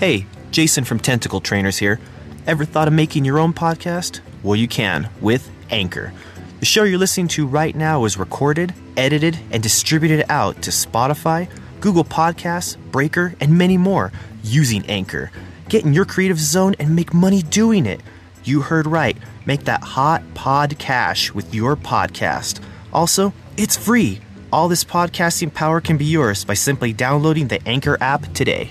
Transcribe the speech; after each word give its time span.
Hey, 0.00 0.24
Jason 0.50 0.84
from 0.84 0.98
Tentacle 0.98 1.42
Trainers 1.42 1.76
here. 1.76 2.00
Ever 2.46 2.64
thought 2.64 2.88
of 2.88 2.94
making 2.94 3.26
your 3.26 3.38
own 3.38 3.52
podcast? 3.52 4.20
Well, 4.42 4.56
you 4.56 4.66
can 4.66 5.10
with 5.20 5.50
Anchor. 5.68 6.14
The 6.58 6.64
show 6.64 6.84
you're 6.84 6.98
listening 6.98 7.28
to 7.28 7.46
right 7.46 7.76
now 7.76 8.06
is 8.06 8.16
recorded, 8.16 8.72
edited, 8.96 9.38
and 9.50 9.62
distributed 9.62 10.24
out 10.30 10.62
to 10.62 10.70
Spotify, 10.70 11.50
Google 11.82 12.04
Podcasts, 12.04 12.78
Breaker, 12.90 13.34
and 13.40 13.58
many 13.58 13.76
more 13.76 14.10
using 14.42 14.86
Anchor. 14.86 15.30
Get 15.68 15.84
in 15.84 15.92
your 15.92 16.06
creative 16.06 16.40
zone 16.40 16.74
and 16.78 16.96
make 16.96 17.12
money 17.12 17.42
doing 17.42 17.84
it. 17.84 18.00
You 18.42 18.62
heard 18.62 18.86
right. 18.86 19.18
Make 19.44 19.64
that 19.64 19.82
hot 19.82 20.22
pod 20.32 20.78
cash 20.78 21.30
with 21.34 21.54
your 21.54 21.76
podcast. 21.76 22.62
Also, 22.90 23.34
it's 23.58 23.76
free. 23.76 24.22
All 24.50 24.66
this 24.66 24.82
podcasting 24.82 25.52
power 25.52 25.78
can 25.82 25.98
be 25.98 26.06
yours 26.06 26.42
by 26.42 26.54
simply 26.54 26.94
downloading 26.94 27.48
the 27.48 27.60
Anchor 27.68 27.98
app 28.00 28.32
today. 28.32 28.70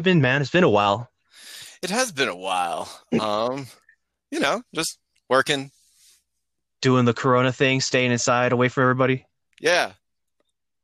You 0.00 0.04
been, 0.04 0.22
man? 0.22 0.40
It's 0.40 0.50
been 0.50 0.64
a 0.64 0.70
while. 0.70 1.10
It 1.82 1.90
has 1.90 2.10
been 2.10 2.28
a 2.28 2.36
while. 2.36 2.88
Um, 3.20 3.66
you 4.30 4.40
know, 4.40 4.62
just 4.74 4.98
working. 5.28 5.70
Doing 6.80 7.04
the 7.04 7.12
Corona 7.12 7.52
thing, 7.52 7.82
staying 7.82 8.10
inside, 8.10 8.52
away 8.52 8.68
from 8.68 8.82
everybody. 8.82 9.26
Yeah. 9.60 9.92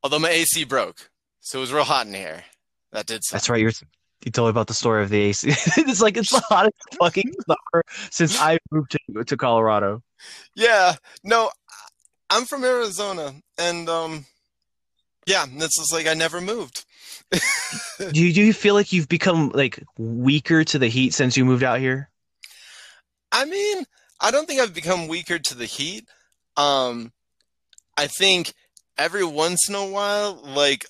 Although 0.03 0.19
my 0.19 0.29
AC 0.29 0.65
broke, 0.65 1.11
so 1.41 1.59
it 1.59 1.63
was 1.63 1.73
real 1.73 1.85
hot 1.85 2.07
in 2.07 2.13
here. 2.13 2.45
That 2.93 3.07
did. 3.07 3.25
Suck. 3.25 3.37
That's 3.37 3.49
right. 3.49 3.61
You're 3.61 3.73
you 4.25 4.31
told 4.31 4.49
me 4.49 4.51
about 4.51 4.67
the 4.67 4.75
story 4.75 5.03
of 5.03 5.09
the 5.09 5.21
AC. 5.21 5.49
it's 5.77 6.03
like 6.03 6.19
it's 6.19 6.31
the 6.31 6.43
hottest 6.49 6.75
fucking 6.99 7.33
summer 7.47 7.83
since 8.11 8.39
I 8.39 8.59
moved 8.71 8.91
to 8.93 9.25
to 9.25 9.37
Colorado. 9.37 10.03
Yeah. 10.55 10.97
No, 11.25 11.51
I'm 12.29 12.45
from 12.45 12.65
Arizona, 12.65 13.35
and 13.57 13.89
um, 13.89 14.27
yeah, 15.27 15.47
this 15.51 15.79
is 15.79 15.91
like 15.93 16.07
I 16.07 16.15
never 16.15 16.41
moved. 16.43 16.85
do 18.13 18.21
you 18.21 18.33
do 18.33 18.43
you 18.43 18.53
feel 18.53 18.75
like 18.75 18.93
you've 18.93 19.09
become 19.09 19.51
like 19.51 19.83
weaker 19.99 20.65
to 20.65 20.79
the 20.79 20.89
heat 20.89 21.13
since 21.13 21.37
you 21.37 21.45
moved 21.45 21.63
out 21.63 21.81
here? 21.81 22.11
I 23.33 23.45
mean, 23.45 23.85
I 24.21 24.31
don't 24.31 24.47
think 24.47 24.61
I've 24.61 24.75
become 24.75 25.09
weaker 25.09 25.39
to 25.39 25.55
the 25.55 25.67
heat. 25.67 26.09
Um, 26.57 27.13
I 27.97 28.07
think 28.07 28.55
every 28.97 29.25
once 29.25 29.69
in 29.69 29.75
a 29.75 29.87
while, 29.87 30.41
like 30.45 30.87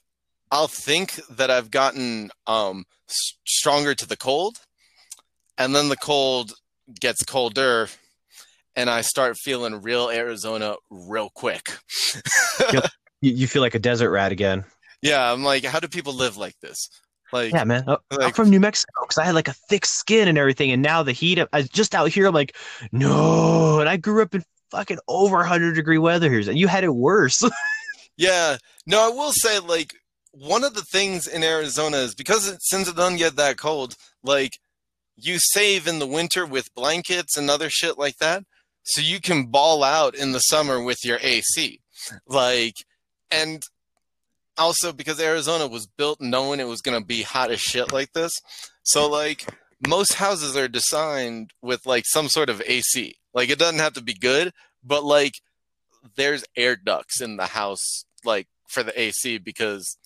I'll 0.50 0.68
think 0.68 1.18
that 1.30 1.50
I've 1.50 1.70
gotten 1.70 2.30
um 2.46 2.84
stronger 3.44 3.94
to 3.94 4.06
the 4.06 4.16
cold, 4.16 4.58
and 5.56 5.74
then 5.74 5.88
the 5.88 5.96
cold 5.96 6.52
gets 7.00 7.24
colder, 7.24 7.88
and 8.74 8.90
I 8.90 9.00
start 9.00 9.36
feeling 9.42 9.82
real 9.82 10.10
Arizona 10.10 10.76
real 10.90 11.30
quick. 11.34 11.72
you 13.20 13.46
feel 13.46 13.62
like 13.62 13.74
a 13.74 13.80
desert 13.80 14.10
rat 14.10 14.32
again. 14.32 14.64
Yeah, 15.06 15.32
I'm 15.32 15.44
like, 15.44 15.64
how 15.64 15.80
do 15.80 15.88
people 15.88 16.14
live 16.14 16.36
like 16.36 16.58
this? 16.60 16.88
Like, 17.32 17.52
yeah, 17.52 17.64
man. 17.64 17.84
Oh, 17.86 17.98
like, 18.10 18.26
I'm 18.28 18.32
from 18.32 18.50
New 18.50 18.60
Mexico 18.60 18.92
because 19.02 19.18
I 19.18 19.24
had 19.24 19.34
like 19.34 19.48
a 19.48 19.54
thick 19.68 19.84
skin 19.84 20.28
and 20.28 20.38
everything, 20.38 20.70
and 20.70 20.82
now 20.82 21.02
the 21.02 21.12
heat. 21.12 21.40
I 21.52 21.62
just 21.62 21.94
out 21.94 22.10
here. 22.10 22.26
I'm 22.26 22.34
like, 22.34 22.56
no. 22.92 23.80
And 23.80 23.88
I 23.88 23.96
grew 23.96 24.22
up 24.22 24.34
in 24.34 24.44
fucking 24.70 24.98
over 25.08 25.36
100 25.36 25.74
degree 25.74 25.98
weather 25.98 26.30
here. 26.30 26.40
You 26.40 26.68
had 26.68 26.84
it 26.84 26.94
worse. 26.94 27.42
yeah. 28.16 28.58
No, 28.86 29.06
I 29.06 29.08
will 29.08 29.32
say 29.32 29.58
like 29.58 29.94
one 30.32 30.64
of 30.64 30.74
the 30.74 30.82
things 30.82 31.26
in 31.26 31.42
Arizona 31.42 31.98
is 31.98 32.14
because 32.14 32.48
it, 32.48 32.58
since 32.60 32.88
it 32.88 32.96
doesn't 32.96 33.18
get 33.18 33.36
that 33.36 33.58
cold, 33.58 33.94
like 34.22 34.58
you 35.16 35.38
save 35.38 35.86
in 35.86 35.98
the 35.98 36.06
winter 36.06 36.44
with 36.44 36.74
blankets 36.74 37.36
and 37.36 37.48
other 37.48 37.70
shit 37.70 37.98
like 37.98 38.18
that, 38.18 38.44
so 38.82 39.00
you 39.00 39.20
can 39.20 39.46
ball 39.46 39.82
out 39.82 40.14
in 40.14 40.32
the 40.32 40.40
summer 40.40 40.82
with 40.82 41.04
your 41.04 41.18
AC. 41.22 41.80
Like, 42.26 42.74
and 43.30 43.64
also 44.58 44.92
because 44.92 45.20
Arizona 45.20 45.66
was 45.66 45.86
built 45.86 46.20
knowing 46.20 46.60
it 46.60 46.68
was 46.68 46.80
going 46.80 47.00
to 47.00 47.06
be 47.06 47.22
hot 47.22 47.50
as 47.50 47.60
shit 47.60 47.92
like 47.92 48.12
this. 48.12 48.32
So 48.82 49.08
like 49.08 49.46
most 49.86 50.14
houses 50.14 50.56
are 50.56 50.68
designed 50.68 51.52
with 51.62 51.86
like 51.86 52.04
some 52.06 52.28
sort 52.28 52.48
of 52.48 52.62
AC. 52.66 53.16
Like 53.34 53.50
it 53.50 53.58
doesn't 53.58 53.80
have 53.80 53.94
to 53.94 54.02
be 54.02 54.14
good, 54.14 54.52
but 54.82 55.04
like 55.04 55.34
there's 56.16 56.44
air 56.56 56.76
ducts 56.76 57.20
in 57.20 57.36
the 57.36 57.46
house 57.46 58.04
like 58.24 58.46
for 58.68 58.82
the 58.82 58.98
AC 58.98 59.38
because 59.38 59.96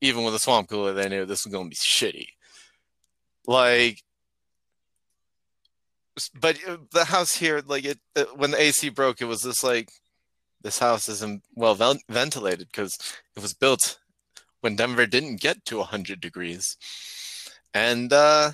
even 0.00 0.24
with 0.24 0.34
a 0.34 0.38
swamp 0.38 0.68
cooler 0.68 0.92
they 0.92 1.08
knew 1.08 1.24
this 1.24 1.44
was 1.44 1.52
going 1.52 1.66
to 1.66 1.70
be 1.70 1.76
shitty. 1.76 2.26
Like 3.46 4.02
but 6.38 6.58
uh, 6.68 6.76
the 6.92 7.06
house 7.06 7.34
here 7.34 7.62
like 7.66 7.84
it, 7.84 7.98
it 8.14 8.36
when 8.36 8.50
the 8.50 8.60
AC 8.60 8.90
broke 8.90 9.20
it 9.20 9.26
was 9.26 9.42
just 9.42 9.64
like 9.64 9.90
this 10.62 10.78
house 10.78 11.08
isn't 11.08 11.42
well 11.54 11.74
ventilated 12.08 12.68
because 12.68 12.96
it 13.36 13.42
was 13.42 13.54
built 13.54 13.98
when 14.60 14.76
Denver 14.76 15.06
didn't 15.06 15.40
get 15.40 15.64
to 15.66 15.78
100 15.78 16.20
degrees. 16.20 16.76
And 17.74 18.12
uh, 18.12 18.52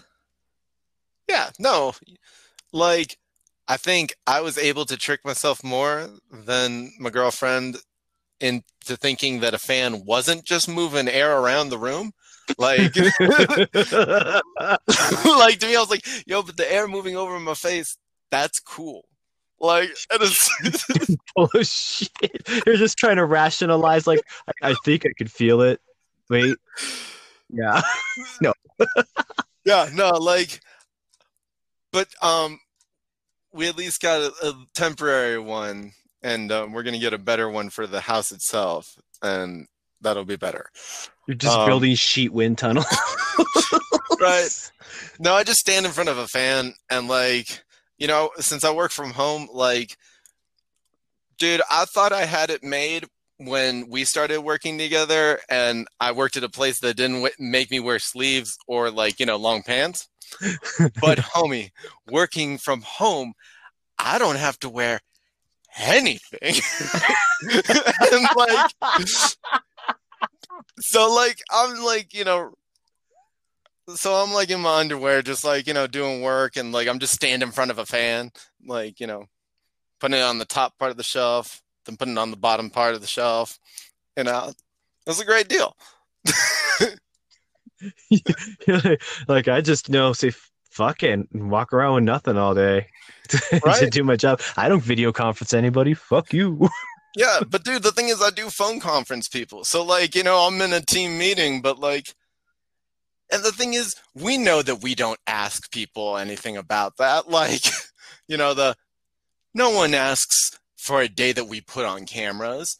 yeah, 1.28 1.50
no, 1.58 1.92
like 2.72 3.18
I 3.66 3.76
think 3.76 4.14
I 4.26 4.40
was 4.40 4.56
able 4.58 4.86
to 4.86 4.96
trick 4.96 5.20
myself 5.24 5.62
more 5.62 6.08
than 6.32 6.92
my 6.98 7.10
girlfriend 7.10 7.76
into 8.40 8.62
thinking 8.96 9.40
that 9.40 9.54
a 9.54 9.58
fan 9.58 10.04
wasn't 10.04 10.44
just 10.44 10.68
moving 10.68 11.08
air 11.08 11.38
around 11.38 11.68
the 11.68 11.78
room. 11.78 12.12
Like, 12.56 12.96
like 12.96 13.18
to 15.58 15.66
me, 15.66 15.76
I 15.76 15.80
was 15.80 15.90
like, 15.90 16.06
yo, 16.26 16.42
but 16.42 16.56
the 16.56 16.72
air 16.72 16.88
moving 16.88 17.16
over 17.16 17.38
my 17.38 17.54
face, 17.54 17.98
that's 18.30 18.60
cool. 18.60 19.07
Like 19.60 19.90
it 20.12 20.22
is 20.22 21.16
bullshit. 21.34 22.48
You're 22.66 22.76
just 22.76 22.96
trying 22.96 23.16
to 23.16 23.24
rationalize. 23.24 24.06
Like 24.06 24.20
I, 24.62 24.70
I 24.70 24.74
think 24.84 25.04
I 25.04 25.12
could 25.16 25.30
feel 25.30 25.62
it. 25.62 25.80
Wait. 26.30 26.56
Yeah. 27.48 27.80
no. 28.40 28.52
yeah. 29.64 29.88
No. 29.92 30.10
Like. 30.10 30.60
But 31.90 32.08
um, 32.22 32.60
we 33.52 33.68
at 33.68 33.76
least 33.76 34.02
got 34.02 34.20
a, 34.20 34.46
a 34.46 34.66
temporary 34.74 35.38
one, 35.38 35.92
and 36.22 36.52
um, 36.52 36.72
we're 36.72 36.82
gonna 36.82 36.98
get 36.98 37.14
a 37.14 37.18
better 37.18 37.48
one 37.48 37.70
for 37.70 37.86
the 37.86 38.00
house 38.00 38.30
itself, 38.30 38.86
and 39.22 39.66
that'll 40.02 40.26
be 40.26 40.36
better. 40.36 40.70
You're 41.26 41.36
just 41.36 41.56
um, 41.56 41.66
building 41.66 41.94
sheet 41.94 42.32
wind 42.32 42.58
tunnel. 42.58 42.84
right. 44.20 44.70
No, 45.18 45.34
I 45.34 45.44
just 45.44 45.60
stand 45.60 45.86
in 45.86 45.92
front 45.92 46.10
of 46.10 46.18
a 46.18 46.26
fan 46.28 46.74
and 46.90 47.08
like 47.08 47.64
you 47.98 48.06
know, 48.06 48.30
since 48.38 48.64
I 48.64 48.70
work 48.70 48.92
from 48.92 49.10
home, 49.12 49.48
like, 49.52 49.96
dude, 51.38 51.62
I 51.70 51.84
thought 51.84 52.12
I 52.12 52.24
had 52.24 52.50
it 52.50 52.62
made 52.62 53.04
when 53.38 53.88
we 53.88 54.04
started 54.04 54.40
working 54.40 54.78
together 54.78 55.38
and 55.48 55.86
I 56.00 56.12
worked 56.12 56.36
at 56.36 56.44
a 56.44 56.48
place 56.48 56.80
that 56.80 56.96
didn't 56.96 57.16
w- 57.16 57.34
make 57.38 57.70
me 57.70 57.80
wear 57.80 57.98
sleeves 57.98 58.58
or 58.66 58.90
like, 58.90 59.20
you 59.20 59.26
know, 59.26 59.36
long 59.36 59.62
pants. 59.62 60.08
but 61.00 61.18
homie, 61.18 61.70
working 62.10 62.58
from 62.58 62.82
home, 62.82 63.32
I 63.98 64.18
don't 64.18 64.36
have 64.36 64.58
to 64.60 64.68
wear 64.68 65.00
anything. 65.78 66.60
and 68.12 68.28
like 68.36 68.70
so 70.80 71.12
like 71.12 71.40
I'm 71.50 71.82
like, 71.82 72.14
you 72.14 72.24
know, 72.24 72.52
so 73.94 74.14
I'm 74.14 74.32
like 74.32 74.50
in 74.50 74.60
my 74.60 74.80
underwear, 74.80 75.22
just 75.22 75.44
like 75.44 75.66
you 75.66 75.74
know, 75.74 75.86
doing 75.86 76.22
work, 76.22 76.56
and 76.56 76.72
like 76.72 76.88
I'm 76.88 76.98
just 76.98 77.14
standing 77.14 77.48
in 77.48 77.52
front 77.52 77.70
of 77.70 77.78
a 77.78 77.86
fan, 77.86 78.30
like 78.66 79.00
you 79.00 79.06
know, 79.06 79.26
putting 80.00 80.18
it 80.18 80.22
on 80.22 80.38
the 80.38 80.44
top 80.44 80.78
part 80.78 80.90
of 80.90 80.96
the 80.96 81.02
shelf, 81.02 81.62
then 81.86 81.96
putting 81.96 82.14
it 82.14 82.18
on 82.18 82.30
the 82.30 82.36
bottom 82.36 82.70
part 82.70 82.94
of 82.94 83.00
the 83.00 83.06
shelf. 83.06 83.58
You 84.16 84.24
know, 84.24 84.52
that's 85.06 85.20
a 85.20 85.24
great 85.24 85.48
deal. 85.48 85.76
like 89.28 89.48
I 89.48 89.60
just 89.60 89.88
know, 89.88 90.12
say 90.12 90.32
fucking 90.70 91.28
walk 91.32 91.72
around 91.72 91.94
with 91.94 92.04
nothing 92.04 92.36
all 92.36 92.54
day 92.54 92.86
right? 93.64 93.78
to 93.78 93.90
do 93.90 94.04
my 94.04 94.16
job. 94.16 94.40
I 94.56 94.68
don't 94.68 94.82
video 94.82 95.12
conference 95.12 95.54
anybody. 95.54 95.94
Fuck 95.94 96.32
you. 96.32 96.68
Yeah, 97.16 97.40
but 97.48 97.64
dude, 97.64 97.82
the 97.82 97.90
thing 97.90 98.08
is, 98.08 98.22
I 98.22 98.30
do 98.30 98.50
phone 98.50 98.80
conference 98.80 99.28
people. 99.28 99.64
So, 99.64 99.82
like, 99.84 100.14
you 100.14 100.22
know, 100.22 100.46
I'm 100.46 100.60
in 100.60 100.72
a 100.72 100.80
team 100.80 101.18
meeting, 101.18 101.62
but 101.62 101.78
like, 101.78 102.14
and 103.30 103.42
the 103.42 103.52
thing 103.52 103.74
is, 103.74 103.94
we 104.14 104.38
know 104.38 104.62
that 104.62 104.82
we 104.82 104.94
don't 104.94 105.18
ask 105.26 105.70
people 105.70 106.16
anything 106.16 106.56
about 106.56 106.96
that. 106.96 107.28
Like, 107.38 107.64
you 108.26 108.36
know, 108.36 108.54
the 108.54 108.76
no 109.54 109.70
one 109.70 109.94
asks 109.94 110.58
for 110.76 111.00
a 111.02 111.08
day 111.08 111.32
that 111.32 111.48
we 111.48 111.60
put 111.60 111.84
on 111.84 112.06
cameras. 112.06 112.78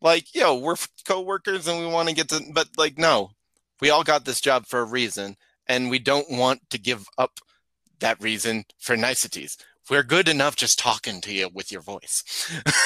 Like, 0.00 0.34
yo, 0.34 0.56
we're 0.56 0.76
coworkers 1.06 1.66
and 1.66 1.78
we 1.80 1.86
want 1.86 2.08
to 2.08 2.14
get 2.14 2.28
to, 2.28 2.40
but 2.52 2.68
like, 2.76 2.98
no, 2.98 3.30
we 3.80 3.90
all 3.90 4.04
got 4.04 4.24
this 4.24 4.40
job 4.40 4.66
for 4.66 4.80
a 4.80 4.84
reason, 4.84 5.36
and 5.66 5.90
we 5.90 5.98
don't 5.98 6.30
want 6.30 6.68
to 6.70 6.78
give 6.78 7.06
up 7.16 7.40
that 8.00 8.20
reason 8.22 8.64
for 8.78 8.96
niceties. 8.96 9.56
We're 9.90 10.02
good 10.02 10.28
enough 10.28 10.56
just 10.56 10.78
talking 10.78 11.20
to 11.22 11.32
you 11.32 11.50
with 11.52 11.70
your 11.70 11.82
voice. 11.82 12.22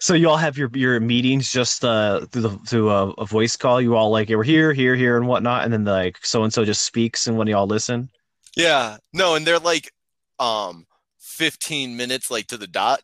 So 0.00 0.14
you 0.14 0.28
all 0.28 0.36
have 0.36 0.58
your 0.58 0.68
your 0.74 0.98
meetings 0.98 1.52
just 1.52 1.84
uh 1.84 2.26
through 2.26 2.42
the 2.42 2.50
through 2.66 2.90
a, 2.90 3.10
a 3.10 3.24
voice 3.24 3.54
call. 3.56 3.80
You 3.80 3.94
all 3.94 4.10
like 4.10 4.30
we're 4.30 4.42
here, 4.42 4.72
here, 4.72 4.96
here, 4.96 5.16
and 5.16 5.28
whatnot, 5.28 5.62
and 5.62 5.72
then 5.72 5.84
like 5.84 6.18
so 6.26 6.42
and 6.42 6.52
so 6.52 6.64
just 6.64 6.82
speaks, 6.84 7.28
and 7.28 7.38
when 7.38 7.46
you 7.46 7.56
all 7.56 7.68
listen. 7.68 8.10
Yeah. 8.56 8.96
No, 9.12 9.36
and 9.36 9.46
they're 9.46 9.60
like 9.60 9.92
um 10.40 10.86
15 11.20 11.96
minutes 11.96 12.32
like 12.32 12.48
to 12.48 12.56
the 12.56 12.66
dot. 12.66 13.02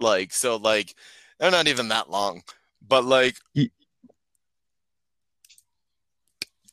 Like 0.00 0.32
so 0.32 0.56
like 0.56 0.94
they're 1.38 1.50
not 1.50 1.68
even 1.68 1.88
that 1.88 2.08
long. 2.08 2.40
But 2.80 3.04
like 3.04 3.36
You 3.52 3.68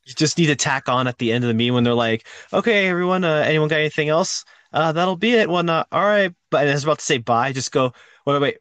just 0.05 0.37
need 0.37 0.47
to 0.47 0.55
tack 0.55 0.87
on 0.87 1.07
at 1.07 1.17
the 1.17 1.33
end 1.33 1.43
of 1.43 1.49
the 1.49 1.53
meeting 1.53 1.73
when 1.73 1.83
they're 1.83 1.93
like, 1.93 2.27
"Okay, 2.53 2.87
everyone, 2.87 3.23
uh, 3.23 3.43
anyone 3.45 3.67
got 3.67 3.79
anything 3.79 4.07
else? 4.07 4.45
Uh, 4.73 4.91
that'll 4.91 5.15
be 5.15 5.33
it. 5.33 5.49
Whatnot. 5.49 5.87
All 5.91 6.03
right." 6.03 6.33
But 6.49 6.67
I 6.67 6.73
was 6.73 6.83
about 6.83 6.99
to 6.99 7.05
say 7.05 7.17
bye. 7.17 7.53
Just 7.53 7.71
go. 7.71 7.93
Wait, 8.25 8.41
wait. 8.41 8.57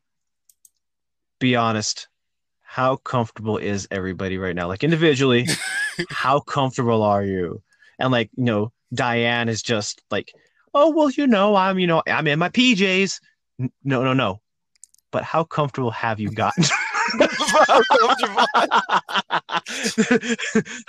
Be 1.41 1.57
honest. 1.57 2.09
How 2.63 2.97
comfortable 2.97 3.57
is 3.57 3.87
everybody 3.91 4.37
right 4.37 4.55
now? 4.55 4.67
Like 4.67 4.83
individually, 4.83 5.47
how 6.11 6.41
comfortable 6.41 7.03
are 7.03 7.23
you? 7.25 7.63
And 7.99 8.11
like, 8.11 8.31
you 8.37 8.45
know, 8.45 8.73
Diane 8.93 9.49
is 9.49 9.63
just 9.63 10.03
like, 10.11 10.33
"Oh, 10.75 10.91
well, 10.91 11.11
you 11.11 11.27
know, 11.27 11.55
I'm, 11.55 11.79
you 11.79 11.87
know, 11.87 12.03
I'm 12.07 12.27
in 12.27 12.39
my 12.39 12.49
PJs." 12.49 13.21
No, 13.85 14.03
no, 14.03 14.13
no. 14.13 14.41
But 15.15 15.23
how 15.23 15.45
comfortable 15.45 15.93
have 15.93 16.19
you 16.19 16.29
gotten? 16.29 16.65
how 17.69 17.83
comfortable. 17.85 18.45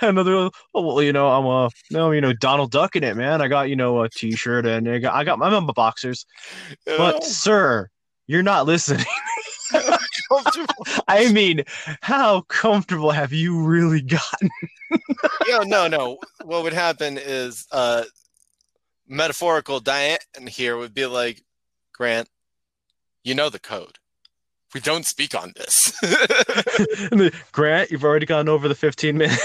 Another, 0.00 0.50
oh 0.74 0.82
well, 0.82 1.00
you 1.00 1.12
know, 1.12 1.28
I'm 1.28 1.46
a 1.46 1.70
no, 1.92 2.10
you 2.10 2.20
know, 2.20 2.32
Donald 2.32 2.72
Duck 2.72 2.96
in 2.96 3.04
it, 3.04 3.16
man. 3.16 3.40
I 3.40 3.46
got 3.46 3.68
you 3.68 3.76
know 3.76 4.02
a 4.02 4.08
T-shirt 4.08 4.66
and 4.66 4.88
I 4.88 4.98
got, 4.98 5.14
I 5.14 5.22
got, 5.22 5.38
my 5.38 5.60
boxers. 5.76 6.26
But 6.84 7.22
sir, 7.22 7.88
you're 8.26 8.42
not 8.42 8.66
listening. 8.66 9.06
I 11.06 11.30
mean, 11.30 11.62
how 12.00 12.40
comfortable 12.48 13.12
have 13.12 13.32
you 13.32 13.62
really 13.62 14.02
gotten? 14.02 14.50
Yeah, 15.46 15.60
no, 15.64 15.86
no. 15.86 16.18
What 16.42 16.64
would 16.64 16.72
happen 16.72 17.16
is 17.16 17.64
uh 17.70 18.02
metaphorical 19.06 19.78
Diane 19.78 20.18
here 20.48 20.76
would 20.76 20.94
be 20.94 21.06
like, 21.06 21.44
Grant, 21.92 22.28
you 23.22 23.36
know 23.36 23.50
the 23.50 23.60
code. 23.60 24.00
We 24.76 24.80
don't 24.80 25.06
speak 25.06 25.34
on 25.34 25.54
this. 25.56 25.98
Grant, 27.52 27.90
you've 27.90 28.04
already 28.04 28.26
gone 28.26 28.46
over 28.46 28.68
the 28.68 28.74
15 28.74 29.16
minutes. 29.18 29.42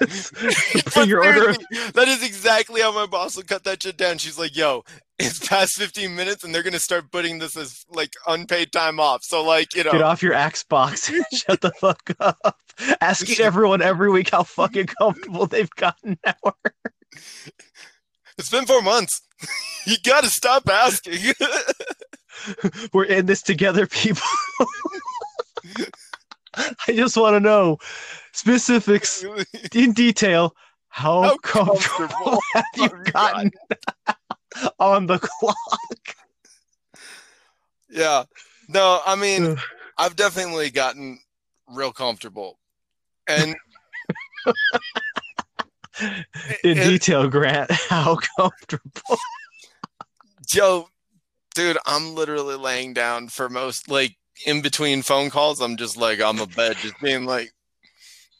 Your 1.08 1.24
order. 1.24 1.54
That 1.94 2.06
is 2.06 2.22
exactly 2.24 2.80
how 2.80 2.94
my 2.94 3.06
boss 3.06 3.34
will 3.34 3.42
cut 3.42 3.64
that 3.64 3.82
shit 3.82 3.96
down. 3.96 4.18
She's 4.18 4.38
like, 4.38 4.56
yo, 4.56 4.84
it's 5.18 5.44
past 5.44 5.72
15 5.72 6.14
minutes 6.14 6.44
and 6.44 6.54
they're 6.54 6.62
gonna 6.62 6.78
start 6.78 7.10
putting 7.10 7.40
this 7.40 7.56
as 7.56 7.84
like 7.90 8.12
unpaid 8.28 8.70
time 8.70 9.00
off. 9.00 9.24
So 9.24 9.42
like, 9.42 9.74
you 9.74 9.82
know 9.82 9.90
Get 9.90 10.02
off 10.02 10.22
your 10.22 10.34
Xbox 10.34 11.12
and 11.12 11.24
shut 11.36 11.62
the 11.62 11.72
fuck 11.72 12.08
up. 12.20 12.56
Asking 13.00 13.44
everyone 13.44 13.82
every 13.82 14.08
week 14.08 14.30
how 14.30 14.44
fucking 14.44 14.86
comfortable 14.86 15.46
they've 15.46 15.70
gotten 15.70 16.16
now. 16.24 16.52
it's 18.38 18.50
been 18.50 18.66
four 18.66 18.82
months. 18.82 19.20
you 19.84 19.96
gotta 20.04 20.28
stop 20.28 20.68
asking. 20.68 21.32
We're 22.92 23.04
in 23.04 23.26
this 23.26 23.42
together, 23.42 23.86
people. 23.86 24.22
I 26.56 26.92
just 26.92 27.16
want 27.16 27.34
to 27.34 27.40
know 27.40 27.78
specifics 28.32 29.24
in 29.74 29.92
detail. 29.92 30.54
How, 30.88 31.22
How 31.22 31.36
comfortable, 31.38 31.78
comfortable 32.08 32.38
have 32.54 32.64
you 32.76 32.88
gotten 33.12 33.50
on 34.80 35.06
the 35.06 35.18
clock? 35.20 36.16
yeah. 37.88 38.24
No, 38.68 39.00
I 39.06 39.14
mean 39.14 39.56
I've 39.98 40.16
definitely 40.16 40.70
gotten 40.70 41.20
real 41.68 41.92
comfortable. 41.92 42.58
And 43.28 43.54
In 46.64 46.78
it- 46.78 46.84
detail, 46.84 47.28
Grant. 47.28 47.70
How 47.70 48.16
comfortable? 48.36 49.18
Joe, 50.46 50.88
dude, 51.60 51.78
I'm 51.84 52.14
literally 52.14 52.56
laying 52.56 52.94
down 52.94 53.28
for 53.28 53.50
most 53.50 53.90
like 53.90 54.16
in 54.46 54.62
between 54.62 55.02
phone 55.02 55.28
calls. 55.28 55.60
I'm 55.60 55.76
just 55.76 55.96
like 55.96 56.22
on 56.22 56.36
the 56.36 56.46
bed, 56.46 56.76
just 56.78 56.98
being 57.02 57.26
like, 57.26 57.52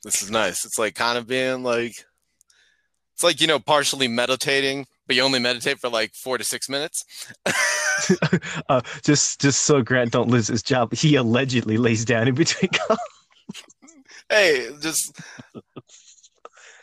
"This 0.02 0.22
is 0.22 0.30
nice." 0.30 0.64
It's 0.64 0.78
like 0.78 0.94
kind 0.94 1.18
of 1.18 1.26
being 1.26 1.62
like, 1.62 1.94
it's 3.12 3.22
like 3.22 3.40
you 3.42 3.46
know, 3.46 3.58
partially 3.58 4.08
meditating, 4.08 4.86
but 5.06 5.16
you 5.16 5.22
only 5.22 5.38
meditate 5.38 5.78
for 5.78 5.90
like 5.90 6.14
four 6.14 6.38
to 6.38 6.44
six 6.44 6.68
minutes. 6.68 7.04
Uh, 8.70 8.80
just, 9.02 9.42
just 9.42 9.62
so 9.64 9.82
Grant 9.82 10.10
don't 10.10 10.30
lose 10.30 10.48
his 10.48 10.62
job, 10.62 10.94
he 10.94 11.16
allegedly 11.16 11.76
lays 11.76 12.02
down 12.02 12.26
in 12.28 12.34
between 12.34 12.70
calls. 12.88 12.98
hey, 14.30 14.70
just 14.80 15.20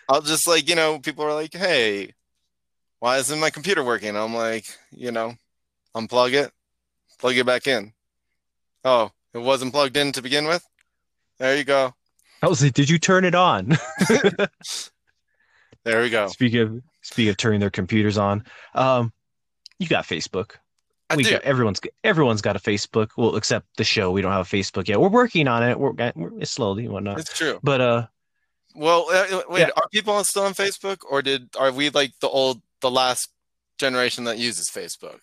I'll 0.07 0.21
just 0.21 0.47
like 0.47 0.69
you 0.69 0.75
know, 0.75 0.99
people 0.99 1.25
are 1.25 1.33
like, 1.33 1.53
"Hey, 1.55 2.13
why 2.99 3.17
isn't 3.17 3.39
my 3.39 3.49
computer 3.49 3.83
working?" 3.83 4.15
I'm 4.15 4.35
like, 4.35 4.65
you 4.91 5.11
know, 5.11 5.33
unplug 5.95 6.33
it, 6.33 6.51
plug 7.19 7.37
it 7.37 7.45
back 7.45 7.67
in. 7.67 7.93
Oh, 8.83 9.11
it 9.33 9.39
wasn't 9.39 9.73
plugged 9.73 9.97
in 9.97 10.11
to 10.13 10.21
begin 10.21 10.47
with. 10.47 10.63
There 11.39 11.55
you 11.57 11.63
go. 11.63 11.93
I 12.41 12.47
was 12.47 12.61
like, 12.63 12.73
"Did 12.73 12.89
you 12.89 12.97
turn 12.99 13.25
it 13.25 13.35
on?" 13.35 13.77
There 15.83 16.01
we 16.01 16.09
go. 16.09 16.27
Speaking 16.27 16.59
of 16.59 16.81
speaking 17.01 17.29
of 17.29 17.37
turning 17.37 17.59
their 17.61 17.69
computers 17.69 18.17
on, 18.17 18.43
um, 18.75 19.13
you 19.79 19.87
got 19.87 20.03
Facebook. 20.05 20.55
I 21.09 21.15
we 21.15 21.23
do. 21.23 21.31
got 21.31 21.43
everyone's 21.43 21.79
everyone's 22.03 22.41
got 22.41 22.57
a 22.57 22.59
Facebook. 22.59 23.11
Well, 23.15 23.37
except 23.37 23.65
the 23.77 23.85
show, 23.85 24.11
we 24.11 24.21
don't 24.21 24.33
have 24.33 24.45
a 24.45 24.55
Facebook 24.57 24.89
yet. 24.89 24.99
We're 24.99 25.07
working 25.07 25.47
on 25.47 25.63
it. 25.63 25.79
We're, 25.79 25.93
we're 26.15 26.39
it's 26.41 26.51
slowly 26.51 26.83
and 26.83 26.93
whatnot. 26.93 27.19
It's 27.19 27.31
true. 27.37 27.59
But 27.63 27.79
uh, 27.79 28.07
Well, 28.75 29.05
uh, 29.09 29.43
wait, 29.47 29.61
Yeah. 29.61 29.69
are 29.77 29.87
people 29.93 30.21
still 30.25 30.43
on 30.43 30.53
Facebook, 30.53 30.97
or 31.09 31.21
did 31.21 31.55
are 31.57 31.71
we 31.71 31.89
like 31.89 32.11
the 32.19 32.27
old, 32.27 32.61
the 32.81 32.91
last 32.91 33.29
generation 33.77 34.25
that 34.25 34.37
uses 34.37 34.69
Facebook? 34.69 35.19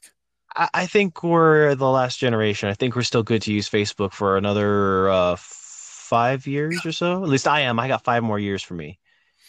I, 0.56 0.86
think 0.86 1.22
we're 1.22 1.74
the 1.74 1.88
last 1.88 2.18
generation. 2.18 2.68
I 2.68 2.74
think 2.74 2.94
we're 2.94 3.02
still 3.02 3.22
good 3.22 3.42
to 3.42 3.52
use 3.52 3.68
Facebook 3.68 4.12
for 4.12 4.36
another 4.36 5.08
uh 5.08 5.36
five 5.38 6.46
years 6.46 6.84
or 6.84 6.92
so. 6.92 7.22
At 7.22 7.28
least 7.28 7.48
I 7.48 7.60
am. 7.60 7.80
I 7.80 7.88
got 7.88 8.04
five 8.04 8.22
more 8.22 8.38
years 8.38 8.62
for 8.62 8.74
me. 8.74 8.98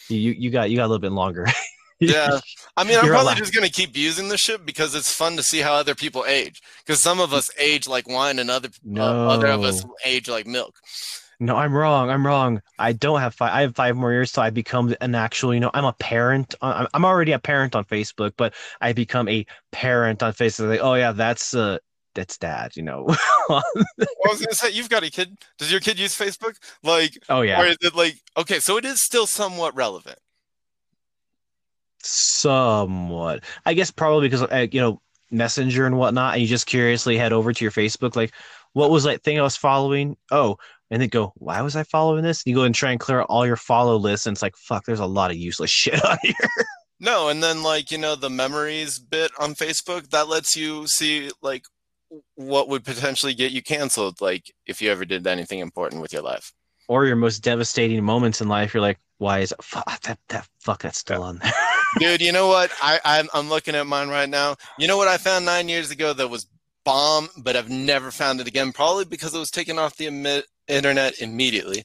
You 0.09 0.31
you, 0.31 0.49
got 0.49 0.69
you 0.69 0.77
got 0.77 0.85
a 0.85 0.87
little 0.89 0.99
bit 0.99 1.11
longer. 1.11 1.45
Yeah. 1.99 2.39
I 2.75 2.83
mean, 2.83 2.97
I'm 2.97 3.05
You're 3.05 3.13
probably 3.13 3.31
allowed. 3.31 3.37
just 3.37 3.53
gonna 3.55 3.69
keep 3.69 3.95
using 3.95 4.27
the 4.27 4.37
shit 4.37 4.65
because 4.65 4.95
it's 4.95 5.09
fun 5.09 5.37
to 5.37 5.43
see 5.43 5.59
how 5.59 5.73
other 5.75 5.95
people 5.95 6.25
age. 6.27 6.61
Because 6.79 7.01
some 7.01 7.21
of 7.21 7.33
us 7.33 7.49
age 7.57 7.87
like 7.87 8.05
wine, 8.05 8.37
and 8.37 8.51
other 8.51 8.67
uh, 8.97 9.01
other 9.01 9.47
of 9.47 9.63
us 9.63 9.85
age 10.03 10.27
like 10.27 10.45
milk. 10.45 10.75
No, 11.39 11.55
I'm 11.55 11.73
wrong. 11.73 12.09
I'm 12.09 12.25
wrong. 12.25 12.61
I 12.79 12.93
don't 12.93 13.19
have 13.19 13.35
five. 13.35 13.51
I 13.53 13.61
have 13.61 13.75
five 13.75 13.95
more 13.95 14.11
years 14.11 14.31
till 14.31 14.43
I 14.43 14.49
become 14.49 14.95
an 15.01 15.15
actual. 15.15 15.53
You 15.53 15.59
know, 15.59 15.71
I'm 15.73 15.85
a 15.85 15.93
parent. 15.93 16.55
I'm 16.61 16.87
I'm 16.93 17.05
already 17.05 17.33
a 17.33 17.39
parent 17.39 17.75
on 17.75 17.83
Facebook, 17.85 18.33
but 18.37 18.53
I 18.81 18.93
become 18.93 19.27
a 19.27 19.45
parent 19.71 20.23
on 20.23 20.33
Facebook. 20.33 20.69
Like, 20.69 20.79
oh 20.81 20.93
yeah, 20.93 21.11
that's 21.11 21.53
uh, 21.53 21.79
that's 22.13 22.37
dad. 22.37 22.77
You 22.77 22.83
know. 22.83 23.05
I 23.49 23.61
was 24.25 24.39
gonna 24.39 24.53
say, 24.53 24.69
you've 24.73 24.89
got 24.89 25.03
a 25.03 25.09
kid. 25.09 25.37
Does 25.57 25.71
your 25.71 25.81
kid 25.81 25.99
use 25.99 26.17
Facebook? 26.17 26.55
Like, 26.83 27.17
oh 27.29 27.41
yeah. 27.41 27.61
or 27.61 27.65
is 27.65 27.77
it 27.81 27.95
like, 27.95 28.15
okay, 28.37 28.59
so 28.59 28.77
it 28.77 28.85
is 28.85 29.01
still 29.01 29.27
somewhat 29.27 29.75
relevant. 29.75 30.19
Somewhat. 31.99 33.43
I 33.65 33.73
guess 33.73 33.91
probably 33.91 34.29
because 34.29 34.43
uh, 34.43 34.67
you 34.71 34.79
know 34.79 35.01
Messenger 35.31 35.85
and 35.85 35.97
whatnot, 35.97 36.33
and 36.33 36.41
you 36.41 36.47
just 36.47 36.67
curiously 36.67 37.17
head 37.17 37.33
over 37.33 37.51
to 37.51 37.65
your 37.65 37.71
Facebook, 37.71 38.15
like, 38.15 38.31
what 38.73 38.91
was 38.91 39.03
that 39.05 39.23
thing 39.23 39.39
I 39.39 39.43
was 39.43 39.55
following? 39.55 40.17
Oh, 40.31 40.57
and 40.91 41.01
then 41.01 41.09
go, 41.09 41.33
why 41.35 41.61
was 41.61 41.75
I 41.75 41.83
following 41.83 42.23
this? 42.23 42.43
You 42.45 42.55
go 42.55 42.63
and 42.63 42.75
try 42.75 42.91
and 42.91 42.99
clear 42.99 43.21
out 43.21 43.27
all 43.29 43.45
your 43.45 43.55
follow 43.55 43.97
lists, 43.97 44.27
and 44.27 44.35
it's 44.35 44.41
like, 44.41 44.55
fuck, 44.55 44.85
there's 44.85 44.99
a 44.99 45.05
lot 45.05 45.31
of 45.31 45.37
useless 45.37 45.71
shit 45.73 46.03
on 46.03 46.17
here. 46.21 46.35
No, 46.99 47.29
and 47.29 47.43
then 47.43 47.61
like 47.61 47.91
you 47.91 47.97
know 47.97 48.15
the 48.15 48.29
memories 48.29 48.99
bit 48.99 49.31
on 49.37 49.53
Facebook 49.53 50.09
that 50.11 50.27
lets 50.27 50.55
you 50.55 50.87
see 50.87 51.29
like 51.41 51.65
what 52.35 52.69
would 52.69 52.85
potentially 52.85 53.33
get 53.33 53.51
you 53.51 53.61
canceled, 53.61 54.21
like 54.21 54.53
if 54.65 54.81
you 54.81 54.91
ever 54.91 55.05
did 55.05 55.27
anything 55.27 55.59
important 55.59 56.01
with 56.01 56.13
your 56.13 56.21
life. 56.21 56.53
Or 56.87 57.05
your 57.05 57.15
most 57.15 57.39
devastating 57.39 58.03
moments 58.03 58.41
in 58.41 58.47
life, 58.47 58.73
you're 58.73 58.81
like, 58.81 58.99
why 59.17 59.39
is 59.39 59.53
fuck 59.61 59.83
ah, 59.87 59.97
that 60.03 60.19
that 60.29 60.47
fuck 60.59 60.83
that's 60.83 60.99
still 60.99 61.23
on 61.23 61.39
there? 61.39 61.51
Dude, 61.99 62.21
you 62.21 62.31
know 62.31 62.47
what? 62.47 62.71
I 62.81 62.99
I'm, 63.03 63.27
I'm 63.33 63.49
looking 63.49 63.75
at 63.75 63.87
mine 63.87 64.09
right 64.09 64.29
now. 64.29 64.55
You 64.77 64.87
know 64.87 64.97
what 64.97 65.07
I 65.07 65.17
found 65.17 65.45
nine 65.45 65.67
years 65.67 65.91
ago 65.91 66.13
that 66.13 66.29
was 66.29 66.47
bomb, 66.85 67.29
but 67.37 67.55
I've 67.55 67.69
never 67.69 68.11
found 68.11 68.39
it 68.39 68.47
again, 68.47 68.71
probably 68.71 69.05
because 69.05 69.33
it 69.33 69.39
was 69.39 69.49
taken 69.49 69.79
off 69.79 69.97
the 69.97 70.05
internet 70.67 71.19
immediately. 71.19 71.83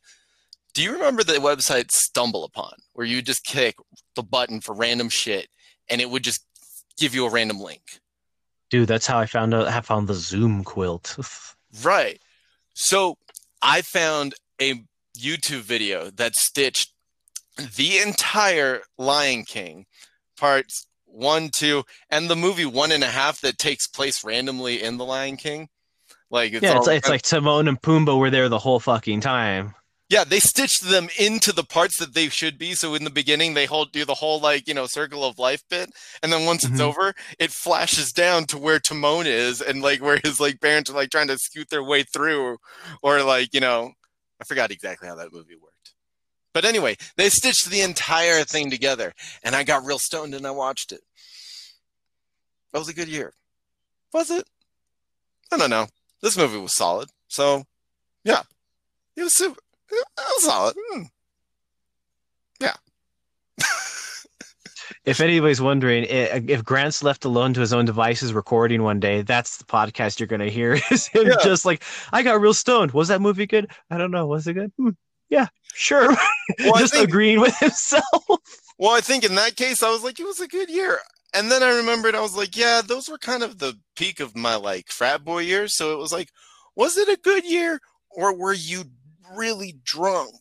Do 0.75 0.83
you 0.83 0.93
remember 0.93 1.25
the 1.25 1.35
website 1.35 1.91
Stumble 1.91 2.45
Upon, 2.45 2.75
where 2.93 3.07
you 3.07 3.23
just 3.23 3.45
click 3.45 3.77
the 4.15 4.23
button 4.23 4.61
for 4.61 4.75
random 4.75 5.09
shit 5.09 5.49
and 5.89 6.01
it 6.01 6.11
would 6.11 6.23
just 6.23 6.45
give 6.97 7.15
you 7.15 7.27
a 7.27 7.31
random 7.31 7.61
link? 7.61 8.01
Dude, 8.71 8.89
that's 8.89 9.07
how 9.07 9.19
I 9.19 9.27
found 9.27 9.53
out. 9.53 9.67
I 9.67 9.81
found 9.81 10.07
the 10.09 10.15
Zoom 10.15 10.65
quilt. 10.65 11.17
Right. 11.85 12.21
So 12.75 13.17
I 13.63 13.83
found 13.83 14.35
a 14.61 14.83
YouTube 15.17 15.61
video 15.61 16.11
that 16.11 16.35
stitched 16.35 16.93
the 17.77 17.99
entire 17.99 18.83
Lion 18.99 19.45
King 19.45 19.87
parts 20.37 20.87
one, 21.05 21.51
two, 21.55 21.85
and 22.09 22.29
the 22.29 22.37
movie 22.37 22.67
one 22.67 22.93
and 22.93 23.05
a 23.05 23.09
half 23.09 23.41
that 23.41 23.59
takes 23.59 23.87
place 23.87 24.25
randomly 24.25 24.83
in 24.83 24.97
the 24.97 25.05
Lion 25.05 25.37
King. 25.37 25.69
Like 26.31 26.53
it's 26.53 26.63
yeah, 26.63 26.77
it's, 26.77 26.87
it's 26.89 27.09
like 27.09 27.23
Timon 27.23 27.69
and 27.69 27.81
Pumbaa 27.81 28.19
were 28.19 28.31
there 28.31 28.49
the 28.49 28.59
whole 28.59 28.79
fucking 28.81 29.21
time. 29.21 29.75
yeah, 30.09 30.25
they 30.25 30.41
stitched 30.41 30.83
them 30.89 31.09
into 31.19 31.53
the 31.53 31.63
parts 31.65 31.99
that 31.99 32.15
they 32.15 32.29
should 32.29 32.59
be. 32.59 32.75
So 32.75 32.95
in 32.95 33.05
the 33.05 33.11
beginning, 33.11 33.55
they 33.55 33.67
hold 33.67 33.93
do 33.93 34.05
the 34.05 34.15
whole 34.15 34.41
like 34.41 34.67
you 34.69 34.75
know 34.75 34.87
circle 34.87 35.25
of 35.25 35.39
life 35.39 35.63
bit, 35.69 35.91
and 36.23 36.33
then 36.33 36.47
once 36.47 36.65
it's 36.65 36.81
Mhm. 36.81 36.85
over, 36.89 37.15
it 37.39 37.51
flashes 37.51 38.13
down 38.13 38.45
to 38.47 38.59
where 38.59 38.79
Timon 38.81 39.27
is, 39.27 39.61
and 39.61 39.83
like 39.83 40.01
where 40.03 40.21
his 40.23 40.39
like 40.41 40.61
parents 40.61 40.91
are 40.91 40.95
like 40.95 41.11
trying 41.11 41.29
to 41.29 41.39
scoot 41.39 41.69
their 41.71 41.85
way 41.85 42.03
through, 42.05 42.59
or 43.03 43.23
like 43.23 43.53
you 43.55 43.61
know, 43.61 43.93
I 44.41 44.45
forgot 44.45 44.71
exactly 44.71 45.09
how 45.09 45.17
that 45.17 45.33
movie 45.33 45.57
worked. 45.57 45.95
But 46.53 46.65
anyway, 46.65 46.97
they 47.17 47.29
stitched 47.29 47.71
the 47.71 47.81
entire 47.83 48.43
thing 48.45 48.71
together, 48.71 49.15
and 49.45 49.55
I 49.55 49.63
got 49.65 49.85
real 49.85 49.99
stoned 50.01 50.35
and 50.35 50.47
I 50.47 50.51
watched 50.53 50.91
it. 50.93 51.01
That 52.73 52.79
was 52.81 52.89
a 52.89 52.95
good 52.95 53.09
year. 53.09 53.33
Was 54.13 54.31
it? 54.31 54.45
I 55.53 55.57
don't 55.57 55.71
know. 55.71 55.87
This 56.23 56.37
movie 56.37 56.59
was 56.59 56.75
solid. 56.75 57.09
So, 57.29 57.65
yeah, 58.25 58.43
it 59.17 59.23
was 59.23 59.35
super. 59.35 59.61
It 59.91 60.07
was 60.19 60.45
solid. 60.45 60.75
Hmm. 60.79 61.03
If 65.05 65.21
anybody's 65.21 65.61
wondering, 65.63 66.05
if 66.09 66.63
Grant's 66.65 67.03
left 67.03 67.25
alone 67.25 67.55
to 67.55 67.61
his 67.61 67.73
own 67.73 67.85
devices 67.87 68.35
recording 68.35 68.83
one 68.83 69.01
day, 69.01 69.23
that's 69.23 69.57
the 69.57 69.65
podcast 69.65 70.21
you're 70.21 70.27
gonna 70.27 70.51
hear. 70.51 70.75
Is 70.91 71.07
him 71.07 71.27
Yeah. 71.27 71.37
just 71.43 71.65
like, 71.65 71.83
I 72.13 72.23
got 72.23 72.41
real 72.41 72.53
stoned. 72.53 72.91
Was 72.93 73.09
that 73.09 73.21
movie 73.23 73.47
good? 73.47 73.71
I 73.91 73.97
don't 73.97 74.11
know. 74.11 74.27
Was 74.27 74.47
it 74.47 74.55
good? 74.55 74.73
Hmm. 74.77 74.91
Yeah, 75.31 75.47
sure. 75.75 76.09
Well, 76.59 76.75
just 76.79 76.93
think- 76.95 77.09
agreeing 77.09 77.41
with 77.41 77.57
himself. 77.59 78.05
Well, 78.79 78.91
I 78.95 79.01
think 79.01 79.25
in 79.25 79.37
that 79.37 79.57
case, 79.57 79.83
I 79.83 79.91
was 79.91 80.05
like, 80.05 80.21
it 80.21 80.27
was 80.27 80.41
a 80.41 80.49
good 80.49 80.69
year. 80.69 80.99
And 81.35 81.51
then 81.51 81.63
I 81.63 81.77
remembered, 81.77 82.15
I 82.15 82.21
was 82.21 82.37
like, 82.37 82.57
yeah, 82.57 82.83
those 82.85 83.09
were 83.09 83.19
kind 83.19 83.43
of 83.43 83.59
the 83.59 83.79
peak 83.97 84.21
of 84.21 84.37
my 84.37 84.57
like 84.57 84.89
frat 84.89 85.25
boy 85.25 85.41
years. 85.41 85.75
So 85.75 85.93
it 85.93 85.99
was 85.99 86.13
like, 86.13 86.31
was 86.75 86.97
it 86.97 87.09
a 87.09 87.21
good 87.23 87.45
year 87.45 87.81
or 88.11 88.37
were 88.37 88.53
you 88.53 88.85
really 89.37 89.77
drunk? 89.85 90.35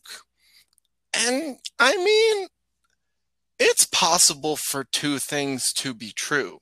And 1.14 1.58
I 1.78 1.96
mean, 1.96 2.48
it's 3.58 3.84
possible 3.86 4.56
for 4.56 4.84
two 4.84 5.18
things 5.18 5.72
to 5.74 5.94
be 5.94 6.12
true. 6.12 6.60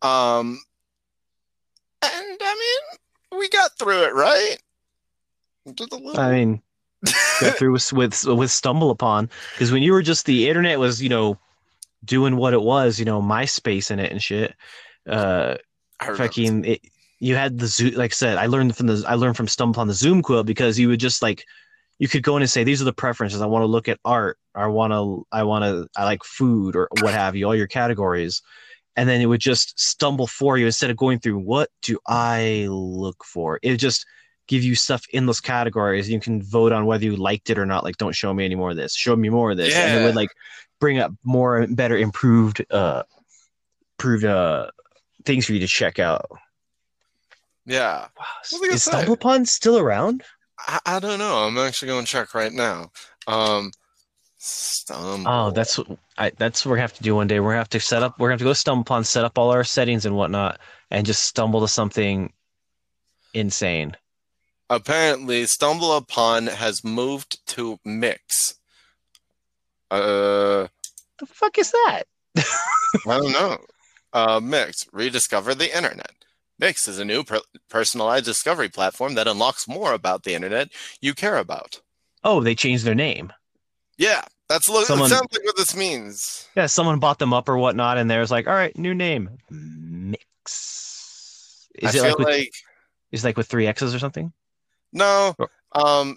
Um, 0.00 0.60
and 2.02 2.38
I 2.40 2.54
mean, 3.30 3.38
we 3.38 3.48
got 3.48 3.72
through 3.78 4.04
it, 4.04 4.14
right? 4.14 4.56
Just 5.74 5.92
a 5.92 5.96
little. 5.96 6.20
I 6.20 6.32
mean, 6.32 6.62
got 7.40 7.56
through 7.56 7.72
with 7.72 7.92
with 7.92 8.24
with 8.24 8.50
stumble 8.50 8.90
upon 8.90 9.30
because 9.52 9.72
when 9.72 9.82
you 9.82 9.92
were 9.92 10.02
just 10.02 10.26
the 10.26 10.48
internet 10.48 10.78
was 10.78 11.02
you 11.02 11.08
know 11.08 11.38
doing 12.04 12.36
what 12.36 12.52
it 12.52 12.62
was 12.62 12.98
you 12.98 13.04
know 13.04 13.20
MySpace 13.20 13.90
in 13.90 13.98
it 13.98 14.12
and 14.12 14.22
shit. 14.22 14.54
Uh, 15.08 15.56
fucking 16.00 16.64
it, 16.64 16.80
you 17.18 17.36
had 17.36 17.58
the 17.58 17.66
zoom 17.68 17.94
like 17.94 18.10
i 18.10 18.14
said 18.14 18.36
i 18.36 18.46
learned 18.46 18.76
from 18.76 18.88
the 18.88 19.04
i 19.06 19.14
learned 19.14 19.36
from 19.36 19.46
stumble 19.46 19.80
on 19.80 19.86
the 19.86 19.94
zoom 19.94 20.22
quilt 20.22 20.44
because 20.44 20.76
you 20.78 20.88
would 20.88 20.98
just 20.98 21.22
like 21.22 21.44
you 22.02 22.08
could 22.08 22.24
go 22.24 22.36
in 22.36 22.42
and 22.42 22.50
say 22.50 22.64
these 22.64 22.82
are 22.82 22.84
the 22.84 22.92
preferences. 22.92 23.40
I 23.40 23.46
want 23.46 23.62
to 23.62 23.66
look 23.66 23.88
at 23.88 24.00
art. 24.04 24.36
I 24.56 24.66
want 24.66 24.92
to 24.92 25.24
i 25.30 25.44
want 25.44 25.64
to 25.64 25.88
i 25.96 26.04
like 26.04 26.24
food 26.24 26.74
or 26.74 26.88
what 27.00 27.14
have 27.14 27.36
you 27.36 27.46
all 27.46 27.54
your 27.54 27.68
categories. 27.68 28.42
And 28.96 29.08
then 29.08 29.20
it 29.20 29.26
would 29.26 29.40
just 29.40 29.78
stumble 29.78 30.26
for 30.26 30.58
you 30.58 30.66
instead 30.66 30.90
of 30.90 30.96
going 30.96 31.20
through 31.20 31.38
what 31.38 31.70
do 31.80 31.98
i 32.08 32.66
look 32.68 33.24
for? 33.24 33.60
It 33.62 33.76
just 33.76 34.04
give 34.48 34.64
you 34.64 34.74
stuff 34.74 35.04
in 35.12 35.26
those 35.26 35.40
categories. 35.40 36.10
You 36.10 36.18
can 36.18 36.42
vote 36.42 36.72
on 36.72 36.86
whether 36.86 37.04
you 37.04 37.14
liked 37.14 37.50
it 37.50 37.58
or 37.58 37.66
not 37.66 37.84
like 37.84 37.98
don't 37.98 38.16
show 38.16 38.34
me 38.34 38.44
any 38.44 38.56
more 38.56 38.70
of 38.70 38.76
this. 38.76 38.96
Show 38.96 39.14
me 39.14 39.28
more 39.28 39.52
of 39.52 39.56
this. 39.56 39.72
Yeah. 39.72 39.86
and 39.86 40.02
it 40.02 40.04
would 40.04 40.16
like 40.16 40.30
bring 40.82 40.98
up 40.98 41.12
more 41.22 41.64
better 41.70 41.96
improved 41.96 42.66
uh 42.72 43.04
improved 43.94 44.24
uh 44.24 44.66
things 45.24 45.46
for 45.46 45.52
you 45.52 45.60
to 45.60 45.68
check 45.68 46.00
out 46.00 46.26
yeah. 47.64 48.08
Wow. 48.18 48.24
was 48.50 48.54
I 48.54 48.58
gonna 48.58 48.74
Is 48.74 48.82
say? 48.82 48.90
Stumble 48.90 49.12
Upon 49.14 49.46
still 49.46 49.78
around? 49.78 50.24
I, 50.58 50.80
I 50.86 50.98
don't 50.98 51.18
know. 51.18 51.44
I'm 51.44 51.58
actually 51.58 51.88
going 51.88 52.04
to 52.04 52.10
check 52.10 52.34
right 52.34 52.52
now. 52.52 52.90
Um, 53.26 53.70
stumble. 54.38 55.30
Oh, 55.30 55.50
that's 55.50 55.78
what 55.78 55.98
I 56.18 56.30
that's 56.30 56.64
what 56.64 56.70
we're 56.70 56.76
gonna 56.76 56.82
have 56.82 56.94
to 56.94 57.02
do 57.02 57.14
one 57.14 57.28
day. 57.28 57.40
We're 57.40 57.50
gonna 57.50 57.58
have 57.58 57.68
to 57.70 57.80
set 57.80 58.02
up 58.02 58.18
we're 58.18 58.28
gonna 58.28 58.34
have 58.34 58.40
to 58.40 58.44
go 58.44 58.52
to 58.52 58.58
StumbleUpon, 58.58 59.06
set 59.06 59.24
up 59.24 59.38
all 59.38 59.50
our 59.50 59.64
settings 59.64 60.06
and 60.06 60.16
whatnot, 60.16 60.58
and 60.90 61.06
just 61.06 61.22
stumble 61.24 61.60
to 61.60 61.68
something 61.68 62.32
insane. 63.34 63.96
apparently 64.68 65.44
StumbleUpon 65.44 66.48
has 66.48 66.82
moved 66.82 67.46
to 67.46 67.78
Mix. 67.84 68.58
Uh, 69.90 70.66
The 71.22 71.26
fuck 71.26 71.56
is 71.56 71.70
that? 71.70 72.02
I 72.36 72.42
don't 73.06 73.30
know. 73.30 73.58
Uh, 74.12 74.40
Mix 74.42 74.88
rediscover 74.92 75.54
the 75.54 75.74
internet. 75.74 76.10
Mix 76.58 76.88
is 76.88 76.98
a 76.98 77.04
new 77.04 77.22
per- 77.22 77.38
personalized 77.70 78.24
discovery 78.24 78.68
platform 78.68 79.14
that 79.14 79.28
unlocks 79.28 79.68
more 79.68 79.92
about 79.92 80.24
the 80.24 80.34
internet 80.34 80.70
you 81.00 81.14
care 81.14 81.36
about. 81.36 81.80
Oh, 82.24 82.42
they 82.42 82.56
changed 82.56 82.84
their 82.84 82.96
name. 82.96 83.32
Yeah, 83.98 84.22
that's 84.48 84.68
lo- 84.68 84.82
Someone- 84.82 85.06
it 85.06 85.10
sounds 85.14 85.28
like 85.32 85.44
what 85.44 85.56
this 85.56 85.76
means. 85.76 86.48
Yeah, 86.56 86.66
someone 86.66 86.98
bought 86.98 87.20
them 87.20 87.32
up 87.32 87.48
or 87.48 87.56
whatnot, 87.56 87.98
and 87.98 88.10
there's 88.10 88.32
like, 88.32 88.48
all 88.48 88.54
right, 88.54 88.76
new 88.76 88.94
name. 88.94 89.30
Mix. 89.48 91.68
Is 91.76 91.86
I 91.86 91.90
it 91.90 91.92
feel 91.92 92.02
like 92.02 92.18
with 92.18 92.26
like 92.26 92.50
is 93.12 93.22
it 93.24 93.28
like 93.28 93.36
with 93.36 93.46
three 93.46 93.68
X's 93.68 93.94
or 93.94 94.00
something? 94.00 94.32
no. 94.92 95.36
Or- 95.38 95.50
Um, 95.74 96.16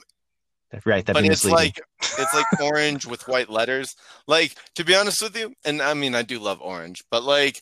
Right, 0.85 1.05
that'd 1.05 1.13
but 1.13 1.29
it's 1.29 1.43
misleading. 1.45 1.57
like 1.57 1.81
it's 2.01 2.33
like 2.33 2.61
orange 2.61 3.05
with 3.05 3.27
white 3.27 3.49
letters. 3.49 3.95
Like 4.27 4.55
to 4.75 4.83
be 4.83 4.95
honest 4.95 5.21
with 5.21 5.37
you, 5.37 5.53
and 5.63 5.81
I 5.81 5.93
mean 5.93 6.15
I 6.15 6.23
do 6.23 6.39
love 6.39 6.59
orange, 6.61 7.03
but 7.09 7.23
like 7.23 7.61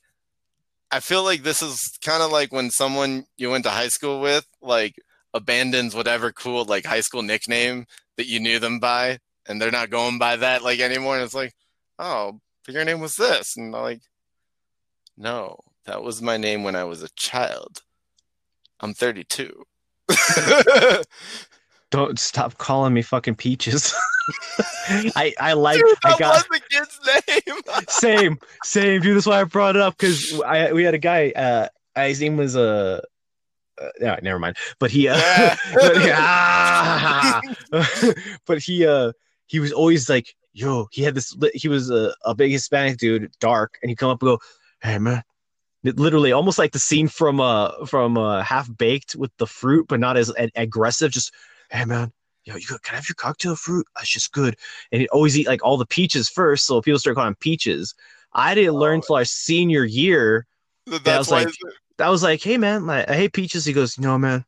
I 0.91 1.00
feel 1.00 1.24
like 1.24 1.43
this 1.43 1.62
is 1.62 1.79
kind 2.03 2.24
of 2.24 2.32
like 2.32 2.51
when 2.51 2.70
someone 2.70 3.25
you 3.38 3.50
went 3.50 3.63
to 3.65 3.70
high 3.72 3.88
school 3.88 4.22
with 4.22 4.48
like 4.62 4.96
abandons 5.34 5.96
whatever 5.96 6.32
cool 6.32 6.65
like 6.65 6.86
high 6.86 7.01
school 7.01 7.24
nickname 7.24 7.86
that 8.17 8.27
you 8.27 8.39
knew 8.39 8.60
them 8.60 8.79
by, 8.79 9.20
and 9.48 9.62
they're 9.62 9.72
not 9.72 9.89
going 9.89 10.17
by 10.17 10.36
that 10.38 10.63
like 10.63 10.79
anymore. 10.79 11.15
And 11.15 11.24
it's 11.24 11.34
like, 11.34 11.53
oh, 12.00 12.39
but 12.65 12.75
your 12.75 12.86
name 12.86 13.00
was 13.00 13.15
this, 13.15 13.58
and 13.58 13.75
I'm 13.75 13.82
like, 13.82 14.01
no, 15.17 15.60
that 15.86 16.03
was 16.03 16.22
my 16.22 16.38
name 16.38 16.63
when 16.63 16.75
I 16.75 16.84
was 16.84 17.03
a 17.03 17.10
child. 17.15 17.82
I'm 18.79 18.93
32. 18.93 19.63
Don't 21.93 22.17
stop 22.17 22.57
calling 22.57 22.91
me 22.91 23.03
fucking 23.03 23.35
peaches. 23.35 23.93
I 25.15 25.31
I 25.39 25.53
like 25.53 25.77
Dude, 25.77 25.95
I 26.03 26.17
got 26.17 26.43
the 26.50 26.59
kid's 26.67 27.00
name. 27.05 27.59
same, 27.88 28.39
same, 28.63 29.00
dude. 29.00 29.15
That's 29.15 29.27
why 29.27 29.41
I 29.41 29.43
brought 29.43 29.75
it 29.75 29.81
up 29.83 29.95
because 29.95 30.41
I 30.41 30.73
we 30.73 30.83
had 30.83 30.95
a 30.95 30.97
guy. 30.97 31.29
Uh, 31.35 31.67
his 31.95 32.19
name 32.19 32.35
was 32.35 32.57
uh, 32.57 33.00
uh 33.79 33.89
no, 34.00 34.17
never 34.23 34.39
mind. 34.39 34.57
But 34.79 34.89
he 34.89 35.07
uh, 35.07 35.17
Yeah. 35.17 35.55
but, 35.75 35.97
he, 36.01 36.12
ah, 36.12 37.41
but 38.47 38.57
he 38.57 38.88
uh 38.88 39.12
he 39.45 39.59
was 39.59 39.71
always 39.71 40.09
like, 40.09 40.33
yo, 40.51 40.88
he 40.91 41.03
had 41.03 41.13
this. 41.13 41.38
He 41.53 41.67
was 41.67 41.91
a, 41.91 42.15
a 42.25 42.33
big 42.33 42.51
Hispanic 42.51 42.97
dude, 42.97 43.31
dark, 43.39 43.77
and 43.83 43.91
he'd 43.91 43.97
come 43.97 44.09
up 44.09 44.19
and 44.23 44.29
go, 44.29 44.39
hey 44.81 44.97
man. 44.97 45.21
Literally 45.83 46.31
almost 46.31 46.57
like 46.57 46.71
the 46.71 46.79
scene 46.79 47.07
from 47.07 47.39
uh 47.39 47.85
from 47.85 48.17
uh 48.17 48.41
half 48.41 48.67
baked 48.75 49.15
with 49.15 49.29
the 49.38 49.45
fruit 49.45 49.85
but 49.88 50.00
not 50.00 50.17
as 50.17 50.31
a- 50.39 50.50
aggressive 50.55 51.12
just 51.12 51.31
hey 51.74 51.84
man 51.84 52.12
yo 52.46 52.56
you 52.56 52.65
can 52.65 52.77
i 52.94 52.96
have 52.96 53.10
your 53.10 53.15
cocktail 53.15 53.56
fruit 53.56 53.86
that's 53.96 54.10
just 54.10 54.32
good 54.32 54.56
and 54.92 55.01
he'd 55.01 55.08
always 55.10 55.38
eat 55.38 55.48
like 55.48 55.63
all 55.63 55.77
the 55.77 55.86
peaches 55.86 56.30
first 56.30 56.65
so 56.65 56.82
people 56.82 57.00
start 57.00 57.15
calling 57.15 57.30
him 57.30 57.36
peaches 57.42 57.94
I 58.34 58.56
didn't 58.56 58.74
learn 58.74 59.00
oh. 59.00 59.01
till 59.06 59.15
our 59.15 59.25
senior 59.25 59.84
year. 59.84 60.48
That's 60.88 61.06
was 61.06 61.30
why 61.30 61.44
like- 61.44 61.53
I 62.00 62.10
was 62.10 62.24
like, 62.24 62.42
"Hey 62.42 62.58
man, 62.58 62.88
like, 62.88 63.10
I 63.10 63.15
hate 63.15 63.34
peaches." 63.34 63.65
He 63.65 63.74
goes, 63.74 64.00
"No 64.00 64.18
man, 64.18 64.44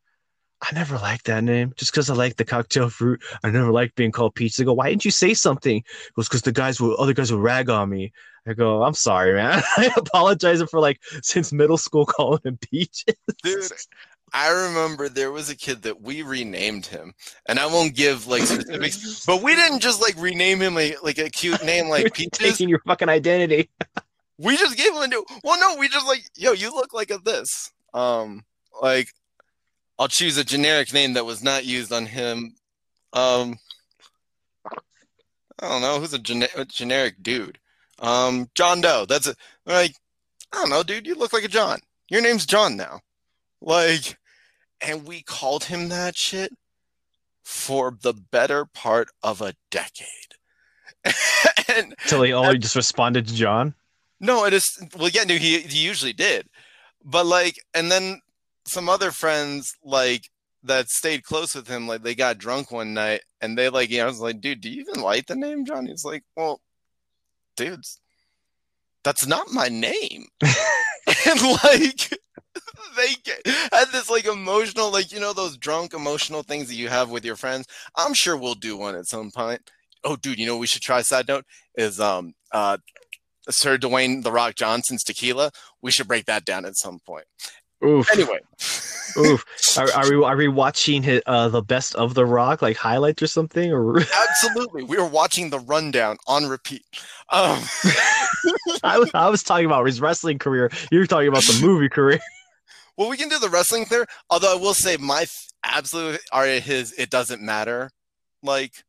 I 0.60 0.74
never 0.74 0.96
liked 0.96 1.26
that 1.26 1.44
name. 1.44 1.72
Just 1.76 1.92
because 1.92 2.10
I 2.10 2.14
like 2.14 2.36
the 2.36 2.44
cocktail 2.44 2.90
fruit, 2.90 3.22
I 3.44 3.50
never 3.50 3.70
liked 3.70 3.94
being 3.94 4.10
called 4.10 4.34
peaches." 4.34 4.60
I 4.60 4.64
go, 4.64 4.74
"Why 4.74 4.90
didn't 4.90 5.04
you 5.04 5.12
say 5.12 5.32
something?" 5.32 5.76
It 5.76 6.16
was 6.16 6.28
because 6.28 6.42
the 6.42 6.52
guys 6.52 6.80
will, 6.80 7.00
other 7.00 7.14
guys 7.14 7.30
will 7.30 7.40
rag 7.40 7.70
on 7.70 7.88
me. 7.88 8.12
I 8.46 8.54
go, 8.54 8.82
"I'm 8.82 8.94
sorry, 8.94 9.34
man. 9.34 9.62
I 9.76 9.90
apologize 9.96 10.60
for 10.64 10.80
like 10.80 11.00
since 11.22 11.52
middle 11.52 11.78
school 11.78 12.04
calling 12.04 12.40
him 12.44 12.58
peaches." 12.58 13.14
dude. 13.42 13.72
I 14.38 14.50
remember 14.50 15.08
there 15.08 15.32
was 15.32 15.48
a 15.48 15.56
kid 15.56 15.80
that 15.82 16.02
we 16.02 16.20
renamed 16.20 16.84
him, 16.84 17.14
and 17.48 17.58
I 17.58 17.64
won't 17.64 17.94
give 17.94 18.26
like 18.26 18.42
specifics, 18.42 19.24
but 19.26 19.42
we 19.42 19.54
didn't 19.54 19.80
just 19.80 20.02
like 20.02 20.14
rename 20.18 20.60
him 20.60 20.74
like, 20.74 21.02
like 21.02 21.16
a 21.16 21.30
cute 21.30 21.64
name 21.64 21.88
like 21.88 22.12
Peaches. 22.14 22.38
taking 22.38 22.68
your 22.68 22.80
fucking 22.86 23.08
identity. 23.08 23.70
We 24.38 24.58
just 24.58 24.76
gave 24.76 24.92
him 24.92 25.00
a 25.00 25.06
new. 25.08 25.24
Well, 25.42 25.58
no, 25.58 25.80
we 25.80 25.88
just 25.88 26.06
like, 26.06 26.22
yo, 26.36 26.52
you 26.52 26.70
look 26.70 26.92
like 26.92 27.10
a 27.10 27.16
this. 27.16 27.72
Um, 27.94 28.44
like 28.82 29.08
I'll 29.98 30.08
choose 30.08 30.36
a 30.36 30.44
generic 30.44 30.92
name 30.92 31.14
that 31.14 31.24
was 31.24 31.42
not 31.42 31.64
used 31.64 31.90
on 31.90 32.04
him. 32.04 32.54
Um, 33.14 33.56
I 35.58 35.68
don't 35.70 35.80
know 35.80 35.98
who's 35.98 36.12
a, 36.12 36.18
gene- 36.18 36.44
a 36.54 36.66
generic 36.66 37.22
dude. 37.22 37.58
Um, 37.98 38.50
John 38.54 38.82
Doe. 38.82 39.06
That's 39.08 39.26
a 39.26 39.34
like 39.64 39.94
I 40.52 40.58
don't 40.58 40.68
know, 40.68 40.82
dude. 40.82 41.06
You 41.06 41.14
look 41.14 41.32
like 41.32 41.44
a 41.44 41.48
John. 41.48 41.78
Your 42.10 42.20
name's 42.20 42.44
John 42.44 42.76
now. 42.76 43.00
Like, 43.62 44.18
and 44.86 45.06
we 45.06 45.22
called 45.22 45.64
him 45.64 45.88
that 45.88 46.16
shit 46.16 46.52
for 47.44 47.96
the 48.00 48.14
better 48.14 48.64
part 48.64 49.08
of 49.22 49.40
a 49.40 49.54
decade. 49.70 50.06
and 51.76 51.94
Till 52.06 52.22
he 52.22 52.32
only 52.32 52.58
just 52.58 52.76
responded 52.76 53.26
to 53.28 53.34
John. 53.34 53.74
no, 54.20 54.44
it 54.44 54.52
is 54.52 54.82
well, 54.96 55.08
yeah, 55.08 55.24
no, 55.24 55.34
he 55.34 55.60
he 55.60 55.78
usually 55.78 56.12
did, 56.12 56.48
but 57.04 57.26
like, 57.26 57.58
and 57.74 57.90
then 57.90 58.20
some 58.66 58.88
other 58.88 59.10
friends 59.12 59.74
like 59.84 60.30
that 60.64 60.88
stayed 60.88 61.22
close 61.22 61.54
with 61.54 61.68
him, 61.68 61.86
like 61.86 62.02
they 62.02 62.14
got 62.14 62.38
drunk 62.38 62.72
one 62.72 62.94
night, 62.94 63.20
and 63.40 63.56
they 63.56 63.68
like, 63.68 63.90
you 63.90 63.98
know, 63.98 64.04
I 64.04 64.08
was 64.08 64.20
like, 64.20 64.40
dude, 64.40 64.60
do 64.60 64.68
you 64.70 64.80
even 64.80 65.02
like 65.02 65.26
the 65.26 65.36
name 65.36 65.64
John? 65.64 65.86
He's 65.86 66.04
like, 66.04 66.24
well, 66.36 66.60
dudes, 67.56 68.00
that's 69.04 69.26
not 69.26 69.52
my 69.52 69.68
name, 69.68 70.26
and 70.42 71.42
like. 71.64 72.15
They 72.96 73.14
get, 73.24 73.46
had 73.72 73.88
this 73.92 74.10
like 74.10 74.26
emotional, 74.26 74.90
like 74.90 75.12
you 75.12 75.20
know, 75.20 75.32
those 75.32 75.56
drunk 75.56 75.94
emotional 75.94 76.42
things 76.42 76.68
that 76.68 76.74
you 76.74 76.88
have 76.88 77.10
with 77.10 77.24
your 77.24 77.36
friends. 77.36 77.66
I'm 77.96 78.14
sure 78.14 78.36
we'll 78.36 78.54
do 78.54 78.76
one 78.76 78.94
at 78.94 79.06
some 79.06 79.30
point. 79.30 79.70
Oh, 80.04 80.16
dude, 80.16 80.38
you 80.38 80.46
know 80.46 80.56
we 80.56 80.66
should 80.66 80.82
try. 80.82 81.02
Side 81.02 81.28
note 81.28 81.44
is 81.76 82.00
um 82.00 82.34
uh 82.52 82.78
Sir 83.48 83.78
Dwayne 83.78 84.22
the 84.22 84.32
Rock 84.32 84.54
Johnson's 84.54 85.04
tequila. 85.04 85.50
We 85.82 85.90
should 85.90 86.08
break 86.08 86.26
that 86.26 86.44
down 86.44 86.64
at 86.64 86.76
some 86.76 87.00
point. 87.06 87.26
Oof. 87.84 88.10
Anyway, 88.12 88.40
Oof. 89.18 89.44
Are, 89.78 89.92
are 89.92 90.10
we 90.10 90.24
are 90.24 90.36
we 90.36 90.48
watching 90.48 91.02
hit, 91.02 91.22
uh, 91.26 91.48
the 91.50 91.60
best 91.60 91.94
of 91.96 92.14
the 92.14 92.24
Rock 92.24 92.62
like 92.62 92.78
highlights 92.78 93.22
or 93.22 93.26
something? 93.26 93.72
Or 93.72 93.98
absolutely, 94.30 94.84
we 94.84 94.96
were 94.96 95.06
watching 95.06 95.50
the 95.50 95.58
rundown 95.58 96.16
on 96.26 96.46
repeat. 96.46 96.84
Um, 97.30 97.60
I 98.82 98.98
was 98.98 99.10
I 99.12 99.28
was 99.28 99.42
talking 99.42 99.66
about 99.66 99.84
his 99.84 100.00
wrestling 100.00 100.38
career. 100.38 100.70
You 100.90 101.00
were 101.00 101.06
talking 101.06 101.28
about 101.28 101.42
the 101.42 101.58
movie 101.60 101.90
career. 101.90 102.20
Well, 102.96 103.08
we 103.08 103.16
can 103.16 103.28
do 103.28 103.38
the 103.38 103.48
wrestling 103.48 103.86
there. 103.90 104.06
Although 104.30 104.52
I 104.52 104.60
will 104.60 104.74
say 104.74 104.96
my 104.96 105.22
f- 105.22 105.48
absolute 105.62 106.20
are 106.32 106.46
his 106.46 106.92
"it 106.92 107.10
doesn't 107.10 107.42
matter" 107.42 107.90
like 108.42 108.84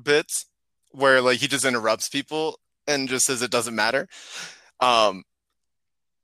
bits 0.00 0.46
where 0.90 1.20
like 1.20 1.38
he 1.38 1.48
just 1.48 1.64
interrupts 1.64 2.08
people 2.08 2.58
and 2.86 3.08
just 3.08 3.26
says 3.26 3.42
it 3.42 3.50
doesn't 3.50 3.74
matter. 3.74 4.08
Um, 4.80 5.24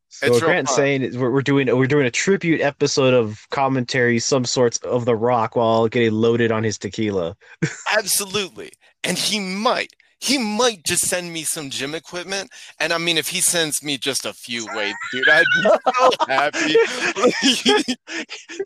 So 0.08 0.26
It's 0.26 0.42
real 0.42 0.66
saying 0.66 1.02
is 1.02 1.18
we're, 1.18 1.30
we're 1.30 1.42
doing 1.42 1.66
we're 1.76 1.86
doing 1.86 2.06
a 2.06 2.10
tribute 2.10 2.60
episode 2.60 3.14
of 3.14 3.46
commentary, 3.50 4.18
some 4.20 4.44
sorts 4.44 4.78
of 4.78 5.04
the 5.04 5.16
Rock, 5.16 5.56
while 5.56 5.88
getting 5.88 6.12
loaded 6.12 6.52
on 6.52 6.62
his 6.62 6.78
tequila. 6.78 7.36
Absolutely. 7.96 8.72
And 9.02 9.18
he 9.18 9.40
might. 9.40 9.92
He 10.24 10.38
might 10.38 10.84
just 10.84 11.06
send 11.06 11.34
me 11.34 11.44
some 11.44 11.68
gym 11.68 11.94
equipment. 11.94 12.50
And 12.80 12.94
I 12.94 12.98
mean, 12.98 13.18
if 13.18 13.28
he 13.28 13.42
sends 13.42 13.82
me 13.82 13.98
just 13.98 14.24
a 14.24 14.32
few 14.32 14.66
weights, 14.72 14.96
dude, 15.12 15.28
I'd 15.28 15.44
be 15.54 15.62
so 15.98 16.10
happy. 16.26 16.76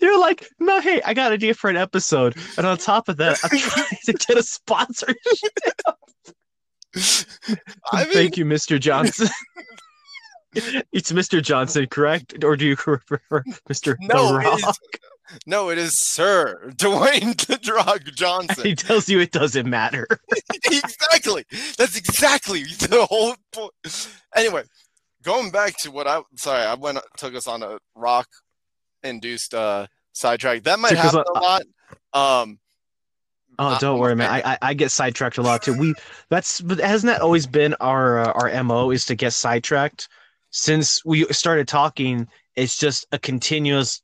You're 0.00 0.20
like, 0.20 0.46
no, 0.60 0.80
hey, 0.80 1.02
I 1.04 1.14
got 1.14 1.28
an 1.28 1.32
idea 1.32 1.54
for 1.54 1.68
an 1.68 1.76
episode, 1.76 2.36
and 2.56 2.64
on 2.64 2.78
top 2.78 3.08
of 3.08 3.16
that, 3.16 3.40
I'm 3.42 3.58
trying 3.58 3.98
to 4.04 4.12
get 4.12 4.38
a 4.38 4.42
sponsorship. 4.44 5.16
I 7.92 8.04
mean, 8.04 8.12
Thank 8.12 8.36
you, 8.36 8.44
Mr. 8.44 8.78
Johnson. 8.78 9.28
it's 10.92 11.10
Mr. 11.10 11.42
Johnson, 11.42 11.86
correct? 11.88 12.44
Or 12.44 12.56
do 12.56 12.66
you 12.66 12.76
prefer 12.76 13.42
Mr. 13.68 13.96
no, 14.00 14.38
the 15.28 15.34
it 15.36 15.36
Rock? 15.36 15.36
is, 15.36 15.38
no, 15.46 15.70
it 15.70 15.78
is 15.78 15.94
Sir 15.98 16.70
Dwayne 16.76 17.46
the 17.46 17.58
Drug 17.58 18.04
Johnson. 18.14 18.64
He 18.64 18.74
tells 18.74 19.08
you 19.08 19.20
it 19.20 19.32
doesn't 19.32 19.68
matter. 19.68 20.06
exactly. 20.64 21.44
That's 21.76 21.96
exactly 21.96 22.64
the 22.64 23.06
whole 23.08 23.34
point. 23.52 23.72
Anyway, 24.34 24.64
going 25.22 25.50
back 25.50 25.76
to 25.78 25.90
what 25.90 26.06
I 26.06 26.20
sorry, 26.36 26.62
I 26.62 26.74
went 26.74 26.98
took 27.16 27.34
us 27.34 27.46
on 27.46 27.62
a 27.62 27.78
rock 27.94 28.28
induced 29.02 29.54
uh 29.54 29.86
sidetrack. 30.12 30.64
That 30.64 30.78
might 30.78 30.90
Took 30.90 30.98
happen 30.98 31.24
a 31.34 31.38
lot. 31.38 31.62
Um 32.12 32.58
Oh, 33.60 33.70
Uh, 33.70 33.78
don't 33.78 33.98
worry, 33.98 34.14
man. 34.14 34.30
I, 34.30 34.52
I 34.52 34.58
I 34.62 34.74
get 34.74 34.90
sidetracked 34.92 35.38
a 35.38 35.42
lot 35.42 35.62
too. 35.62 35.76
We 35.76 35.94
that's 36.30 36.60
but 36.60 36.78
hasn't 36.78 37.12
that 37.12 37.22
always 37.22 37.46
been 37.46 37.74
our 37.80 38.20
uh, 38.20 38.32
our 38.32 38.62
mo 38.62 38.90
is 38.90 39.04
to 39.06 39.16
get 39.16 39.32
sidetracked. 39.32 40.08
Since 40.50 41.04
we 41.04 41.24
started 41.32 41.66
talking, 41.66 42.28
it's 42.54 42.78
just 42.78 43.06
a 43.12 43.18
continuous 43.18 44.00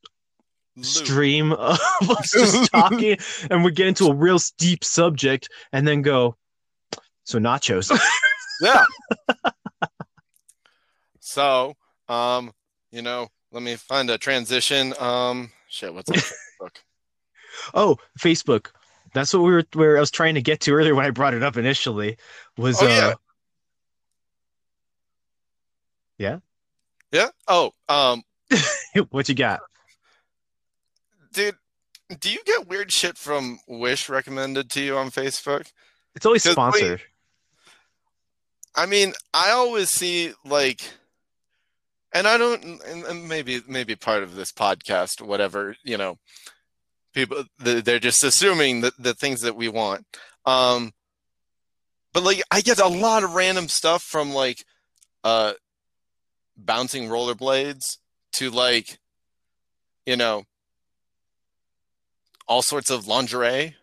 Stream 0.80 1.52
of 1.52 1.78
us 2.10 2.32
just 2.32 2.70
talking, 2.72 3.16
and 3.50 3.62
we 3.64 3.70
get 3.70 3.87
into 3.87 4.06
a 4.06 4.14
real 4.14 4.38
deep 4.58 4.82
subject, 4.84 5.48
and 5.72 5.87
then 5.87 6.02
go. 6.02 6.37
So 7.24 7.38
nachos. 7.38 7.90
Yeah. 8.62 8.84
so, 11.18 11.74
um, 12.08 12.52
you 12.92 13.02
know, 13.02 13.28
let 13.50 13.64
me 13.64 13.74
find 13.74 14.08
a 14.08 14.16
transition. 14.16 14.94
Um, 15.00 15.50
shit, 15.68 15.92
what's 15.92 16.08
Facebook? 16.08 16.76
Oh, 17.74 17.96
Facebook. 18.18 18.68
That's 19.12 19.34
what 19.34 19.42
we 19.42 19.52
were 19.52 19.64
where 19.74 19.96
I 19.96 20.00
was 20.00 20.12
trying 20.12 20.34
to 20.37 20.40
get 20.40 20.60
to 20.60 20.72
earlier 20.72 20.94
when 20.94 21.04
I 21.04 21.10
brought 21.10 21.34
it 21.34 21.42
up 21.42 21.56
initially. 21.56 22.16
Was 22.56 22.80
Oh, 22.80 22.87
yeah. 26.18 26.28
uh 26.28 26.38
Yeah. 27.10 27.28
Oh, 27.48 27.72
um, 27.88 28.22
what 29.10 29.28
you 29.28 29.34
got? 29.34 29.60
Dude, 31.35 31.57
do 32.20 32.31
you 32.31 32.42
get 32.44 32.68
weird 32.68 32.90
shit 32.92 33.18
from 33.18 33.59
Wish 33.66 34.09
recommended 34.09 34.70
to 34.70 34.81
you 34.81 34.97
on 34.97 35.11
Facebook? 35.11 35.70
It's 36.14 36.25
always 36.25 36.42
'Cause 36.42 36.51
we- 36.51 36.55
sponsored. 36.55 37.03
I 38.75 38.87
mean, 38.87 39.14
I 39.33 39.51
always 39.51 39.90
see 39.90 40.33
like, 40.44 40.83
and 42.12 42.27
I 42.27 42.37
don't, 42.38 42.62
and 42.64 43.05
and 43.05 43.29
maybe 43.29 43.62
maybe 43.68 43.94
part 43.94 44.23
of 44.23 44.35
this 44.35 44.51
podcast, 44.53 45.20
whatever, 45.20 45.77
you 45.85 45.97
know, 45.97 46.18
people 47.12 47.44
they're 47.59 47.99
just 48.01 48.25
assuming 48.25 48.81
that 48.81 48.94
the 48.99 49.14
things 49.14 49.42
that 49.42 49.55
we 49.57 49.68
want. 49.68 50.07
Um, 50.44 50.92
but 52.12 52.23
like, 52.25 52.42
I 52.51 52.61
get 52.61 52.79
a 52.81 52.87
lot 52.88 53.23
of 53.25 53.35
random 53.35 53.68
stuff 53.68 54.03
from 54.03 54.33
like, 54.33 54.64
uh, 55.23 55.55
bouncing 56.57 57.09
rollerblades 57.09 57.99
to 58.35 58.51
like, 58.51 58.99
you 60.07 60.16
know, 60.16 60.44
all 62.46 62.62
sorts 62.62 62.90
of 62.90 63.07
lingerie 63.07 63.76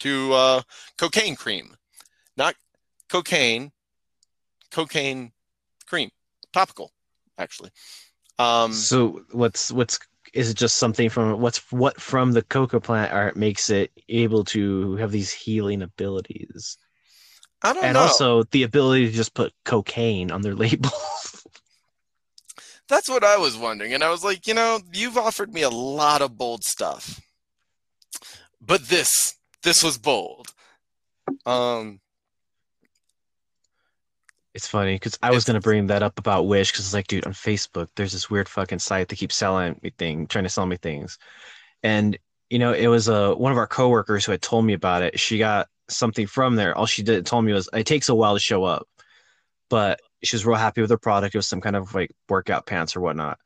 to 0.00 0.32
uh, 0.32 0.62
cocaine 0.98 1.36
cream, 1.36 1.76
not 2.36 2.54
cocaine 3.08 3.72
cocaine 4.70 5.32
cream, 5.86 6.10
topical, 6.52 6.92
actually. 7.38 7.70
Um, 8.38 8.72
So 8.72 9.22
what's 9.32 9.72
what's 9.72 9.98
is 10.34 10.50
it 10.50 10.56
just 10.56 10.76
something 10.76 11.08
from 11.08 11.40
what's 11.40 11.58
what 11.72 11.98
from 12.00 12.32
the 12.32 12.42
coca 12.42 12.80
plant 12.80 13.12
art 13.12 13.36
makes 13.36 13.70
it 13.70 13.90
able 14.08 14.44
to 14.44 14.96
have 14.96 15.10
these 15.12 15.32
healing 15.32 15.82
abilities 15.82 16.76
I 17.62 17.72
don't 17.72 17.82
know. 17.82 17.88
and 17.88 17.94
know. 17.94 18.00
also 18.00 18.42
the 18.50 18.64
ability 18.64 19.06
to 19.06 19.12
just 19.12 19.32
put 19.34 19.52
cocaine 19.64 20.30
on 20.30 20.42
their 20.42 20.54
label 20.64 20.90
That's 22.88 23.08
what 23.08 23.24
I 23.24 23.36
was 23.36 23.56
wondering, 23.56 23.94
and 23.94 24.04
I 24.04 24.10
was 24.10 24.22
like, 24.22 24.46
you 24.46 24.54
know, 24.54 24.78
you've 24.92 25.16
offered 25.16 25.52
me 25.52 25.62
a 25.62 25.70
lot 25.70 26.22
of 26.22 26.36
bold 26.38 26.62
stuff, 26.62 27.20
but 28.66 28.88
this, 28.88 29.36
this 29.62 29.82
was 29.82 29.98
bold. 29.98 30.48
Um, 31.44 32.00
it's 34.56 34.66
funny 34.66 34.94
because 34.94 35.18
i 35.22 35.30
was 35.30 35.44
going 35.44 35.54
to 35.54 35.60
bring 35.60 35.88
that 35.88 36.02
up 36.02 36.18
about 36.18 36.46
wish 36.46 36.72
because 36.72 36.86
it's 36.86 36.94
like 36.94 37.06
dude 37.08 37.26
on 37.26 37.32
facebook 37.34 37.88
there's 37.94 38.12
this 38.12 38.30
weird 38.30 38.48
fucking 38.48 38.78
site 38.78 39.06
that 39.06 39.16
keeps 39.16 39.36
selling 39.36 39.78
me 39.82 39.90
thing 39.98 40.26
trying 40.26 40.44
to 40.44 40.50
sell 40.50 40.64
me 40.64 40.76
things. 40.76 41.18
And 41.82 42.18
you 42.48 42.58
know 42.58 42.72
it 42.72 42.86
was 42.86 43.08
uh, 43.08 43.34
one 43.34 43.52
of 43.52 43.58
our 43.58 43.66
coworkers 43.66 44.24
who 44.24 44.32
had 44.32 44.40
told 44.42 44.64
me 44.64 44.72
about 44.72 45.02
it. 45.02 45.20
She 45.20 45.36
got 45.38 45.68
something 45.88 46.26
from 46.26 46.56
there. 46.56 46.76
All 46.76 46.86
she 46.86 47.02
did 47.02 47.26
told 47.26 47.44
me 47.44 47.52
was 47.52 47.68
it 47.74 47.84
takes 47.84 48.08
a 48.08 48.14
while 48.14 48.34
to 48.34 48.40
show 48.40 48.64
up. 48.64 48.88
But 49.68 50.00
she 50.22 50.36
was 50.36 50.46
real 50.46 50.56
happy 50.56 50.80
with 50.80 50.90
her 50.90 50.98
product. 50.98 51.34
It 51.34 51.38
was 51.38 51.46
some 51.46 51.60
kind 51.60 51.76
of 51.76 51.94
like 51.94 52.12
workout 52.28 52.66
pants 52.66 52.96
or 52.96 53.00
whatnot 53.00 53.38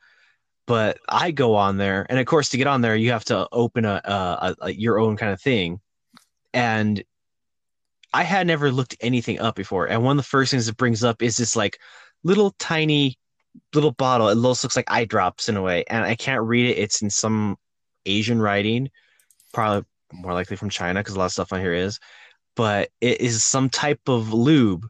but 0.71 1.01
i 1.09 1.33
go 1.33 1.57
on 1.57 1.79
there 1.79 2.07
and 2.09 2.21
of 2.21 2.27
course 2.27 2.51
to 2.51 2.57
get 2.57 2.69
on 2.69 2.81
there 2.81 2.95
you 2.95 3.11
have 3.11 3.25
to 3.25 3.49
open 3.51 3.85
a, 3.85 4.01
a, 4.05 4.55
a, 4.61 4.73
your 4.73 5.01
own 5.01 5.17
kind 5.17 5.33
of 5.33 5.41
thing. 5.41 5.81
And 6.55 7.03
i 8.15 8.23
had 8.23 8.47
never 8.47 8.71
looked 8.71 8.95
anything 9.01 9.41
up 9.41 9.57
before. 9.57 9.87
And 9.87 10.05
one 10.05 10.17
of 10.17 10.25
the 10.25 10.29
first 10.29 10.53
things 10.53 10.69
it 10.69 10.77
brings 10.77 11.03
up 11.03 11.23
is 11.23 11.37
this 11.37 11.57
like 11.57 11.81
little 12.23 12.53
tiny 12.61 13.19
little 13.75 13.91
bottle. 13.91 14.29
It 14.29 14.37
almost 14.37 14.63
looks 14.63 14.77
like 14.77 14.89
eye 14.89 15.07
drops 15.07 15.49
in 15.49 15.57
a 15.57 15.63
way 15.63 15.83
and 15.91 16.05
i 16.05 16.15
can't 16.15 16.45
read 16.45 16.71
it. 16.71 16.79
It's 16.79 17.03
in 17.03 17.11
some 17.11 17.57
asian 18.07 18.41
writing 18.41 18.91
probably 19.53 19.85
more 20.13 20.35
likely 20.35 20.57
from 20.57 20.71
china 20.71 21.01
because 21.01 21.17
a 21.17 21.19
lot 21.19 21.25
of 21.25 21.33
stuff 21.33 21.53
on 21.53 21.59
here 21.59 21.75
is. 21.75 21.99
But 22.55 22.91
it 23.01 23.21
is 23.21 23.43
some 23.43 23.71
type 23.71 24.03
of 24.07 24.33
lube 24.33 24.87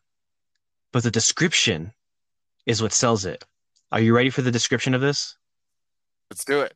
but 0.92 1.04
the 1.04 1.10
description 1.10 1.94
is 2.66 2.82
what 2.82 2.92
sells 2.92 3.24
it. 3.24 3.42
Are 3.90 4.00
you 4.00 4.14
ready 4.14 4.28
for 4.28 4.42
the 4.42 4.50
description 4.50 4.92
of 4.92 5.00
this 5.00 5.38
let's 6.30 6.44
do 6.44 6.60
it. 6.60 6.74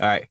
All 0.00 0.08
right. 0.08 0.28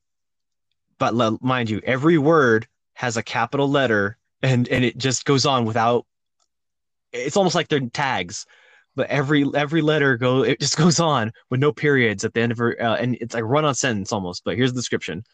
But 0.98 1.42
mind 1.42 1.70
you, 1.70 1.80
every 1.84 2.18
word 2.18 2.68
has 2.94 3.16
a 3.16 3.22
capital 3.22 3.68
letter 3.68 4.16
and 4.42 4.68
and 4.68 4.84
it 4.84 4.98
just 4.98 5.24
goes 5.24 5.46
on 5.46 5.64
without 5.64 6.06
it's 7.12 7.36
almost 7.36 7.54
like 7.54 7.68
they're 7.68 7.80
tags. 7.80 8.46
But 8.96 9.08
every 9.08 9.44
every 9.54 9.82
letter 9.82 10.16
go 10.16 10.44
it 10.44 10.60
just 10.60 10.76
goes 10.84 11.00
on 11.00 11.32
with 11.50 11.60
no 11.60 11.72
periods 11.72 12.24
at 12.24 12.34
the 12.34 12.40
end 12.40 12.52
of 12.52 12.58
her 12.58 12.76
uh, 12.80 12.96
and 12.96 13.16
it's 13.20 13.34
like 13.34 13.44
run 13.44 13.64
on 13.64 13.74
sentence 13.74 14.12
almost. 14.12 14.42
But 14.44 14.56
here's 14.56 14.72
the 14.72 14.80
description. 14.80 15.24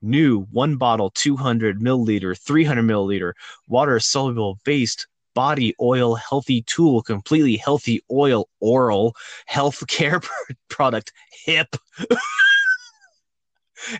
New 0.00 0.42
one 0.52 0.76
bottle 0.76 1.10
200 1.10 1.80
milliliter 1.80 2.38
300 2.38 2.82
milliliter 2.82 3.32
water 3.66 3.98
soluble 3.98 4.58
based 4.64 5.06
body 5.38 5.74
oil 5.80 6.16
healthy 6.16 6.62
tool 6.62 7.02
completely 7.02 7.56
healthy 7.56 8.00
oil 8.10 8.48
oral 8.60 9.14
health 9.46 9.86
care 9.86 10.20
product 10.68 11.12
hip 11.44 11.76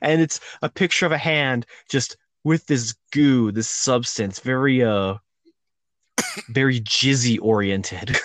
and 0.02 0.20
it's 0.20 0.40
a 0.62 0.68
picture 0.68 1.06
of 1.06 1.12
a 1.12 1.18
hand 1.18 1.66
just 1.88 2.16
with 2.44 2.66
this 2.66 2.94
goo, 3.12 3.52
this 3.52 3.68
substance, 3.68 4.40
very 4.40 4.82
uh, 4.82 5.14
very 6.48 6.80
jizzy 6.80 7.38
oriented. 7.40 8.16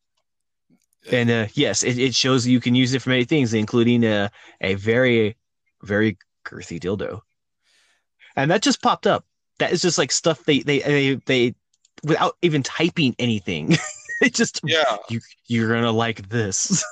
and 1.12 1.30
uh, 1.30 1.46
yes, 1.54 1.82
it, 1.82 1.98
it 1.98 2.14
shows 2.14 2.46
you 2.46 2.60
can 2.60 2.74
use 2.74 2.94
it 2.94 3.02
for 3.02 3.10
many 3.10 3.24
things, 3.24 3.54
including 3.54 4.04
uh, 4.04 4.28
a 4.60 4.74
very, 4.74 5.36
very 5.82 6.18
girthy 6.44 6.78
dildo. 6.78 7.20
And 8.36 8.50
that 8.50 8.62
just 8.62 8.82
popped 8.82 9.06
up. 9.06 9.24
That 9.58 9.72
is 9.72 9.82
just 9.82 9.98
like 9.98 10.12
stuff 10.12 10.44
they 10.44 10.60
they 10.60 10.78
they, 10.78 11.14
they 11.26 11.54
without 12.04 12.36
even 12.42 12.62
typing 12.62 13.14
anything. 13.18 13.76
it 14.22 14.34
just 14.34 14.60
Yeah. 14.64 14.96
you 15.08 15.20
you're 15.46 15.72
gonna 15.72 15.92
like 15.92 16.28
this. 16.28 16.84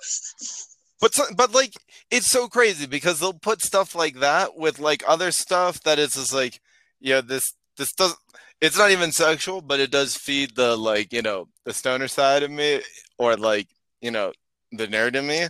But 1.00 1.14
so, 1.14 1.22
but 1.36 1.52
like 1.52 1.74
it's 2.10 2.28
so 2.28 2.48
crazy 2.48 2.86
because 2.86 3.20
they'll 3.20 3.32
put 3.32 3.62
stuff 3.62 3.94
like 3.94 4.16
that 4.18 4.56
with 4.56 4.80
like 4.80 5.04
other 5.06 5.30
stuff 5.30 5.80
that 5.84 5.96
is 6.00 6.14
just 6.14 6.34
like 6.34 6.58
yeah 6.98 7.20
this 7.20 7.52
this 7.76 7.92
does 7.92 8.16
it's 8.60 8.76
not 8.76 8.90
even 8.90 9.12
sexual 9.12 9.60
but 9.60 9.78
it 9.78 9.92
does 9.92 10.16
feed 10.16 10.56
the 10.56 10.76
like 10.76 11.12
you 11.12 11.22
know 11.22 11.46
the 11.64 11.72
stoner 11.72 12.08
side 12.08 12.42
of 12.42 12.50
me 12.50 12.82
or 13.16 13.36
like 13.36 13.68
you 14.00 14.10
know 14.10 14.32
the 14.72 14.88
nerd 14.88 15.14
in 15.14 15.28
me 15.28 15.46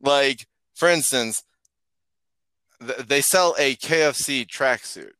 like 0.00 0.44
for 0.74 0.88
instance 0.88 1.44
th- 2.84 3.06
they 3.06 3.20
sell 3.20 3.54
a 3.60 3.76
KFC 3.76 4.44
tracksuit 4.44 5.12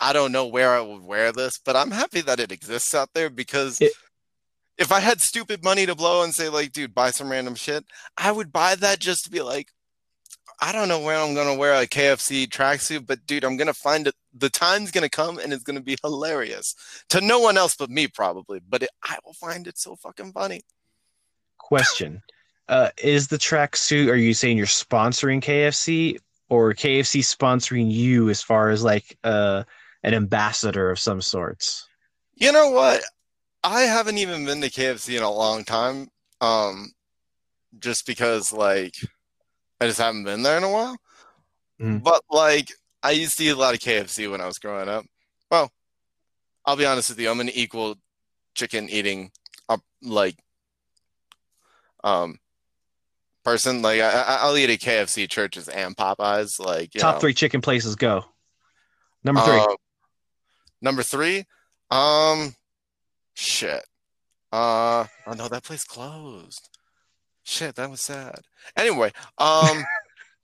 I 0.00 0.12
don't 0.12 0.32
know 0.32 0.46
where 0.46 0.72
I 0.72 0.80
would 0.80 1.04
wear 1.04 1.30
this 1.32 1.58
but 1.64 1.76
I'm 1.76 1.90
happy 1.90 2.20
that 2.22 2.40
it 2.40 2.50
exists 2.52 2.94
out 2.94 3.10
there 3.14 3.30
because 3.30 3.80
It- 3.80 3.92
if 4.78 4.90
I 4.90 5.00
had 5.00 5.20
stupid 5.20 5.62
money 5.62 5.84
to 5.84 5.94
blow 5.94 6.22
and 6.22 6.34
say 6.34 6.48
like, 6.48 6.72
dude, 6.72 6.94
buy 6.94 7.10
some 7.10 7.30
random 7.30 7.54
shit, 7.54 7.84
I 8.16 8.32
would 8.32 8.50
buy 8.50 8.76
that 8.76 8.98
just 8.98 9.24
to 9.24 9.30
be 9.30 9.42
like, 9.42 9.68
I 10.62 10.72
don't 10.72 10.88
know 10.88 11.00
where 11.00 11.18
I'm 11.18 11.34
gonna 11.34 11.54
wear 11.54 11.74
a 11.74 11.86
KFC 11.86 12.46
tracksuit, 12.46 13.06
but 13.06 13.26
dude, 13.26 13.44
I'm 13.44 13.58
gonna 13.58 13.74
find 13.74 14.06
it. 14.06 14.14
The 14.32 14.48
time's 14.48 14.90
gonna 14.90 15.10
come 15.10 15.38
and 15.38 15.52
it's 15.52 15.64
gonna 15.64 15.82
be 15.82 15.98
hilarious 16.02 16.74
to 17.10 17.20
no 17.20 17.40
one 17.40 17.58
else 17.58 17.74
but 17.76 17.90
me, 17.90 18.08
probably. 18.08 18.60
But 18.66 18.82
it, 18.84 18.90
I 19.02 19.18
will 19.24 19.34
find 19.34 19.66
it 19.66 19.76
so 19.78 19.96
fucking 19.96 20.32
funny. 20.32 20.62
Question: 21.58 22.22
uh, 22.68 22.90
Is 23.02 23.28
the 23.28 23.38
tracksuit? 23.38 24.08
Are 24.08 24.16
you 24.16 24.34
saying 24.34 24.56
you're 24.56 24.66
sponsoring 24.66 25.42
KFC 25.42 26.18
or 26.48 26.72
KFC 26.74 27.20
sponsoring 27.20 27.90
you 27.92 28.28
as 28.30 28.42
far 28.42 28.70
as 28.70 28.82
like 28.82 29.16
uh, 29.24 29.64
an 30.02 30.14
ambassador 30.14 30.90
of 30.90 30.98
some 30.98 31.20
sorts? 31.20 31.86
You 32.34 32.52
know 32.52 32.70
what? 32.70 33.02
I 33.62 33.82
haven't 33.82 34.18
even 34.18 34.44
been 34.46 34.60
to 34.62 34.70
KFC 34.70 35.16
in 35.16 35.22
a 35.22 35.30
long 35.30 35.64
time. 35.64 36.08
Um, 36.40 36.90
just 37.78 38.06
because 38.06 38.52
like 38.52 38.94
I 39.80 39.86
just 39.86 39.98
haven't 40.00 40.24
been 40.24 40.42
there 40.42 40.56
in 40.56 40.64
a 40.64 40.70
while. 40.70 40.96
Mhm. 41.80 42.02
But 42.02 42.22
like 42.30 42.72
I 43.02 43.10
used 43.12 43.36
to 43.38 43.44
eat 43.44 43.50
a 43.50 43.56
lot 43.56 43.74
of 43.74 43.80
KFC 43.80 44.30
when 44.30 44.40
I 44.40 44.46
was 44.46 44.58
growing 44.58 44.88
up. 44.88 45.04
Well, 45.50 45.70
I'll 46.64 46.76
be 46.76 46.86
honest 46.86 47.10
with 47.10 47.20
you, 47.20 47.30
I'm 47.30 47.40
an 47.40 47.48
equal 47.50 47.96
chicken 48.54 48.88
eating 48.88 49.30
like 50.02 50.36
um 52.02 52.38
person. 53.44 53.82
Like 53.82 54.00
I, 54.00 54.08
I- 54.10 54.38
I'll 54.42 54.56
eat 54.56 54.70
at 54.70 54.78
KFC, 54.80 55.28
Church's, 55.28 55.68
and 55.68 55.96
Popeyes. 55.96 56.58
Like 56.58 56.94
you 56.94 57.00
Top 57.00 57.16
know. 57.16 57.20
three 57.20 57.34
chicken 57.34 57.60
places 57.60 57.96
go. 57.96 58.24
Number 59.24 59.42
three. 59.42 59.58
Uh, 59.58 59.74
number 60.80 61.02
three, 61.02 61.44
um, 61.90 62.54
shit. 63.34 63.84
Uh, 64.52 65.06
oh 65.26 65.32
no, 65.36 65.48
that 65.48 65.64
place 65.64 65.84
closed. 65.84 66.68
Shit, 67.44 67.76
that 67.76 67.90
was 67.90 68.00
sad. 68.00 68.40
Anyway, 68.76 69.12
um, 69.38 69.84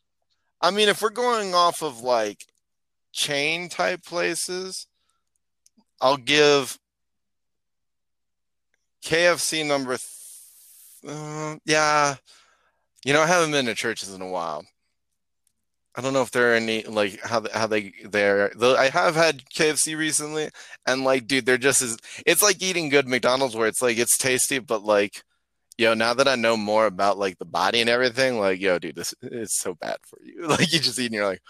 I 0.61 0.71
mean, 0.71 0.89
if 0.89 1.03
we're 1.03 1.11
going 1.11 1.55
off 1.55 1.83
of 1.83 2.01
like 2.01 2.47
chain 3.13 3.69
type 3.69 4.05
places, 4.05 4.87
I'll 6.01 6.17
give 6.17 6.79
KFC 9.05 9.67
number. 9.67 9.97
Th- 9.97 11.15
uh, 11.15 11.57
yeah, 11.65 12.17
you 13.05 13.13
know, 13.13 13.23
I 13.23 13.27
haven't 13.27 13.53
been 13.53 13.67
to 13.67 13.75
Church's 13.75 14.13
in 14.13 14.23
a 14.23 14.29
while. 14.29 14.65
I 15.97 16.03
don't 16.03 16.13
know 16.13 16.21
if 16.23 16.31
there 16.31 16.53
are 16.53 16.57
any 16.57 16.83
like 16.83 17.21
how 17.23 17.41
they, 17.41 17.51
how 17.53 17.67
they 17.67 17.93
they're 18.05 18.53
though 18.55 18.77
I 18.77 18.91
have 18.91 19.17
had 19.17 19.45
KFC 19.47 19.97
recently 19.97 20.51
and 20.87 21.05
like 21.05 21.27
dude 21.27 21.47
they're 21.47 21.57
just 21.57 21.81
as 21.81 21.97
it's 22.27 22.43
like 22.43 22.63
eating 22.63 22.91
good 22.91 23.09
McDonald's 23.09 23.57
where 23.57 23.67
it's 23.67 23.81
like 23.81 23.97
it's 23.97 24.19
tasty 24.19 24.59
but 24.59 24.83
like 24.83 25.23
yo 25.79 25.95
now 25.95 26.13
that 26.13 26.29
I 26.29 26.35
know 26.35 26.57
more 26.57 26.85
about 26.85 27.17
like 27.17 27.39
the 27.39 27.47
body 27.47 27.81
and 27.81 27.89
everything 27.89 28.39
like 28.39 28.61
yo 28.61 28.79
dude 28.79 28.95
this 28.95 29.15
is 29.23 29.57
so 29.57 29.75
bad 29.75 29.97
for 30.07 30.19
you. 30.23 30.47
Like 30.49 30.71
you 30.71 30.81
just 30.81 30.99
eat 30.99 31.07
and 31.07 31.15
you're 31.15 31.27
like 31.27 31.41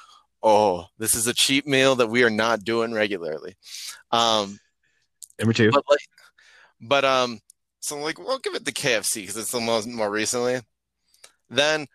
oh 0.45 0.85
this 0.97 1.17
is 1.17 1.27
a 1.27 1.35
cheap 1.35 1.67
meal 1.67 1.97
that 1.97 2.09
we 2.09 2.23
are 2.23 2.31
not 2.31 2.63
doing 2.63 2.93
regularly. 2.93 3.57
Um 4.13 4.61
Number 5.41 5.55
two. 5.55 5.73
but 5.73 5.85
like 5.91 6.07
but 6.81 7.05
um 7.05 7.41
so 7.81 7.99
like 7.99 8.19
we'll 8.21 8.39
give 8.39 8.55
it 8.55 8.65
the 8.65 8.73
KFC 8.73 9.23
because 9.23 9.37
it's 9.37 9.51
the 9.51 9.61
most 9.61 9.89
more 9.89 10.11
recently. 10.11 10.61
Then 11.51 11.87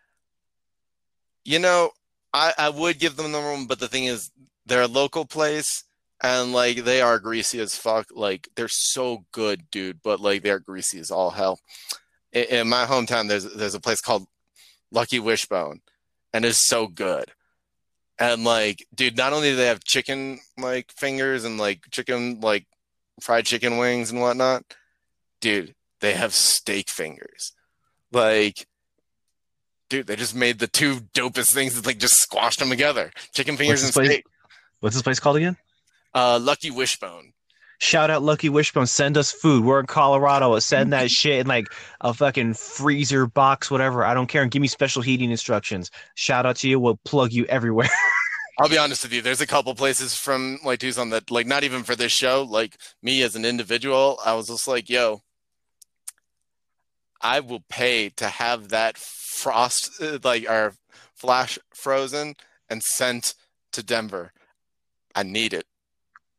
you 1.45 1.59
know 1.59 1.91
I 2.33 2.53
I 2.57 2.69
would 2.69 2.99
give 2.99 3.15
them 3.15 3.31
the 3.31 3.39
room 3.39 3.67
but 3.67 3.79
the 3.79 3.87
thing 3.87 4.05
is 4.05 4.31
they're 4.65 4.83
a 4.83 4.87
local 4.87 5.25
place 5.25 5.83
and 6.21 6.53
like 6.53 6.83
they 6.83 7.01
are 7.01 7.19
greasy 7.19 7.59
as 7.59 7.75
fuck. 7.75 8.07
Like 8.13 8.49
they're 8.55 8.67
so 8.69 9.25
good 9.31 9.69
dude 9.71 10.01
but 10.03 10.19
like 10.19 10.43
they're 10.43 10.59
greasy 10.59 10.99
as 10.99 11.11
all 11.11 11.31
hell. 11.31 11.59
In, 12.31 12.43
in 12.45 12.69
my 12.69 12.85
hometown 12.85 13.27
there's 13.27 13.51
there's 13.53 13.75
a 13.75 13.79
place 13.79 14.01
called 14.01 14.27
Lucky 14.91 15.19
Wishbone 15.19 15.81
and 16.33 16.45
it's 16.45 16.67
so 16.67 16.87
good. 16.87 17.31
And 18.19 18.43
like 18.43 18.85
dude 18.93 19.17
not 19.17 19.33
only 19.33 19.51
do 19.51 19.55
they 19.55 19.67
have 19.67 19.83
chicken 19.83 20.39
like 20.57 20.91
fingers 20.91 21.43
and 21.43 21.57
like 21.57 21.89
chicken 21.91 22.39
like 22.39 22.65
fried 23.19 23.45
chicken 23.45 23.77
wings 23.77 24.11
and 24.11 24.21
whatnot 24.21 24.63
dude 25.41 25.75
they 26.01 26.13
have 26.13 26.33
steak 26.33 26.89
fingers. 26.89 27.53
Like 28.11 28.67
dude 29.91 30.07
they 30.07 30.15
just 30.15 30.35
made 30.35 30.57
the 30.59 30.67
two 30.67 30.95
dopest 31.13 31.53
things 31.53 31.75
that 31.75 31.85
like 31.85 31.99
just 31.99 32.15
squashed 32.15 32.59
them 32.59 32.69
together 32.69 33.11
chicken 33.33 33.57
fingers 33.57 33.83
and 33.83 33.93
place? 33.93 34.09
steak 34.09 34.25
What's 34.79 34.95
this 34.95 35.03
place 35.03 35.19
called 35.19 35.37
again? 35.37 35.57
uh 36.15 36.39
lucky 36.41 36.71
wishbone 36.71 37.33
Shout 37.81 38.11
out 38.11 38.21
Lucky 38.21 38.47
Wishbone. 38.47 38.85
Send 38.85 39.17
us 39.17 39.31
food. 39.31 39.65
We're 39.65 39.79
in 39.79 39.87
Colorado. 39.87 40.57
Send 40.59 40.93
that 40.93 41.09
shit 41.19 41.39
in 41.39 41.47
like 41.47 41.65
a 42.01 42.13
fucking 42.13 42.53
freezer 42.53 43.25
box, 43.25 43.71
whatever. 43.71 44.05
I 44.05 44.13
don't 44.13 44.27
care. 44.27 44.43
And 44.43 44.51
give 44.51 44.61
me 44.61 44.67
special 44.67 45.01
heating 45.01 45.31
instructions. 45.31 45.89
Shout 46.13 46.45
out 46.45 46.57
to 46.57 46.69
you. 46.69 46.79
We'll 46.79 46.99
plug 47.05 47.33
you 47.33 47.45
everywhere. 47.45 47.89
I'll 48.59 48.69
be 48.69 48.77
honest 48.77 49.01
with 49.01 49.13
you. 49.13 49.23
There's 49.23 49.41
a 49.41 49.47
couple 49.47 49.73
places 49.73 50.15
from 50.15 50.59
like 50.63 50.79
Tucson 50.79 51.09
that 51.09 51.31
like 51.31 51.47
not 51.47 51.63
even 51.63 51.81
for 51.81 51.95
this 51.95 52.11
show. 52.11 52.45
Like 52.47 52.77
me 53.01 53.23
as 53.23 53.35
an 53.35 53.45
individual, 53.45 54.19
I 54.23 54.35
was 54.35 54.45
just 54.45 54.67
like, 54.67 54.87
yo, 54.87 55.21
I 57.21 57.39
will 57.39 57.63
pay 57.69 58.09
to 58.17 58.27
have 58.27 58.69
that 58.69 58.97
frost 58.97 60.01
uh, 60.01 60.19
like 60.23 60.49
our 60.49 60.73
flash 61.15 61.59
frozen 61.73 62.35
and 62.69 62.81
sent 62.83 63.33
to 63.73 63.83
Denver. 63.83 64.31
I 65.15 65.23
need 65.23 65.53
it. 65.53 65.65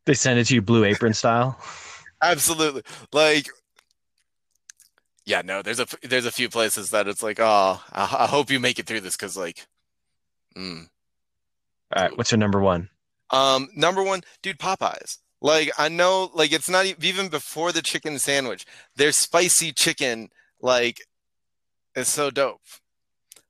they 0.07 0.15
send 0.15 0.39
it 0.39 0.47
to 0.47 0.55
you 0.55 0.63
blue 0.63 0.85
apron 0.85 1.15
style. 1.15 1.59
Absolutely. 2.23 2.83
Like 3.13 3.49
yeah, 5.25 5.43
no, 5.45 5.63
there's 5.63 5.81
a 5.81 5.87
there's 6.03 6.27
a 6.27 6.33
few 6.33 6.49
places 6.49 6.91
that 6.91 7.07
it's 7.07 7.23
like, 7.23 7.39
oh, 7.41 7.81
I, 7.93 8.03
I 8.03 8.27
hope 8.27 8.51
you 8.51 8.59
make 8.59 8.79
it 8.79 8.87
through 8.87 9.01
this 9.01 9.17
because 9.17 9.37
like, 9.37 9.67
mm. 10.57 10.89
All 11.95 12.03
right. 12.03 12.17
What's 12.17 12.33
your 12.33 12.39
number 12.39 12.61
one? 12.61 12.89
Um, 13.31 13.69
number 13.75 14.03
one, 14.03 14.23
dude, 14.43 14.59
Popeyes. 14.59 15.19
Like 15.41 15.71
I 15.79 15.89
know, 15.89 16.31
like 16.35 16.53
it's 16.53 16.69
not 16.69 16.87
even 16.87 17.29
before 17.29 17.73
the 17.73 17.83
chicken 17.83 18.19
sandwich. 18.19 18.65
Their 18.97 19.13
spicy 19.13 19.73
chicken, 19.73 20.31
like, 20.63 21.01
it's 21.95 22.11
so 22.11 22.31
dope. 22.31 22.61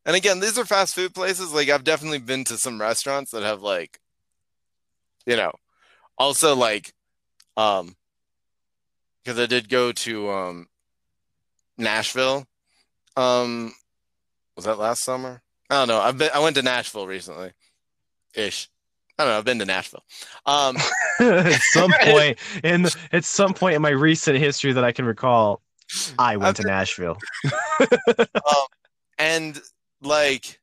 And 0.05 0.17
again, 0.17 0.41
these 0.41 0.59
are 0.59 0.65
fast 0.65 0.95
food 0.95 1.15
places. 1.15 1.53
Like 1.53 1.69
I've 1.69 1.85
definitely 1.85 2.19
been 2.19 2.45
to 2.45 2.59
some 2.59 2.81
restaurants 2.81 3.31
that 3.31 3.43
have 3.45 3.63
like, 3.63 4.01
you 5.27 5.37
know, 5.37 5.53
also 6.19 6.57
like, 6.57 6.93
um, 7.57 7.95
because 9.23 9.39
I 9.39 9.47
did 9.47 9.69
go 9.69 9.93
to 9.93 10.31
um 10.31 10.67
Nashville. 11.79 12.47
Um, 13.17 13.73
was 14.57 14.65
that 14.65 14.79
last 14.79 15.05
summer? 15.05 15.43
I 15.71 15.75
don't 15.77 15.89
know. 15.89 16.01
I've 16.01 16.19
been. 16.19 16.31
I 16.35 16.41
went 16.41 16.57
to 16.57 16.63
Nashville 16.63 17.07
recently. 17.07 17.53
ish. 18.35 18.69
I 19.19 19.25
don't 19.25 19.33
know. 19.33 19.39
I've 19.39 19.45
been 19.45 19.59
to 19.59 19.65
Nashville. 19.65 20.05
Um, 20.47 20.77
at 21.21 21.61
some 21.61 21.93
point 22.03 22.39
in 22.65 22.87
at 23.13 23.25
some 23.25 23.55
point 23.55 23.77
in 23.77 23.83
my 23.83 23.91
recent 23.91 24.39
history 24.39 24.73
that 24.73 24.85
I 24.85 24.93
can 24.93 25.05
recall, 25.05 25.63
I 26.19 26.37
went 26.37 26.57
to 26.59 26.63
Nashville. 26.67 27.19
um, 28.19 28.67
and 29.19 29.61
like 30.01 30.61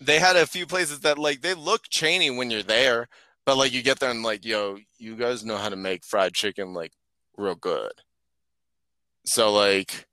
they 0.00 0.18
had 0.18 0.36
a 0.36 0.46
few 0.46 0.66
places 0.66 1.00
that 1.00 1.18
like 1.18 1.42
they 1.42 1.54
look 1.54 1.88
chainy 1.88 2.34
when 2.34 2.50
you're 2.50 2.62
there, 2.62 3.08
but 3.44 3.56
like 3.56 3.72
you 3.72 3.82
get 3.82 4.00
there 4.00 4.10
and 4.10 4.22
like, 4.22 4.44
yo, 4.44 4.78
you 4.98 5.16
guys 5.16 5.44
know 5.44 5.56
how 5.56 5.68
to 5.68 5.76
make 5.76 6.04
fried 6.04 6.34
chicken 6.34 6.74
like 6.74 6.92
real 7.36 7.54
good. 7.54 7.92
So 9.24 9.52
like 9.52 10.06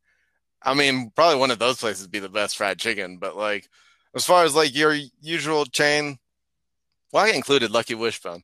I 0.61 0.73
mean, 0.73 1.11
probably 1.15 1.39
one 1.39 1.51
of 1.51 1.59
those 1.59 1.77
places 1.77 2.03
would 2.03 2.11
be 2.11 2.19
the 2.19 2.29
best 2.29 2.57
fried 2.57 2.79
chicken, 2.79 3.17
but 3.17 3.37
like 3.37 3.69
as 4.15 4.25
far 4.25 4.43
as 4.43 4.55
like 4.55 4.75
your 4.75 4.95
usual 5.21 5.65
chain, 5.65 6.17
well, 7.11 7.25
I 7.25 7.29
included 7.29 7.71
Lucky 7.71 7.95
Wishbone. 7.95 8.43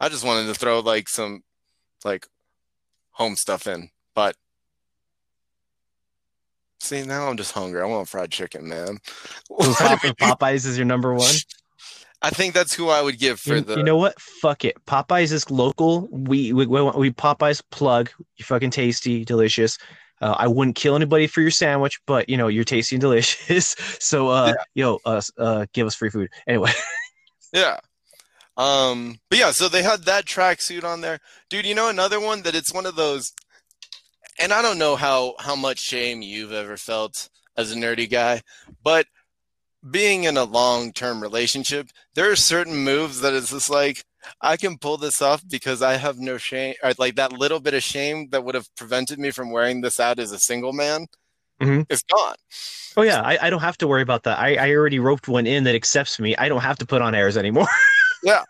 I 0.00 0.08
just 0.08 0.24
wanted 0.24 0.46
to 0.46 0.58
throw 0.58 0.80
like 0.80 1.08
some 1.08 1.44
like 2.04 2.26
home 3.12 3.36
stuff 3.36 3.66
in, 3.66 3.90
but 4.14 4.34
see 6.80 7.02
now 7.02 7.28
I'm 7.28 7.36
just 7.36 7.52
hungry. 7.52 7.80
I 7.80 7.84
want 7.84 8.08
fried 8.08 8.30
chicken, 8.30 8.68
man. 8.68 8.98
Popeyes 9.50 10.66
is 10.66 10.76
your 10.76 10.86
number 10.86 11.14
one. 11.14 11.34
I 12.22 12.30
think 12.30 12.52
that's 12.52 12.74
who 12.74 12.88
I 12.88 13.00
would 13.00 13.18
give 13.18 13.40
for 13.40 13.56
you, 13.56 13.60
the. 13.62 13.76
You 13.76 13.82
know 13.82 13.96
what? 13.96 14.20
Fuck 14.20 14.64
it. 14.64 14.76
Popeyes 14.86 15.32
is 15.32 15.50
local. 15.50 16.08
We 16.10 16.52
we 16.52 16.66
we, 16.66 16.82
we 16.82 17.10
Popeyes 17.10 17.62
plug. 17.70 18.10
You 18.36 18.44
fucking 18.44 18.70
tasty, 18.70 19.24
delicious. 19.24 19.78
Uh, 20.20 20.34
I 20.38 20.48
wouldn't 20.48 20.76
kill 20.76 20.96
anybody 20.96 21.26
for 21.26 21.40
your 21.40 21.50
sandwich, 21.50 21.98
but 22.06 22.28
you 22.28 22.36
know 22.36 22.48
you're 22.48 22.64
tasty 22.64 22.96
and 22.96 23.00
delicious. 23.00 23.74
So, 24.00 24.28
uh, 24.28 24.54
yeah. 24.56 24.64
yo, 24.74 24.98
uh, 25.04 25.20
uh, 25.38 25.66
give 25.72 25.86
us 25.86 25.94
free 25.94 26.10
food 26.10 26.28
anyway. 26.46 26.72
yeah. 27.52 27.78
Um, 28.56 29.18
but 29.30 29.38
yeah, 29.38 29.52
so 29.52 29.68
they 29.68 29.82
had 29.82 30.04
that 30.04 30.26
tracksuit 30.26 30.84
on 30.84 31.00
there, 31.00 31.20
dude. 31.48 31.64
You 31.64 31.74
know 31.74 31.88
another 31.88 32.20
one 32.20 32.42
that 32.42 32.54
it's 32.54 32.74
one 32.74 32.86
of 32.86 32.96
those, 32.96 33.32
and 34.40 34.52
I 34.52 34.62
don't 34.62 34.78
know 34.78 34.96
how 34.96 35.34
how 35.38 35.54
much 35.54 35.78
shame 35.78 36.22
you've 36.22 36.52
ever 36.52 36.76
felt 36.76 37.28
as 37.56 37.72
a 37.72 37.76
nerdy 37.76 38.08
guy, 38.08 38.42
but 38.82 39.06
being 39.90 40.24
in 40.24 40.36
a 40.36 40.44
long 40.44 40.92
term 40.92 41.22
relationship, 41.22 41.88
there 42.14 42.30
are 42.30 42.36
certain 42.36 42.76
moves 42.76 43.20
that 43.20 43.34
it's 43.34 43.50
just 43.50 43.70
like 43.70 44.04
I 44.40 44.56
can 44.56 44.78
pull 44.78 44.96
this 44.96 45.22
off 45.22 45.42
because 45.48 45.82
I 45.82 45.94
have 45.96 46.18
no 46.18 46.38
shame, 46.38 46.74
or 46.82 46.92
like 46.98 47.16
that 47.16 47.32
little 47.32 47.60
bit 47.60 47.74
of 47.74 47.82
shame 47.82 48.28
that 48.30 48.44
would 48.44 48.54
have 48.54 48.74
prevented 48.76 49.18
me 49.18 49.30
from 49.30 49.50
wearing 49.50 49.80
this 49.80 50.00
out 50.00 50.18
as 50.18 50.32
a 50.32 50.38
single 50.38 50.72
man 50.72 51.06
mm-hmm. 51.60 51.82
is 51.88 52.02
gone. 52.02 52.36
Oh 52.96 53.02
yeah, 53.02 53.20
I, 53.22 53.46
I, 53.46 53.50
don't 53.50 53.60
have 53.60 53.78
to 53.78 53.88
worry 53.88 54.02
about 54.02 54.24
that. 54.24 54.38
I, 54.38 54.56
I 54.56 54.70
already 54.74 54.98
roped 54.98 55.28
one 55.28 55.46
in 55.46 55.64
that 55.64 55.74
accepts 55.74 56.18
me. 56.18 56.36
I 56.36 56.48
don't 56.48 56.60
have 56.60 56.78
to 56.78 56.86
put 56.86 57.02
on 57.02 57.14
airs 57.14 57.36
anymore. 57.36 57.68
yeah. 58.24 58.42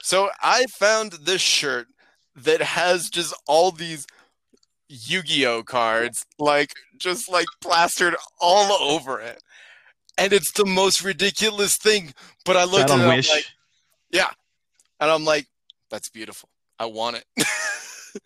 So 0.00 0.30
I 0.40 0.64
found 0.66 1.12
this 1.12 1.42
shirt 1.42 1.86
that 2.36 2.62
has 2.62 3.10
just 3.10 3.34
all 3.46 3.70
these 3.70 4.06
Yu-Gi-Oh 4.88 5.64
cards, 5.64 6.24
like 6.38 6.72
just 6.98 7.30
like 7.30 7.46
plastered 7.60 8.16
all 8.40 8.72
over 8.72 9.20
it 9.20 9.42
and 10.18 10.32
it's 10.32 10.52
the 10.52 10.64
most 10.64 11.02
ridiculous 11.04 11.76
thing. 11.76 12.14
But 12.44 12.56
I 12.56 12.64
looked 12.64 12.90
at 12.90 12.98
it, 12.98 13.02
I'm 13.02 13.06
like, 13.06 13.44
yeah, 14.10 14.30
and 15.00 15.10
I'm 15.10 15.24
like, 15.24 15.46
that's 15.90 16.08
beautiful. 16.08 16.48
I 16.78 16.86
want 16.86 17.16
it. 17.16 17.46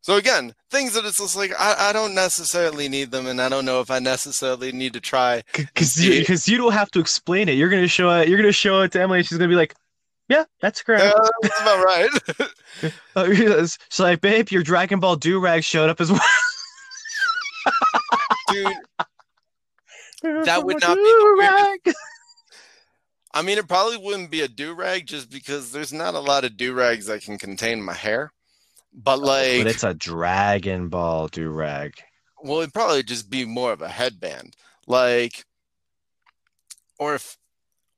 so 0.00 0.16
again, 0.16 0.54
things 0.70 0.94
that 0.94 1.04
it's 1.04 1.18
just 1.18 1.36
like 1.36 1.52
I, 1.58 1.90
I 1.90 1.92
don't 1.92 2.14
necessarily 2.14 2.88
need 2.88 3.10
them, 3.10 3.26
and 3.26 3.40
I 3.40 3.48
don't 3.48 3.64
know 3.64 3.80
if 3.80 3.90
I 3.90 3.98
necessarily 3.98 4.72
need 4.72 4.92
to 4.94 5.00
try 5.00 5.42
because 5.52 6.02
you, 6.02 6.24
cause 6.24 6.48
you 6.48 6.56
don't 6.56 6.72
have 6.72 6.90
to 6.92 7.00
explain 7.00 7.48
it. 7.48 7.52
You're 7.52 7.70
gonna 7.70 7.88
show 7.88 8.10
it. 8.10 8.28
You're 8.28 8.38
gonna 8.38 8.52
show 8.52 8.80
it 8.82 8.92
to 8.92 9.02
Emily. 9.02 9.22
she's 9.22 9.38
gonna 9.38 9.48
be 9.48 9.54
like, 9.54 9.74
"Yeah, 10.28 10.44
that's 10.60 10.82
correct. 10.82 11.04
Yeah, 11.04 11.28
that's 11.42 11.60
about 11.60 11.84
right." 11.84 12.10
uh, 13.16 13.66
so 13.88 14.02
like, 14.02 14.20
babe, 14.20 14.50
your 14.50 14.62
Dragon 14.62 15.00
Ball 15.00 15.16
do 15.16 15.40
rag 15.40 15.64
showed 15.64 15.90
up 15.90 16.00
as 16.00 16.10
well. 16.10 16.20
Dude, 18.48 18.76
that 20.44 20.64
would 20.64 20.80
not 20.80 20.96
be 20.96 21.34
weirdest. 21.36 21.98
I 23.34 23.42
mean, 23.42 23.58
it 23.58 23.68
probably 23.68 23.98
wouldn't 23.98 24.30
be 24.30 24.40
a 24.40 24.48
do 24.48 24.72
rag 24.72 25.06
just 25.06 25.30
because 25.30 25.70
there's 25.70 25.92
not 25.92 26.14
a 26.14 26.20
lot 26.20 26.44
of 26.44 26.56
do 26.56 26.72
rags 26.72 27.04
that 27.06 27.22
can 27.22 27.36
contain 27.36 27.82
my 27.82 27.92
hair. 27.92 28.32
But 28.94 29.18
like, 29.18 29.58
but 29.58 29.66
it's 29.66 29.84
a 29.84 29.92
Dragon 29.92 30.88
Ball 30.88 31.28
do 31.28 31.50
rag. 31.50 31.94
Well, 32.42 32.60
it'd 32.60 32.72
probably 32.72 33.02
just 33.02 33.28
be 33.28 33.44
more 33.44 33.72
of 33.72 33.82
a 33.82 33.88
headband, 33.88 34.56
like, 34.86 35.44
or 36.98 37.16
if, 37.16 37.36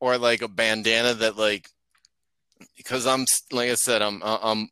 or 0.00 0.18
like 0.18 0.42
a 0.42 0.48
bandana 0.48 1.14
that 1.14 1.36
like, 1.36 1.70
because 2.76 3.06
I'm 3.06 3.24
like 3.52 3.70
I 3.70 3.74
said, 3.74 4.02
I'm 4.02 4.22
I'm 4.24 4.68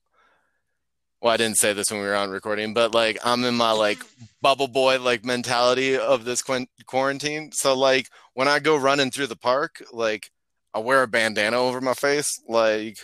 well, 1.21 1.33
I 1.33 1.37
didn't 1.39 1.59
say 1.59 1.73
this 1.73 1.91
when 1.91 2.01
we 2.01 2.07
were 2.07 2.15
on 2.15 2.31
recording, 2.31 2.75
but 2.75 2.95
like 2.95 3.19
I'm 3.25 3.45
in 3.45 3.55
my 3.55 3.73
like 3.73 3.99
bubble 4.43 4.69
boy 4.69 5.01
like 5.01 5.25
mentality 5.25 5.97
of 5.97 6.25
this 6.25 6.43
qu- 6.43 6.67
quarantine. 6.87 7.51
So 7.53 7.77
like 7.77 8.09
when 8.35 8.49
I 8.49 8.59
go 8.59 8.77
running 8.77 9.11
through 9.11 9.29
the 9.29 9.37
park, 9.37 9.83
like 9.93 10.31
I 10.75 10.79
wear 10.79 11.03
a 11.03 11.09
bandana 11.09 11.59
over 11.59 11.81
my 11.81 11.95
face, 11.95 12.41
like. 12.49 12.99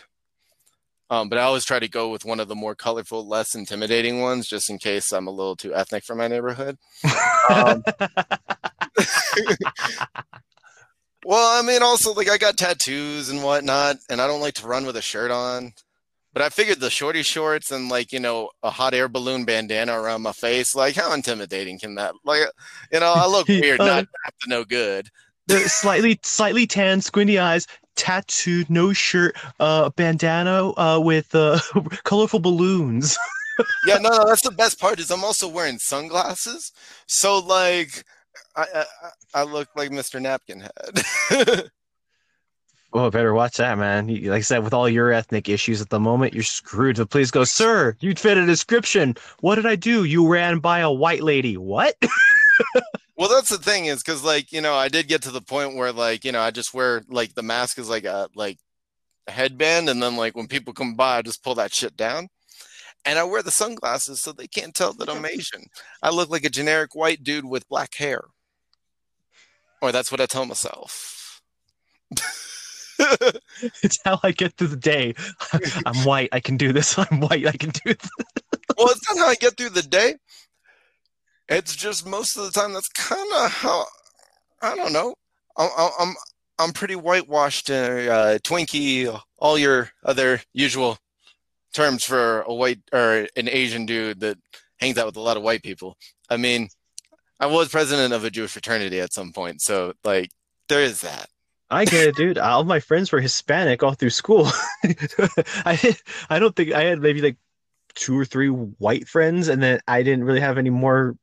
Um, 1.11 1.29
but 1.29 1.39
I 1.39 1.43
always 1.43 1.67
try 1.67 1.79
to 1.79 1.89
go 1.89 2.11
with 2.11 2.25
one 2.25 2.41
of 2.41 2.49
the 2.49 2.55
more 2.55 2.75
colorful, 2.75 3.29
less 3.29 3.55
intimidating 3.55 4.23
ones, 4.23 4.49
just 4.49 4.71
in 4.71 4.79
case 4.79 5.13
I'm 5.13 5.27
a 5.27 5.31
little 5.31 5.57
too 5.57 5.75
ethnic 5.75 6.05
for 6.05 6.15
my 6.15 6.27
neighborhood. 6.29 6.79
Um, 7.51 7.83
well, 11.25 11.63
I 11.63 11.67
mean, 11.67 11.83
also 11.83 12.13
like 12.13 12.29
I 12.29 12.39
got 12.39 12.57
tattoos 12.57 13.29
and 13.29 13.43
whatnot, 13.43 13.97
and 14.11 14.21
I 14.21 14.27
don't 14.27 14.41
like 14.41 14.55
to 14.55 14.67
run 14.67 14.87
with 14.87 14.97
a 14.97 15.03
shirt 15.03 15.31
on. 15.31 15.73
But 16.33 16.43
I 16.43 16.49
figured 16.49 16.81
the 16.81 16.89
shorty 16.89 17.23
shorts 17.23 17.71
and 17.71 17.89
like 17.89 18.13
you 18.13 18.21
know 18.21 18.51
a 18.63 18.71
hot 18.71 18.95
air 18.95 19.09
balloon 19.09 19.45
bandana 19.45 20.01
around 20.01 20.23
my 20.23 20.33
face, 20.33 20.75
like 20.75 20.97
how 20.97 21.13
intimidating 21.13 21.79
can 21.79 21.97
that? 21.97 22.15
Like 22.25 22.41
you 22.91 23.01
know, 23.01 23.13
I 23.15 23.27
look 23.27 23.49
weird, 23.49 23.81
uh, 23.81 23.85
not 23.85 24.09
to 24.41 24.49
no 24.49 24.65
good. 24.65 25.09
The 25.47 25.61
slightly 25.69 26.19
slightly 26.23 26.67
tan, 26.67 27.03
squinty 27.03 27.39
eyes, 27.39 27.67
tattooed, 27.97 28.71
no 28.71 28.93
shirt, 28.93 29.37
uh, 29.61 29.91
bandana 29.91 30.71
uh, 30.71 31.01
with 31.01 31.35
uh, 31.35 31.59
colorful 32.05 32.41
balloons. 32.41 33.19
yeah, 33.87 33.99
no, 33.99 34.09
no, 34.09 34.25
that's 34.27 34.43
the 34.43 34.51
best 34.51 34.81
part. 34.81 34.99
Is 34.99 35.11
I'm 35.11 35.25
also 35.25 35.49
wearing 35.49 35.79
sunglasses, 35.79 36.73
so 37.07 37.39
like 37.39 38.05
I 38.57 38.67
I, 38.75 38.85
I 39.35 39.43
look 39.45 39.69
like 39.77 39.91
Mr. 39.91 40.21
Napkin 40.21 40.61
Head. 40.61 41.71
Oh, 42.95 43.11
better 43.11 43.33
watch 43.33 43.57
that, 43.57 43.79
man. 43.79 44.07
Like 44.07 44.39
I 44.39 44.41
said, 44.41 44.63
with 44.63 44.75
all 44.75 44.89
your 44.89 45.13
ethnic 45.13 45.49
issues 45.49 45.81
at 45.81 45.89
the 45.89 45.99
moment, 45.99 46.35
you're 46.35 46.43
screwed. 46.43 46.97
The 46.97 47.07
police 47.07 47.31
go, 47.31 47.45
Sir, 47.45 47.97
you 48.01 48.15
fit 48.15 48.37
a 48.37 48.45
description. 48.45 49.15
What 49.41 49.55
did 49.55 49.65
I 49.65 49.77
do? 49.77 50.05
You 50.05 50.29
ran 50.29 50.59
by 50.59 50.81
a 50.81 50.93
white 50.93 51.23
lady. 51.23 51.57
What? 51.57 51.97
well, 53.17 53.31
that's 53.31 53.49
the 53.49 53.57
thing 53.57 53.87
is 53.87 54.03
because, 54.03 54.23
like, 54.23 54.53
you 54.53 54.61
know, 54.61 54.75
I 54.75 54.89
did 54.89 55.09
get 55.09 55.23
to 55.23 55.31
the 55.31 55.41
point 55.41 55.75
where, 55.75 55.91
like, 55.91 56.23
you 56.23 56.33
know, 56.33 56.41
I 56.41 56.51
just 56.51 56.75
wear, 56.75 57.03
like, 57.09 57.35
the 57.35 57.43
mask 57.43 57.79
is 57.79 57.89
like 57.89 58.05
a, 58.05 58.29
like, 58.35 58.59
a 59.27 59.33
headband. 59.33 59.89
And 59.89 60.03
then, 60.03 60.19
like, 60.19 60.37
when 60.37 60.47
people 60.47 60.75
come 60.75 60.95
by, 60.95 61.17
I 61.17 61.23
just 61.23 61.43
pull 61.43 61.55
that 61.55 61.73
shit 61.73 61.97
down. 61.97 62.29
And 63.07 63.19
I 63.19 63.25
wear 63.25 63.43
the 63.43 63.51
sunglasses 63.51 64.21
so 64.21 64.33
they 64.33 64.47
can't 64.47 64.75
tell 64.75 64.93
that 64.95 65.09
I'm 65.09 65.25
Asian. 65.25 65.65
I 66.03 66.11
look 66.11 66.29
like 66.29 66.45
a 66.45 66.51
generic 66.51 66.95
white 66.95 67.25
dude 67.25 67.47
with 67.47 67.69
black 67.69 67.95
hair. 67.95 68.21
Or 69.83 69.91
that's 69.91 70.13
what 70.13 70.21
I 70.21 70.27
tell 70.27 70.47
myself. 70.47 71.43
it's 73.83 73.99
how 74.05 74.21
I 74.23 74.31
get 74.31 74.55
through 74.57 74.69
the 74.69 74.77
day. 74.77 75.15
I'm 75.87 76.05
white. 76.05 76.29
I 76.31 76.39
can 76.39 76.57
do 76.57 76.73
this. 76.73 76.97
I'm 77.11 77.21
white. 77.21 77.47
I 77.47 77.53
can 77.53 77.71
do 77.71 77.93
this. 77.93 78.11
well, 78.79 78.91
it's 78.91 79.11
not 79.11 79.19
how 79.19 79.29
I 79.29 79.35
get 79.35 79.57
through 79.57 79.71
the 79.71 79.83
day. 79.83 80.15
It's 81.49 81.75
just 81.75 82.07
most 82.07 82.37
of 82.37 82.45
the 82.45 82.53
time. 82.53 82.73
That's 82.73 82.89
kind 82.91 83.29
of 83.35 83.51
how. 83.51 83.85
I 84.63 84.77
don't 84.77 84.93
know. 84.93 85.17
I'm 85.57 85.71
I'm 85.99 86.15
I'm 86.61 86.73
pretty 86.73 86.95
whitewashed. 86.95 87.69
Uh, 87.69 88.39
Twinkie. 88.39 89.21
All 89.39 89.59
your 89.59 89.91
other 90.05 90.41
usual 90.53 90.99
terms 91.75 92.05
for 92.05 92.43
a 92.43 92.55
white 92.55 92.79
or 92.93 93.27
an 93.37 93.49
Asian 93.49 93.87
dude 93.87 94.21
that 94.21 94.39
hangs 94.79 94.97
out 94.97 95.07
with 95.07 95.17
a 95.17 95.21
lot 95.21 95.37
of 95.37 95.43
white 95.43 95.65
people. 95.65 95.97
I 96.31 96.37
mean, 96.37 96.69
I 97.43 97.47
was 97.47 97.71
president 97.71 98.15
of 98.15 98.23
a 98.23 98.31
Jewish 98.31 98.53
fraternity 98.53 99.01
at 99.01 99.13
some 99.13 99.33
point, 99.33 99.61
so 99.61 99.95
like 100.05 100.31
there 100.69 100.81
is 100.81 101.01
that. 101.01 101.29
I 101.69 101.85
get 101.87 102.07
it, 102.07 102.15
dude. 102.15 102.39
All 102.39 102.63
my 102.63 102.79
friends 102.79 103.11
were 103.11 103.21
Hispanic 103.21 103.83
all 103.83 103.95
through 103.95 104.11
school. 104.11 104.47
I 104.85 105.97
I 106.31 106.39
don't 106.39 106.55
think 106.55 106.73
I 106.73 106.85
had 106.85 107.01
maybe 107.01 107.21
like 107.21 107.37
two 107.95 108.17
or 108.17 108.25
three 108.25 108.47
white 108.47 109.09
friends, 109.09 109.49
and 109.49 109.61
then 109.61 109.81
I 109.89 110.05
didn't 110.05 110.23
really 110.23 110.39
have 110.39 110.57
any 110.57 110.71
more. 110.71 111.17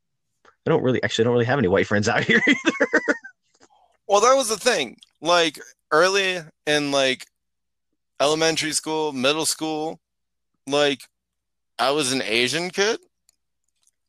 I 0.46 0.70
don't 0.70 0.84
really 0.84 1.02
actually 1.04 1.24
I 1.24 1.26
don't 1.28 1.34
really 1.36 1.46
have 1.46 1.60
any 1.60 1.70
white 1.70 1.88
friends 1.88 2.10
out 2.10 2.24
here 2.26 2.42
either. 2.46 3.02
Well, 4.06 4.20
that 4.20 4.36
was 4.36 4.50
the 4.50 4.58
thing. 4.58 4.98
Like 5.22 5.58
early 5.90 6.40
in 6.68 6.92
like 6.92 7.28
elementary 8.20 8.74
school, 8.74 9.14
middle 9.14 9.46
school, 9.46 10.02
like 10.68 11.00
I 11.80 11.92
was 11.92 12.12
an 12.12 12.22
Asian 12.24 12.72
kid. 12.72 13.00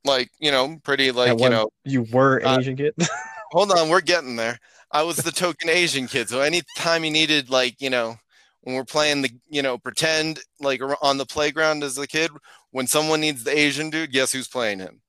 Like, 0.05 0.31
you 0.39 0.51
know, 0.51 0.79
pretty 0.83 1.13
like, 1.13 1.39
you 1.39 1.51
know, 1.51 1.71
you 1.85 2.03
were 2.13 2.39
an 2.39 2.47
uh, 2.47 2.59
Asian 2.59 2.77
kid. 2.77 2.95
hold 3.53 3.71
on, 3.73 3.89
we're 3.89 4.01
getting 4.01 4.37
there. 4.37 4.59
I 4.93 5.03
was 5.03 5.19
the 5.19 5.31
token 5.31 5.69
Asian 5.69 6.07
kid. 6.07 6.29
So 6.29 6.41
anytime 6.41 7.05
you 7.05 7.11
needed, 7.11 7.51
like, 7.51 7.81
you 7.81 7.91
know, 7.91 8.17
when 8.63 8.77
we're 8.77 8.85
playing 8.85 9.23
the, 9.23 9.31
you 9.49 9.63
know, 9.63 9.79
pretend 9.79 10.41
like 10.61 10.81
on 11.03 11.19
the 11.19 11.27
playground 11.27 11.83
as 11.83 11.97
a 11.99 12.07
kid, 12.07 12.31
when 12.71 12.87
someone 12.87 13.21
needs 13.21 13.45
the 13.45 13.57
Asian 13.57 13.91
dude, 13.91 14.13
guess 14.13 14.33
who's 14.33 14.49
playing 14.49 14.81
him? 14.81 15.01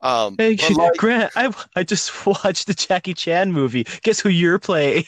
Um, 0.00 0.36
Hey, 0.38 0.56
like, 0.74 0.96
Grant, 0.96 1.32
I 1.36 1.52
I 1.74 1.82
just 1.82 2.26
watched 2.44 2.66
the 2.66 2.74
Jackie 2.74 3.14
Chan 3.14 3.52
movie. 3.52 3.86
Guess 4.02 4.20
who 4.20 4.28
you're 4.28 4.58
playing? 4.58 5.04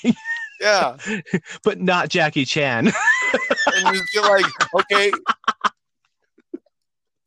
yeah, 0.61 0.97
but 1.63 1.81
not 1.81 2.09
Jackie 2.09 2.45
Chan. 2.45 2.89
and 2.89 3.97
you 3.97 4.03
feel 4.13 4.23
like, 4.23 4.47
okay. 4.75 5.13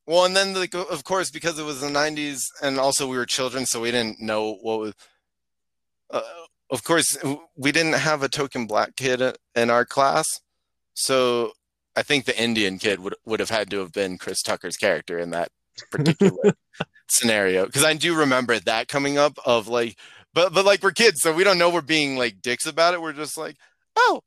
Well, 0.09 0.25
and 0.25 0.35
then 0.35 0.55
like 0.55 0.73
of 0.73 1.03
course 1.03 1.29
because 1.29 1.59
it 1.59 1.65
was 1.65 1.81
the 1.81 1.87
'90s, 1.87 2.41
and 2.63 2.79
also 2.79 3.07
we 3.07 3.15
were 3.15 3.27
children, 3.27 3.67
so 3.67 3.79
we 3.79 3.91
didn't 3.91 4.19
know 4.19 4.55
what 4.55 4.79
was. 4.79 4.93
Uh, 6.09 6.21
of 6.71 6.83
course, 6.83 7.15
we 7.55 7.71
didn't 7.71 7.93
have 7.93 8.23
a 8.23 8.27
token 8.27 8.65
black 8.65 8.95
kid 8.95 9.21
in 9.53 9.69
our 9.69 9.85
class, 9.85 10.25
so 10.95 11.51
I 11.95 12.01
think 12.01 12.25
the 12.25 12.41
Indian 12.41 12.79
kid 12.79 13.01
would 13.01 13.13
would 13.23 13.39
have 13.39 13.51
had 13.51 13.69
to 13.69 13.77
have 13.81 13.91
been 13.91 14.17
Chris 14.17 14.41
Tucker's 14.41 14.77
character 14.77 15.19
in 15.19 15.29
that 15.29 15.49
particular 15.91 16.55
scenario 17.07 17.67
because 17.67 17.83
I 17.83 17.93
do 17.93 18.15
remember 18.15 18.57
that 18.57 18.87
coming 18.87 19.19
up 19.19 19.37
of 19.45 19.67
like, 19.67 19.95
but 20.33 20.55
but 20.55 20.65
like 20.65 20.81
we're 20.81 20.89
kids, 20.89 21.21
so 21.21 21.31
we 21.31 21.43
don't 21.43 21.59
know 21.59 21.69
we're 21.69 21.81
being 21.81 22.17
like 22.17 22.41
dicks 22.41 22.65
about 22.65 22.95
it. 22.95 23.01
We're 23.03 23.13
just 23.13 23.37
like, 23.37 23.57
oh, 23.95 24.21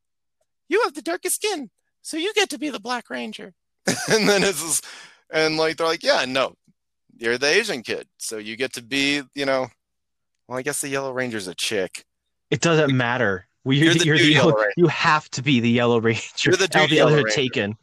you 0.69 0.81
have 0.85 0.95
the 0.95 1.03
darkest 1.03 1.43
skin, 1.43 1.71
so 2.03 2.17
you 2.17 2.33
get 2.35 2.51
to 2.51 2.59
be 2.59 2.71
the 2.71 2.79
Black 2.79 3.11
Ranger, 3.11 3.55
and 4.09 4.29
then 4.29 4.45
it's 4.45 4.63
just, 4.63 4.87
and 5.33 5.57
like 5.57 5.77
they're 5.77 5.87
like, 5.87 6.03
yeah, 6.03 6.25
no, 6.27 6.55
you're 7.17 7.39
the 7.39 7.47
Asian 7.49 7.83
kid, 7.83 8.07
so 8.19 8.39
you 8.39 8.57
get 8.57 8.73
to 8.75 8.83
be, 8.83 9.23
you 9.35 9.47
know, 9.47 9.67
well, 10.47 10.59
I 10.59 10.63
guess 10.63 10.81
the 10.81 10.89
Yellow 10.89 11.13
Ranger's 11.13 11.49
a 11.49 11.55
chick. 11.55 12.05
It 12.51 12.61
doesn't 12.61 12.97
matter. 12.97 13.47
We, 13.65 13.77
You're 13.77 13.93
you're 13.93 13.95
the 13.95 13.99
the, 13.99 14.19
dude 14.19 14.35
yellow, 14.35 14.49
Yellow 14.51 14.65
you 14.77 14.87
have 14.89 15.31
to 15.31 15.43
be 15.43 15.61
the 15.61 15.71
Yellow 15.71 16.01
Ranger. 16.01 16.21
You're 16.45 16.57
the 16.57 16.69
dude 16.69 16.91
the 16.91 16.97
Yellow 16.97 17.15
Ranger. 17.15 17.31
taken. 17.31 17.77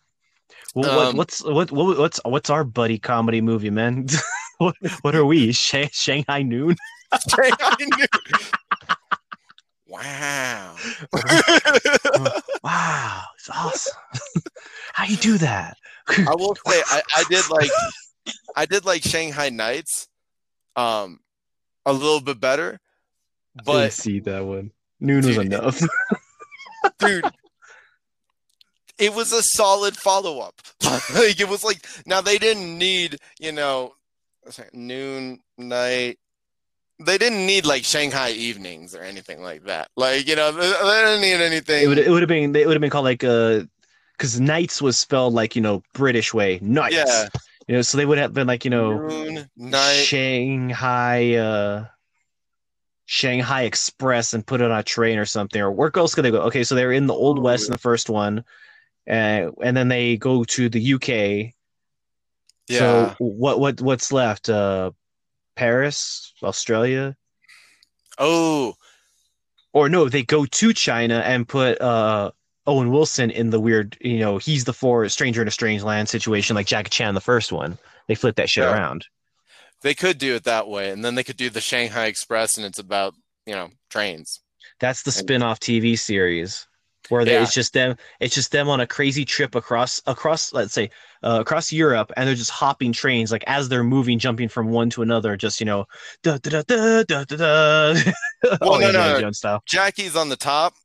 Well, 0.76 0.96
what, 0.96 1.08
Um, 1.08 1.18
what's 1.18 1.44
what, 1.44 1.72
what 1.72 1.98
what's 1.98 2.20
what's 2.26 2.50
our 2.50 2.64
buddy 2.64 3.00
comedy 3.00 3.42
movie, 3.42 3.70
man? 3.70 4.06
what, 4.60 4.76
what 5.02 5.16
are 5.16 5.26
we? 5.26 5.52
Shang, 5.54 5.90
Shanghai 5.92 6.44
Noon? 6.44 6.76
I 7.12 7.76
knew. 7.80 8.06
wow. 9.88 10.76
Wow, 12.64 13.24
it's 13.36 13.50
awesome. 13.50 13.94
How 14.94 15.06
you 15.06 15.18
do 15.18 15.38
that? 15.40 15.78
I 16.18 16.36
will 16.36 16.56
say 16.68 16.82
I, 16.88 17.02
I 17.18 17.24
did 17.30 17.50
like 17.50 17.72
I 18.56 18.66
did 18.66 18.86
like 18.86 19.04
Shanghai 19.04 19.50
Nights 19.50 20.08
um 20.76 21.20
a 21.86 21.94
little 21.94 22.22
bit 22.22 22.40
better. 22.40 22.80
Didn't 23.66 23.92
see 23.92 24.20
that 24.22 24.46
one. 24.46 24.72
Noon 25.00 25.26
was 25.26 25.38
enough. 25.38 25.82
dude 27.00 27.26
it 29.00 29.14
was 29.16 29.32
a 29.32 29.42
solid 29.42 29.96
follow 29.96 30.40
up. 30.40 30.62
like 30.84 31.40
it 31.40 31.50
was 31.50 31.64
like 31.64 31.86
now 32.06 32.22
they 32.22 32.38
didn't 32.38 32.78
need, 32.78 33.18
you 33.40 33.52
know, 33.52 33.96
noon, 34.74 35.40
night. 35.58 36.20
They 37.00 37.18
didn't 37.18 37.46
need 37.46 37.66
like 37.66 37.86
Shanghai 37.86 38.32
evenings 38.32 38.94
or 38.94 39.02
anything 39.02 39.42
like 39.42 39.64
that. 39.64 39.90
Like, 39.96 40.28
you 40.28 40.36
know, 40.36 40.52
they, 40.52 40.70
they 40.70 41.04
didn't 41.06 41.22
need 41.22 41.42
anything. 41.46 41.84
it 41.84 41.88
would 41.88 41.98
it 41.98 42.10
would 42.10 42.22
have 42.22 42.28
been 42.28 42.54
it 42.56 42.68
would 42.68 42.76
have 42.76 42.82
been 42.82 42.90
called 42.90 43.06
like 43.06 43.24
uh 43.24 43.62
because 44.20 44.40
Knights 44.40 44.82
was 44.82 45.00
spelled 45.00 45.34
like 45.34 45.56
you 45.56 45.62
know 45.62 45.82
British 45.94 46.34
way 46.34 46.60
Knights. 46.62 46.96
yeah. 46.96 47.30
You 47.68 47.76
know, 47.76 47.82
so 47.84 47.98
they 47.98 48.06
would 48.06 48.18
have 48.18 48.34
been 48.34 48.48
like 48.48 48.66
you 48.66 48.72
know 48.72 49.46
night. 49.56 49.94
Shanghai 49.94 51.36
uh 51.36 51.86
Shanghai 53.06 53.64
Express 53.64 54.34
and 54.34 54.46
put 54.46 54.62
it 54.62 54.70
on 54.70 54.78
a 54.78 54.84
train 54.84 55.18
or 55.18 55.26
something. 55.26 55.62
Or 55.62 55.72
where 55.72 55.92
else 55.96 56.14
could 56.14 56.26
they 56.26 56.32
go? 56.32 56.42
Okay, 56.42 56.64
so 56.64 56.76
they're 56.76 56.92
in 56.92 57.08
the 57.08 57.14
Old 57.14 57.42
West 57.42 57.66
in 57.66 57.72
the 57.72 57.80
first 57.80 58.10
one, 58.10 58.44
uh, 59.08 59.50
and 59.64 59.76
then 59.76 59.88
they 59.88 60.18
go 60.18 60.44
to 60.44 60.70
the 60.70 60.94
UK. 60.94 61.54
Yeah. 62.68 62.78
So 62.78 63.16
what 63.20 63.60
what 63.60 63.82
what's 63.82 64.12
left? 64.12 64.50
Uh, 64.50 64.92
Paris, 65.56 66.34
Australia, 66.44 67.16
oh, 68.18 68.76
or 69.74 69.90
no? 69.90 70.08
They 70.08 70.24
go 70.24 70.46
to 70.46 70.74
China 70.74 71.20
and 71.26 71.48
put 71.48 71.82
uh 71.82 72.32
Owen 72.70 72.92
Wilson 72.92 73.32
in 73.32 73.50
the 73.50 73.60
weird, 73.60 73.98
you 74.02 74.20
know, 74.20 74.38
he's 74.38 74.64
the 74.66 74.74
four 74.74 75.08
stranger 75.10 75.42
in 75.42 75.48
a 75.48 75.52
strange 75.52 75.82
land 75.84 76.08
situation, 76.08 76.56
like 76.56 76.68
Jackie 76.68 76.90
Chan 76.90 77.14
the 77.16 77.22
first 77.22 77.52
one. 77.52 77.78
They 78.08 78.16
flip 78.16 78.36
that 78.36 78.50
shit 78.50 78.64
Yeah. 78.64 78.74
around. 78.74 79.06
they 79.82 79.94
could 79.96 80.18
do 80.18 80.36
it 80.36 80.44
that 80.44 80.68
way, 80.68 80.90
and 80.92 81.04
then 81.06 81.16
they 81.16 81.24
could 81.24 81.38
do 81.38 81.50
the 81.50 81.62
Shanghai 81.62 82.08
Express, 82.08 82.58
and 82.58 82.66
it's 82.66 82.80
about 82.80 83.14
you 83.46 83.56
know 83.56 83.70
trains. 83.90 84.42
That's 84.80 85.04
the 85.04 85.12
spin-off 85.12 85.60
TV 85.60 85.98
series 85.98 86.68
where 87.08 87.24
they, 87.26 87.34
Yeah. 87.34 87.44
it's 87.44 87.54
just 87.54 87.74
them 87.74 87.96
it's 88.20 88.36
just 88.36 88.52
them 88.52 88.68
on 88.70 88.82
a 88.82 88.86
crazy 88.88 89.24
trip 89.26 89.56
across 89.56 90.02
across 90.06 90.52
let's 90.54 90.74
say 90.74 90.90
uh, 91.24 91.38
across 91.42 91.72
Europe 91.72 92.12
and 92.18 92.28
they're 92.28 92.36
just 92.36 92.52
hopping 92.52 92.92
trains 92.94 93.32
like 93.32 93.44
as 93.48 93.68
they're 93.70 93.84
moving 93.86 94.20
jumping 94.20 94.48
from 94.50 94.70
one 94.70 94.90
to 94.92 95.02
another 95.02 95.36
just 95.38 95.60
you 95.62 95.66
know 95.66 95.86
da 96.24 96.38
da 96.38 96.62
da 96.68 97.04
da 97.04 97.24
da 97.24 97.36
da 97.36 97.94
Well, 98.62 98.80
no, 98.80 98.92
no, 98.92 99.14
no. 99.14 99.20
Jones 99.22 99.38
style. 99.40 99.64
Jackie's 99.66 100.16
on 100.16 100.28
the 100.30 100.36
top, 100.36 100.76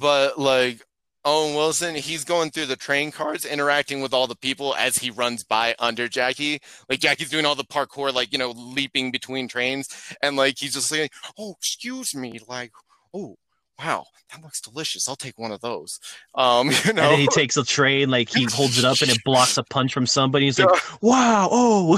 but 0.00 0.38
like 0.38 0.80
Owen 1.24 1.54
Wilson, 1.54 1.94
he's 1.94 2.24
going 2.24 2.50
through 2.50 2.66
the 2.66 2.76
train 2.76 3.10
cars, 3.10 3.44
interacting 3.44 4.02
with 4.02 4.12
all 4.12 4.26
the 4.26 4.36
people 4.36 4.74
as 4.76 4.96
he 4.96 5.10
runs 5.10 5.42
by 5.42 5.74
under 5.78 6.06
Jackie. 6.06 6.60
Like 6.88 7.00
Jackie's 7.00 7.30
doing 7.30 7.46
all 7.46 7.54
the 7.54 7.64
parkour, 7.64 8.12
like 8.12 8.32
you 8.32 8.38
know, 8.38 8.50
leaping 8.50 9.10
between 9.10 9.48
trains, 9.48 9.88
and 10.22 10.36
like 10.36 10.58
he's 10.58 10.74
just 10.74 10.88
saying, 10.88 11.08
"Oh, 11.38 11.54
excuse 11.58 12.14
me," 12.14 12.38
like, 12.46 12.72
"Oh, 13.14 13.38
wow, 13.78 14.04
that 14.30 14.42
looks 14.42 14.60
delicious. 14.60 15.08
I'll 15.08 15.16
take 15.16 15.38
one 15.38 15.52
of 15.52 15.60
those." 15.62 15.98
Um, 16.34 16.70
you 16.84 16.92
know, 16.92 17.02
And 17.02 17.12
then 17.12 17.18
he 17.18 17.28
takes 17.28 17.56
a 17.56 17.64
train 17.64 18.10
like 18.10 18.28
he 18.28 18.44
holds 18.44 18.78
it 18.78 18.84
up 18.84 19.00
and 19.00 19.10
it 19.10 19.22
blocks 19.24 19.56
a 19.56 19.62
punch 19.62 19.94
from 19.94 20.06
somebody. 20.06 20.44
He's 20.44 20.58
like, 20.58 21.02
"Wow, 21.02 21.48
oh." 21.50 21.96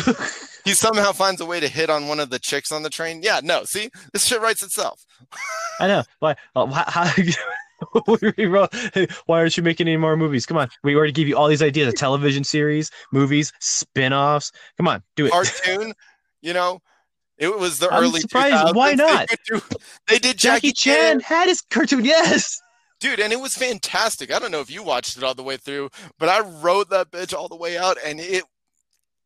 he 0.64 0.74
somehow 0.74 1.12
finds 1.12 1.40
a 1.40 1.46
way 1.46 1.58
to 1.58 1.68
hit 1.68 1.90
on 1.90 2.06
one 2.06 2.20
of 2.20 2.30
the 2.30 2.38
chicks 2.38 2.70
on 2.70 2.82
the 2.84 2.90
train. 2.90 3.22
Yeah, 3.22 3.40
no, 3.42 3.64
see, 3.64 3.90
this 4.12 4.24
shit 4.24 4.40
writes 4.40 4.62
itself. 4.62 5.04
I 5.80 5.88
know. 5.88 6.04
Why? 6.20 6.36
Uh, 6.54 6.66
how, 6.66 7.10
we 7.16 7.24
wrote, 7.24 7.34
"Hey, 7.34 7.34
why 9.27 9.40
aren't 9.40 9.57
you 9.57 9.62
making 9.62 9.88
any 9.88 9.96
more 9.96 10.16
movies? 10.16 10.46
Come 10.46 10.57
on. 10.57 10.68
We 10.83 10.94
already 10.94 11.12
gave 11.12 11.29
you 11.29 11.37
all 11.37 11.49
these 11.49 11.62
ideas: 11.62 11.94
television 11.94 12.44
series, 12.44 12.90
movies, 13.12 13.53
spin-offs. 13.61 14.53
Come 14.77 14.88
on, 14.88 15.03
do 15.16 15.27
it. 15.27 15.33
Cartoon, 15.33 15.92
you 16.42 16.53
know. 16.53 16.81
It 17.38 17.59
was 17.59 17.79
the 17.79 17.90
I'm 17.92 18.05
early 18.05 18.20
surprised. 18.20 18.75
Why 18.75 18.94
not? 18.94 19.29
They, 19.29 19.37
do- 19.46 19.62
they 20.09 20.18
did 20.18 20.38
Jackie, 20.38 20.72
Chan 20.72 21.20
had 21.20 21.49
his 21.49 21.61
cartoon. 21.61 22.05
Yes. 22.05 22.59
dude 22.99 23.20
and 23.20 23.31
it 23.31 23.38
was 23.38 23.55
fantastic 23.55 24.33
i 24.33 24.38
don't 24.38 24.51
know 24.51 24.61
if 24.61 24.70
you 24.70 24.83
watched 24.83 25.18
it 25.18 25.22
all 25.22 25.35
the 25.35 25.42
way 25.42 25.59
through 25.59 25.90
but 26.18 26.31
i 26.31 26.40
rode 26.40 26.88
that 26.88 27.11
bitch 27.11 27.35
all 27.35 27.46
the 27.46 27.55
way 27.57 27.77
out 27.77 27.99
and 28.03 28.18
it 28.18 28.42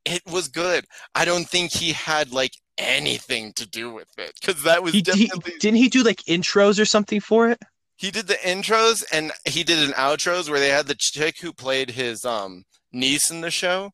it 0.05 0.21
was 0.33 0.49
good 0.49 0.85
i 1.15 1.25
don't 1.25 1.49
think 1.49 1.71
he 1.71 1.93
had 1.93 2.33
like 2.33 2.51
anything 2.81 3.53
to 3.53 3.69
do 3.69 3.93
with 3.93 4.09
it 4.19 4.33
because 4.41 4.63
that 4.65 4.83
was 4.83 4.93
He, 4.93 5.05
he 5.15 5.31
didn't 5.61 5.77
he 5.77 5.89
do 5.89 6.03
like 6.03 6.23
intros 6.23 6.81
or 6.81 6.85
something 6.85 7.21
for 7.21 7.49
it? 7.49 7.61
He 8.01 8.11
did 8.11 8.27
the 8.29 8.35
intros 8.53 9.05
and 9.13 9.31
he 9.45 9.63
did 9.63 9.79
an 9.79 9.93
outros 9.93 10.49
where 10.49 10.59
they 10.59 10.71
had 10.71 10.87
the 10.87 10.97
chick 10.99 11.37
who 11.41 11.53
played 11.53 11.91
his 11.91 12.25
um 12.25 12.65
niece 12.93 13.31
in 13.31 13.43
the 13.43 13.51
show. 13.51 13.93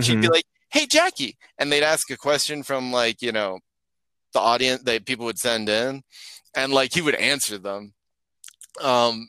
She'd 0.00 0.20
be 0.20 0.28
Mhm. 0.28 0.32
like 0.36 0.44
hey 0.70 0.86
jackie 0.86 1.36
and 1.58 1.70
they'd 1.70 1.82
ask 1.82 2.08
a 2.10 2.16
question 2.16 2.62
from 2.62 2.92
like 2.92 3.20
you 3.20 3.32
know 3.32 3.58
the 4.32 4.38
audience 4.40 4.82
that 4.84 5.04
people 5.04 5.26
would 5.26 5.38
send 5.38 5.68
in 5.68 6.02
and 6.54 6.72
like 6.72 6.94
he 6.94 7.02
would 7.02 7.16
answer 7.16 7.58
them. 7.58 7.92
Um 8.80 9.28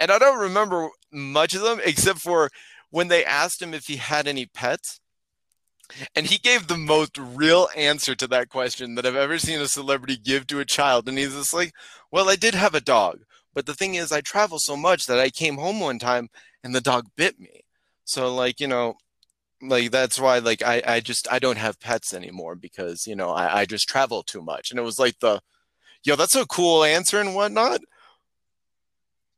and 0.00 0.10
i 0.10 0.18
don't 0.18 0.40
remember 0.40 0.88
much 1.12 1.54
of 1.54 1.62
them 1.62 1.80
except 1.84 2.18
for 2.20 2.50
when 2.90 3.08
they 3.08 3.24
asked 3.24 3.62
him 3.62 3.72
if 3.72 3.84
he 3.86 3.96
had 3.96 4.26
any 4.26 4.46
pets 4.46 4.98
and 6.16 6.26
he 6.26 6.38
gave 6.38 6.66
the 6.66 6.76
most 6.76 7.16
real 7.18 7.68
answer 7.76 8.14
to 8.16 8.26
that 8.28 8.48
question 8.48 8.94
that 8.94 9.06
i've 9.06 9.14
ever 9.26 9.38
seen 9.38 9.60
a 9.60 9.68
celebrity 9.68 10.16
give 10.16 10.46
to 10.46 10.58
a 10.60 10.64
child 10.64 11.08
and 11.08 11.18
he's 11.18 11.34
just 11.34 11.54
like 11.54 11.72
well 12.10 12.28
i 12.30 12.36
did 12.36 12.54
have 12.54 12.74
a 12.74 12.80
dog 12.80 13.20
but 13.54 13.66
the 13.66 13.74
thing 13.74 13.94
is 13.94 14.12
i 14.12 14.20
travel 14.20 14.58
so 14.58 14.76
much 14.76 15.06
that 15.06 15.18
i 15.18 15.30
came 15.30 15.56
home 15.56 15.80
one 15.80 15.98
time 15.98 16.28
and 16.64 16.74
the 16.74 16.80
dog 16.80 17.06
bit 17.16 17.38
me 17.38 17.60
so 18.04 18.34
like 18.34 18.60
you 18.60 18.68
know 18.68 18.96
like 19.62 19.90
that's 19.90 20.18
why 20.18 20.38
like 20.38 20.62
I, 20.62 20.82
I 20.86 21.00
just 21.00 21.30
I 21.30 21.38
don't 21.38 21.58
have 21.58 21.80
pets 21.80 22.14
anymore 22.14 22.54
because 22.54 23.06
you 23.06 23.14
know 23.14 23.30
I, 23.30 23.60
I 23.60 23.64
just 23.66 23.88
travel 23.88 24.22
too 24.22 24.42
much. 24.42 24.70
And 24.70 24.78
it 24.78 24.82
was 24.82 24.98
like 24.98 25.18
the 25.20 25.40
yo, 26.04 26.16
that's 26.16 26.36
a 26.36 26.46
cool 26.46 26.84
answer 26.84 27.20
and 27.20 27.34
whatnot. 27.34 27.80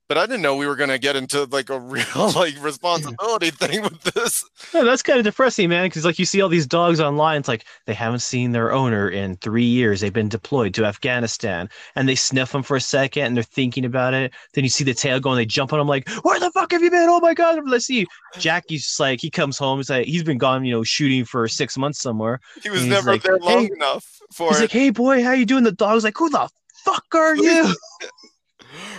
But 0.09 0.19
I 0.19 0.27
didn't 0.27 0.43
know 0.43 0.57
we 0.57 0.67
were 0.67 0.77
gonna 0.77 0.99
get 0.99 1.17
into 1.17 1.45
like 1.45 1.71
a 1.71 1.79
real 1.81 2.05
like 2.37 2.55
responsibility 2.63 3.51
thing 3.51 3.83
with 3.83 4.01
this. 4.03 4.45
Yeah, 4.75 4.83
that's 4.83 5.03
kind 5.03 5.19
of 5.19 5.25
depressing, 5.25 5.71
man. 5.71 5.87
Because 5.87 6.05
like 6.05 6.19
you 6.19 6.27
see 6.27 6.43
all 6.43 6.51
these 6.51 6.67
dogs 6.67 7.01
online, 7.01 7.39
it's 7.41 7.49
like 7.49 7.65
they 7.87 7.95
haven't 7.95 8.19
seen 8.21 8.53
their 8.53 8.73
owner 8.73 9.09
in 9.09 9.37
three 9.37 9.65
years. 9.65 10.01
They've 10.01 10.13
been 10.13 10.29
deployed 10.29 10.75
to 10.75 10.85
Afghanistan, 10.85 11.71
and 11.97 12.07
they 12.09 12.15
sniff 12.15 12.53
them 12.53 12.63
for 12.63 12.77
a 12.77 12.81
second, 12.81 13.23
and 13.25 13.37
they're 13.37 13.43
thinking 13.45 13.85
about 13.87 14.13
it. 14.13 14.33
Then 14.53 14.65
you 14.65 14.71
see 14.71 14.85
the 14.85 14.93
tail 14.93 15.19
go, 15.19 15.31
and 15.31 15.39
they 15.39 15.47
jump 15.47 15.73
on 15.73 15.79
them 15.79 15.89
like, 15.89 16.07
"Where 16.23 16.39
the 16.39 16.51
fuck 16.51 16.73
have 16.73 16.83
you 16.83 16.91
been? 16.91 17.09
Oh 17.09 17.21
my 17.21 17.33
god!" 17.33 17.61
Let's 17.67 17.87
see. 17.87 18.07
Jackie's 18.39 18.83
just 18.85 19.01
like 19.01 19.21
he 19.21 19.31
comes 19.31 19.57
home. 19.57 19.79
He's 19.79 19.89
like 19.89 20.07
he's 20.07 20.25
been 20.25 20.39
gone, 20.39 20.65
you 20.65 20.73
know, 20.75 20.83
shooting 20.83 21.25
for 21.25 21.49
six 21.49 21.79
months 21.79 22.01
somewhere. 22.01 22.41
He 22.63 22.69
was 22.69 22.85
never 22.87 23.13
like, 23.13 23.23
there 23.23 23.39
long 23.39 23.61
"Hey." 23.67 23.71
enough 23.77 24.05
for 24.33 24.49
He's 24.49 24.59
it. 24.59 24.63
like, 24.65 24.73
"Hey 24.73 24.91
boy, 24.91 25.23
how 25.23 25.33
you 25.33 25.47
doing?" 25.47 25.65
The 25.65 25.73
dog's 25.73 26.05
like, 26.05 26.19
"Who 26.19 26.29
the 26.29 26.49
fuck 26.85 27.07
are 27.15 27.35
you? 27.37 27.75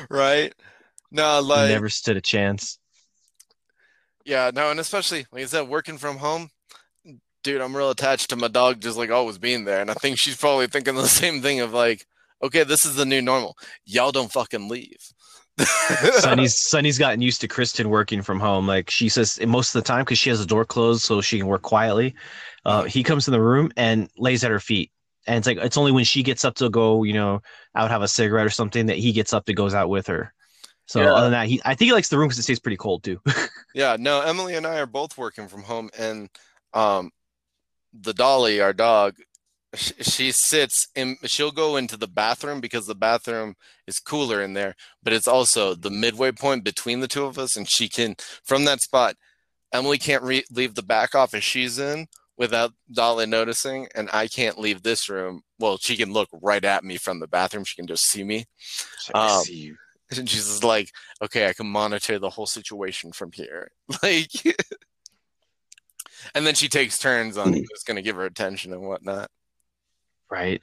right? 0.09 0.53
No, 1.13 1.39
like 1.41 1.69
Never 1.69 1.89
stood 1.89 2.17
a 2.17 2.21
chance. 2.21 2.79
yeah, 4.25 4.51
no, 4.53 4.71
and 4.71 4.79
especially 4.79 5.25
like 5.31 5.43
I 5.43 5.45
said, 5.45 5.69
working 5.69 5.97
from 5.97 6.17
home, 6.17 6.49
dude, 7.43 7.61
I'm 7.61 7.75
real 7.77 7.91
attached 7.91 8.31
to 8.31 8.35
my 8.35 8.47
dog 8.47 8.81
just 8.81 8.97
like 8.97 9.11
always 9.11 9.37
being 9.37 9.63
there. 9.63 9.79
And 9.79 9.91
I 9.91 9.93
think 9.93 10.17
she's 10.17 10.35
probably 10.37 10.67
thinking 10.67 10.95
the 10.95 11.07
same 11.07 11.41
thing 11.41 11.59
of 11.59 11.71
like, 11.71 12.05
okay, 12.41 12.63
this 12.63 12.83
is 12.83 12.95
the 12.95 13.05
new 13.05 13.21
normal. 13.21 13.55
Y'all 13.85 14.11
don't 14.11 14.31
fucking 14.31 14.67
leave. 14.67 14.97
Sonny's 16.17 16.57
Sonny's 16.67 16.97
gotten 16.97 17.21
used 17.21 17.41
to 17.41 17.47
Kristen 17.47 17.89
working 17.89 18.23
from 18.23 18.39
home. 18.39 18.65
Like 18.65 18.89
she 18.89 19.07
says, 19.07 19.39
most 19.45 19.75
of 19.75 19.83
the 19.83 19.87
time 19.87 20.03
because 20.03 20.17
she 20.17 20.29
has 20.31 20.39
the 20.39 20.47
door 20.47 20.65
closed, 20.65 21.03
so 21.03 21.21
she 21.21 21.37
can 21.37 21.45
work 21.45 21.61
quietly. 21.61 22.15
Uh, 22.65 22.83
he 22.83 23.03
comes 23.03 23.27
in 23.27 23.33
the 23.33 23.41
room 23.41 23.71
and 23.77 24.09
lays 24.17 24.43
at 24.43 24.49
her 24.49 24.59
feet, 24.59 24.89
and 25.27 25.37
it's 25.37 25.45
like 25.45 25.57
it's 25.57 25.77
only 25.77 25.91
when 25.91 26.05
she 26.05 26.23
gets 26.23 26.43
up 26.43 26.55
to 26.55 26.71
go, 26.71 27.03
you 27.03 27.13
know, 27.13 27.39
out 27.75 27.91
have 27.91 28.01
a 28.01 28.07
cigarette 28.07 28.47
or 28.47 28.49
something 28.49 28.87
that 28.87 28.97
he 28.97 29.11
gets 29.11 29.31
up 29.31 29.47
and 29.47 29.55
goes 29.55 29.75
out 29.75 29.89
with 29.89 30.07
her. 30.07 30.33
So 30.85 31.01
Yeah. 31.01 31.13
other 31.13 31.25
than 31.25 31.31
that, 31.31 31.47
he 31.47 31.61
I 31.65 31.75
think 31.75 31.87
he 31.87 31.93
likes 31.93 32.09
the 32.09 32.17
room 32.17 32.27
because 32.27 32.39
it 32.39 32.43
stays 32.43 32.59
pretty 32.59 32.77
cold 32.77 33.03
too. 33.03 33.19
Yeah, 33.75 33.97
no, 33.99 34.21
Emily 34.21 34.53
and 34.53 34.67
I 34.67 34.77
are 34.79 34.85
both 34.85 35.17
working 35.17 35.47
from 35.47 35.63
home, 35.63 35.89
and 35.97 36.29
um, 36.75 37.09
the 37.91 38.13
Dolly, 38.13 38.61
our 38.61 38.71
dog, 38.71 39.15
sh- 39.73 39.93
she 39.99 40.31
sits 40.31 40.87
in. 40.95 41.17
She'll 41.25 41.49
go 41.51 41.75
into 41.75 41.97
the 41.97 42.07
bathroom 42.07 42.61
because 42.61 42.85
the 42.85 42.93
bathroom 42.93 43.55
is 43.87 43.97
cooler 43.97 44.43
in 44.43 44.53
there, 44.53 44.75
but 45.01 45.11
it's 45.11 45.27
also 45.27 45.73
the 45.73 45.89
midway 45.89 46.31
point 46.31 46.63
between 46.63 46.99
the 46.99 47.07
two 47.07 47.25
of 47.25 47.39
us, 47.39 47.55
and 47.55 47.67
she 47.67 47.89
can 47.89 48.15
from 48.43 48.65
that 48.65 48.81
spot. 48.81 49.15
Emily 49.73 49.97
can't 49.97 50.21
re- 50.21 50.45
leave 50.51 50.75
the 50.75 50.83
back 50.83 51.15
office 51.15 51.43
she's 51.43 51.79
in 51.79 52.05
without 52.37 52.73
Dolly 52.91 53.25
noticing, 53.25 53.87
and 53.95 54.07
I 54.13 54.27
can't 54.27 54.59
leave 54.59 54.83
this 54.83 55.09
room. 55.09 55.41
Well, 55.57 55.79
she 55.81 55.97
can 55.97 56.13
look 56.13 56.29
right 56.31 56.63
at 56.63 56.83
me 56.83 56.97
from 56.97 57.19
the 57.19 57.27
bathroom. 57.27 57.63
She 57.63 57.75
can 57.75 57.87
just 57.87 58.03
see 58.07 58.23
me. 58.23 58.45
Um, 59.15 59.41
And 60.19 60.29
she's 60.29 60.45
just 60.45 60.63
like, 60.63 60.89
okay, 61.21 61.47
I 61.47 61.53
can 61.53 61.67
monitor 61.67 62.19
the 62.19 62.29
whole 62.29 62.45
situation 62.47 63.11
from 63.11 63.31
here. 63.31 63.71
Like, 64.03 64.29
and 66.35 66.45
then 66.45 66.55
she 66.55 66.69
takes 66.69 66.97
turns 66.97 67.37
on 67.37 67.53
who's 67.53 67.83
going 67.85 67.95
to 67.95 68.01
give 68.01 68.15
her 68.15 68.25
attention 68.25 68.73
and 68.73 68.81
whatnot. 68.81 69.29
right. 70.29 70.61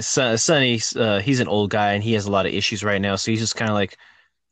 Son- 0.00 0.38
Sonny, 0.38 0.80
uh, 0.96 1.20
he's 1.20 1.40
an 1.40 1.48
old 1.48 1.68
guy 1.70 1.92
and 1.92 2.02
he 2.02 2.14
has 2.14 2.24
a 2.24 2.30
lot 2.30 2.46
of 2.46 2.54
issues 2.54 2.82
right 2.82 3.00
now. 3.00 3.16
So 3.16 3.30
he's 3.30 3.40
just 3.40 3.56
kind 3.56 3.70
of 3.70 3.74
like, 3.74 3.96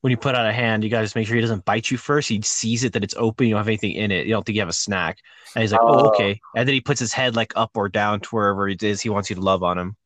when 0.02 0.10
you 0.10 0.18
put 0.18 0.34
out 0.34 0.46
a 0.46 0.52
hand, 0.52 0.84
you 0.84 0.90
got 0.90 0.98
to 0.98 1.04
just 1.06 1.16
make 1.16 1.26
sure 1.26 1.34
he 1.34 1.40
doesn't 1.40 1.64
bite 1.64 1.90
you 1.90 1.96
first. 1.96 2.28
He 2.28 2.42
sees 2.42 2.84
it 2.84 2.92
that 2.92 3.02
it's 3.02 3.14
open, 3.16 3.46
you 3.46 3.54
don't 3.54 3.60
have 3.60 3.68
anything 3.68 3.92
in 3.92 4.10
it. 4.10 4.26
You 4.26 4.34
don't 4.34 4.44
think 4.44 4.54
you 4.56 4.60
have 4.60 4.68
a 4.68 4.72
snack. 4.74 5.16
And 5.54 5.62
he's 5.62 5.72
like, 5.72 5.80
oh, 5.82 6.08
Oh. 6.08 6.08
okay. 6.10 6.38
And 6.54 6.68
then 6.68 6.74
he 6.74 6.82
puts 6.82 7.00
his 7.00 7.14
head 7.14 7.34
like 7.36 7.54
up 7.56 7.70
or 7.74 7.88
down 7.88 8.20
to 8.20 8.28
wherever 8.30 8.68
it 8.68 8.82
is 8.82 9.00
he 9.00 9.08
wants 9.08 9.30
you 9.30 9.36
to 9.36 9.42
love 9.42 9.62
on 9.62 9.78
him. 9.78 9.96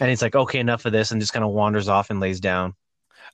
And 0.00 0.08
he's 0.08 0.22
like, 0.22 0.34
okay, 0.34 0.60
enough 0.60 0.86
of 0.86 0.92
this, 0.92 1.10
and 1.10 1.20
just 1.20 1.34
kind 1.34 1.44
of 1.44 1.50
wanders 1.52 1.88
off 1.88 2.08
and 2.08 2.20
lays 2.20 2.40
down. 2.40 2.74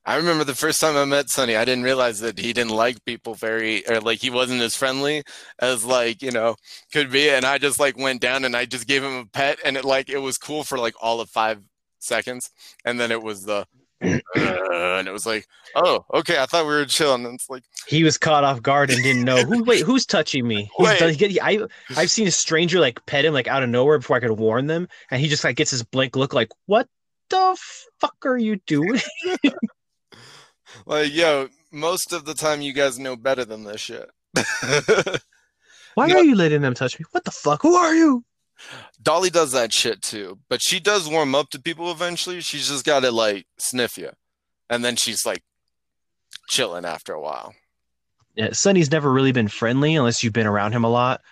I 0.06 0.16
remember 0.16 0.44
the 0.44 0.54
first 0.54 0.80
time 0.80 0.96
I 0.96 1.04
met 1.04 1.28
Sonny, 1.28 1.56
I 1.56 1.64
didn't 1.64 1.84
realize 1.84 2.20
that 2.20 2.38
he 2.38 2.52
didn't 2.52 2.72
like 2.72 3.04
people 3.04 3.34
very, 3.34 3.86
or 3.88 4.00
like 4.00 4.18
he 4.20 4.30
wasn't 4.30 4.62
as 4.62 4.74
friendly 4.76 5.22
as 5.58 5.84
like, 5.84 6.22
you 6.22 6.30
know, 6.30 6.56
could 6.92 7.10
be. 7.10 7.28
And 7.28 7.44
I 7.44 7.58
just 7.58 7.78
like 7.78 7.98
went 7.98 8.20
down 8.20 8.44
and 8.44 8.56
I 8.56 8.64
just 8.64 8.86
gave 8.86 9.04
him 9.04 9.16
a 9.16 9.26
pet 9.26 9.58
and 9.64 9.76
it 9.76 9.84
like, 9.84 10.08
it 10.08 10.18
was 10.18 10.38
cool 10.38 10.64
for 10.64 10.78
like 10.78 10.94
all 11.00 11.20
of 11.20 11.28
five 11.28 11.60
seconds. 11.98 12.50
And 12.84 12.98
then 12.98 13.12
it 13.12 13.22
was 13.22 13.44
the, 13.44 13.66
uh, 14.02 14.18
and 14.72 15.06
it 15.06 15.12
was 15.12 15.26
like, 15.26 15.46
oh, 15.74 16.06
okay, 16.14 16.38
I 16.38 16.46
thought 16.46 16.64
we 16.64 16.72
were 16.72 16.86
chilling. 16.86 17.26
And 17.26 17.34
it's 17.34 17.50
like, 17.50 17.64
He 17.86 18.02
was 18.02 18.16
caught 18.16 18.42
off 18.42 18.62
guard 18.62 18.90
and 18.90 19.02
didn't 19.02 19.24
know 19.24 19.44
who. 19.44 19.62
Wait, 19.64 19.82
who's 19.82 20.06
touching 20.06 20.48
me? 20.48 20.70
Done- 20.98 21.14
he 21.14 21.38
I 21.40 21.60
I've 21.94 22.10
seen 22.10 22.26
a 22.26 22.30
stranger 22.30 22.80
like 22.80 23.04
pet 23.04 23.26
him 23.26 23.34
like 23.34 23.48
out 23.48 23.62
of 23.62 23.68
nowhere 23.68 23.98
before 23.98 24.16
I 24.16 24.20
could 24.20 24.30
warn 24.32 24.66
them, 24.66 24.88
and 25.10 25.20
he 25.20 25.28
just 25.28 25.44
like 25.44 25.56
gets 25.56 25.70
his 25.70 25.82
blank 25.82 26.16
look 26.16 26.32
like, 26.32 26.48
"What 26.64 26.88
the 27.28 27.58
fuck 28.00 28.16
are 28.24 28.38
you 28.38 28.56
doing?" 28.66 29.00
like, 30.90 31.14
yo, 31.14 31.48
most 31.72 32.12
of 32.12 32.24
the 32.26 32.34
time 32.34 32.60
you 32.60 32.72
guys 32.74 32.98
know 32.98 33.16
better 33.16 33.44
than 33.46 33.64
this 33.64 33.80
shit. 33.80 34.10
Why 35.94 36.06
No. 36.06 36.16
are 36.16 36.22
you 36.24 36.34
letting 36.34 36.60
them 36.62 36.74
touch 36.74 36.98
me? 36.98 37.04
What 37.12 37.24
the 37.24 37.30
fuck? 37.30 37.62
Who 37.62 37.74
are 37.74 37.94
you? 37.94 38.24
Dolly 39.02 39.30
does 39.30 39.52
that 39.52 39.72
shit 39.72 40.02
too, 40.02 40.38
but 40.50 40.60
she 40.60 40.78
does 40.80 41.08
warm 41.08 41.34
up 41.34 41.48
to 41.50 41.60
people 41.60 41.90
eventually. 41.90 42.40
She's 42.42 42.68
just 42.68 42.84
got 42.84 43.00
to 43.00 43.10
like 43.10 43.46
sniff 43.58 43.96
you, 43.96 44.10
and 44.68 44.84
then 44.84 44.96
she's 44.96 45.24
like 45.24 45.42
chilling 46.48 46.84
after 46.84 47.14
a 47.14 47.20
while. 47.20 47.54
Yeah, 48.34 48.52
Sonny's 48.52 48.90
never 48.92 49.10
really 49.10 49.32
been 49.32 49.48
friendly 49.48 49.96
unless 49.96 50.22
you've 50.22 50.34
been 50.34 50.46
around 50.46 50.72
him 50.72 50.84
a 50.84 50.90
lot. 50.90 51.22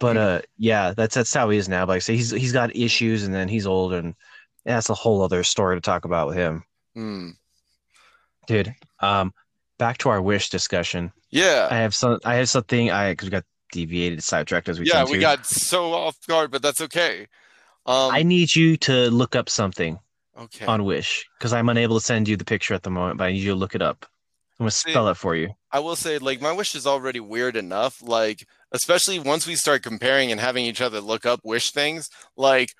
But 0.00 0.16
uh, 0.16 0.40
yeah, 0.58 0.92
that's 0.96 1.14
that's 1.14 1.32
how 1.32 1.48
he 1.50 1.58
is 1.58 1.68
now. 1.68 1.86
But 1.86 1.92
like 1.92 1.96
I 1.96 2.00
say, 2.00 2.16
he's 2.16 2.30
he's 2.32 2.52
got 2.52 2.74
issues, 2.74 3.22
and 3.22 3.32
then 3.32 3.46
he's 3.48 3.66
old, 3.66 3.92
and 3.92 4.14
that's 4.64 4.90
a 4.90 4.94
whole 4.94 5.22
other 5.22 5.44
story 5.44 5.76
to 5.76 5.80
talk 5.80 6.04
about 6.04 6.26
with 6.28 6.36
him, 6.36 6.64
Hmm. 6.94 7.30
dude. 8.48 8.74
Um, 9.02 9.32
back 9.78 9.98
to 9.98 10.08
our 10.08 10.22
wish 10.22 10.48
discussion. 10.48 11.12
Yeah, 11.30 11.68
I 11.70 11.76
have 11.76 11.94
some. 11.94 12.20
I 12.24 12.36
have 12.36 12.48
something. 12.48 12.90
I 12.90 13.12
because 13.12 13.26
we 13.26 13.30
got 13.30 13.44
deviated, 13.72 14.22
sidetracked 14.22 14.68
as 14.68 14.78
we 14.78 14.86
yeah, 14.86 15.04
we 15.04 15.14
to. 15.14 15.18
got 15.18 15.46
so 15.46 15.92
off 15.92 16.16
guard, 16.26 16.50
but 16.50 16.62
that's 16.62 16.80
okay. 16.80 17.26
Um, 17.86 18.12
I 18.12 18.22
need 18.22 18.54
you 18.54 18.76
to 18.78 19.10
look 19.10 19.34
up 19.34 19.48
something 19.48 19.98
okay. 20.38 20.66
on 20.66 20.84
Wish 20.84 21.26
because 21.38 21.52
I'm 21.52 21.68
unable 21.68 21.98
to 21.98 22.04
send 22.04 22.28
you 22.28 22.36
the 22.36 22.44
picture 22.44 22.74
at 22.74 22.84
the 22.84 22.90
moment, 22.90 23.18
but 23.18 23.24
I 23.24 23.32
need 23.32 23.42
you 23.42 23.50
to 23.50 23.56
look 23.56 23.74
it 23.74 23.82
up. 23.82 24.06
I'm 24.60 24.64
gonna 24.64 24.70
spell 24.70 25.08
it 25.08 25.16
for 25.16 25.34
you. 25.34 25.48
I 25.72 25.80
will 25.80 25.96
say, 25.96 26.18
like, 26.18 26.40
my 26.40 26.52
wish 26.52 26.76
is 26.76 26.86
already 26.86 27.18
weird 27.18 27.56
enough. 27.56 28.00
Like, 28.00 28.46
especially 28.70 29.18
once 29.18 29.46
we 29.46 29.56
start 29.56 29.82
comparing 29.82 30.30
and 30.30 30.40
having 30.40 30.64
each 30.64 30.80
other 30.80 31.00
look 31.00 31.26
up 31.26 31.40
wish 31.42 31.72
things, 31.72 32.08
like, 32.36 32.70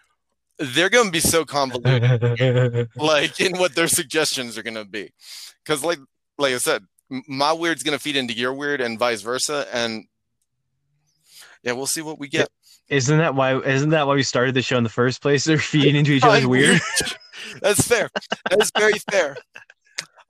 they're 0.59 0.91
gonna 0.91 1.11
be 1.11 1.21
so 1.21 1.45
convoluted. 1.45 2.89
like 2.97 3.41
in 3.41 3.59
what 3.59 3.75
their 3.75 3.89
suggestions 3.89 4.57
are 4.57 4.63
gonna 4.63 4.85
be 4.85 5.11
because 5.65 5.85
like 5.85 5.99
like 6.39 6.55
i 6.55 6.59
said 6.59 6.85
my 7.29 7.53
weird's 7.53 7.83
gonna 7.83 7.99
feed 7.99 8.17
into 8.17 8.33
your 8.35 8.53
weird 8.55 8.81
and 8.81 8.99
vice 8.99 9.21
versa 9.23 9.67
and 9.73 10.05
yeah 11.63 11.73
we'll 11.73 11.87
see 11.87 12.03
what 12.03 12.19
we 12.19 12.29
get 12.29 12.49
isn't 12.89 13.19
that 13.19 13.35
why? 13.35 13.59
Isn't 13.59 13.91
that 13.91 14.07
why 14.07 14.15
we 14.17 14.23
started 14.23 14.55
the 14.55 14.61
show 14.61 14.77
in 14.77 14.85
the 14.85 14.91
first 14.91 15.23
place? 15.23 15.45
They're 15.47 15.57
feeding 15.57 15.97
into 15.97 16.13
each 16.13 16.25
other's 16.25 16.47
weird. 16.47 16.79
that's 17.63 17.87
fair 17.87 18.11
that's 18.51 18.71
very 18.77 18.99
fair 19.11 19.37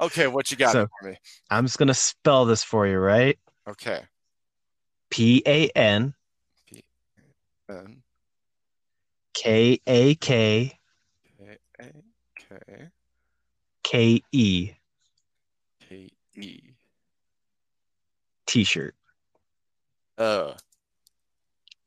okay 0.00 0.28
what 0.28 0.50
you 0.50 0.56
got 0.56 0.72
So- 0.72 0.86
for 1.00 1.08
me 1.10 1.16
I'm 1.50 1.64
just 1.66 1.78
gonna 1.78 1.94
spell 1.94 2.44
this 2.44 2.62
for 2.62 2.86
you, 2.86 2.98
right? 2.98 3.38
okay 3.66 4.02
P 5.10 5.42
A 5.46 5.68
N 5.70 6.14
K 9.34 9.80
A 9.86 10.14
K 10.16 10.78
okay 12.48 12.90
K 13.82 14.22
E 14.32 14.70
k 15.88 16.10
e 16.36 16.60
T-shirt. 18.52 18.94
uh 20.18 20.52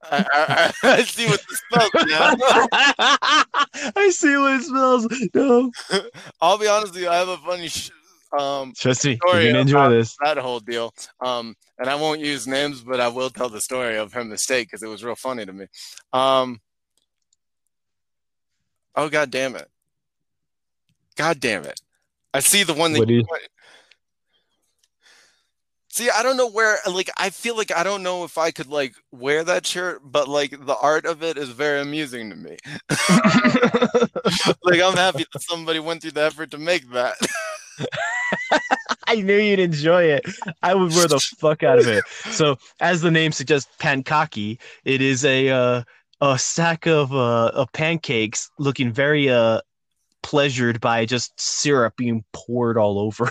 I, 0.03 0.73
I, 0.83 0.91
I 0.97 1.03
see 1.03 1.25
what 1.27 1.41
this 1.47 1.61
spells 1.71 1.91
now. 2.07 2.35
I 3.95 4.09
see 4.11 4.35
what 4.37 4.59
it 4.59 4.63
smells. 4.63 5.07
No, 5.33 5.71
I'll 6.41 6.57
be 6.59 6.67
honest 6.67 6.93
with 6.93 7.03
you. 7.03 7.09
I 7.09 7.15
have 7.17 7.27
a 7.27 7.37
funny 7.37 7.67
sh- 7.67 7.91
um 8.37 8.73
trust 8.75 9.05
me, 9.05 9.19
you're 9.25 9.43
gonna 9.45 9.59
enjoy 9.59 9.89
this. 9.89 10.15
that 10.23 10.37
whole 10.37 10.59
deal. 10.59 10.93
Um, 11.21 11.55
and 11.79 11.87
I 11.89 11.95
won't 11.95 12.19
use 12.19 12.45
names, 12.47 12.81
but 12.81 12.99
I 12.99 13.07
will 13.07 13.29
tell 13.29 13.49
the 13.49 13.61
story 13.61 13.97
of 13.97 14.13
her 14.13 14.23
mistake 14.23 14.67
because 14.67 14.81
it 14.83 14.87
was 14.87 15.03
real 15.03 15.15
funny 15.15 15.45
to 15.45 15.53
me. 15.53 15.65
Um, 16.13 16.61
oh 18.95 19.09
god 19.09 19.29
damn 19.31 19.55
it! 19.55 19.67
God 21.15 21.39
damn 21.39 21.63
it! 21.65 21.79
I 22.33 22.39
see 22.41 22.63
the 22.63 22.73
one 22.73 22.93
that. 22.93 22.99
What 22.99 23.07
do 23.07 23.15
you- 23.15 23.25
See, 25.95 26.09
I 26.09 26.23
don't 26.23 26.35
know 26.35 26.49
where. 26.49 26.77
Like, 26.85 27.09
I 27.15 27.29
feel 27.29 27.55
like 27.55 27.71
I 27.73 27.85
don't 27.85 28.03
know 28.03 28.25
if 28.25 28.37
I 28.37 28.51
could 28.51 28.67
like 28.67 28.95
wear 29.13 29.45
that 29.45 29.65
shirt, 29.65 30.01
but 30.03 30.27
like 30.27 30.65
the 30.65 30.75
art 30.75 31.05
of 31.05 31.23
it 31.23 31.37
is 31.37 31.47
very 31.51 31.79
amusing 31.79 32.29
to 32.31 32.35
me. 32.35 32.57
like, 34.65 34.81
I'm 34.81 34.97
happy 34.97 35.25
that 35.31 35.41
somebody 35.43 35.79
went 35.79 36.01
through 36.01 36.11
the 36.11 36.23
effort 36.23 36.51
to 36.51 36.57
make 36.57 36.91
that. 36.91 37.15
I 39.07 39.21
knew 39.21 39.37
you'd 39.37 39.59
enjoy 39.59 40.03
it. 40.03 40.25
I 40.61 40.75
would 40.75 40.91
wear 40.91 41.07
the 41.07 41.21
fuck 41.37 41.63
out 41.63 41.79
of 41.79 41.87
it. 41.87 42.03
So, 42.29 42.57
as 42.81 42.99
the 42.99 43.09
name 43.09 43.31
suggests, 43.31 43.71
pankaki, 43.79 44.59
it 44.83 45.01
is 45.01 45.23
a 45.23 45.47
uh, 45.47 45.83
a 46.19 46.37
stack 46.37 46.87
of 46.87 47.13
uh, 47.13 47.51
of 47.53 47.71
pancakes 47.71 48.49
looking 48.59 48.91
very 48.91 49.29
uh 49.29 49.61
pleasured 50.23 50.81
by 50.81 51.05
just 51.05 51.39
syrup 51.39 51.95
being 51.95 52.25
poured 52.33 52.77
all 52.77 52.99
over. 52.99 53.29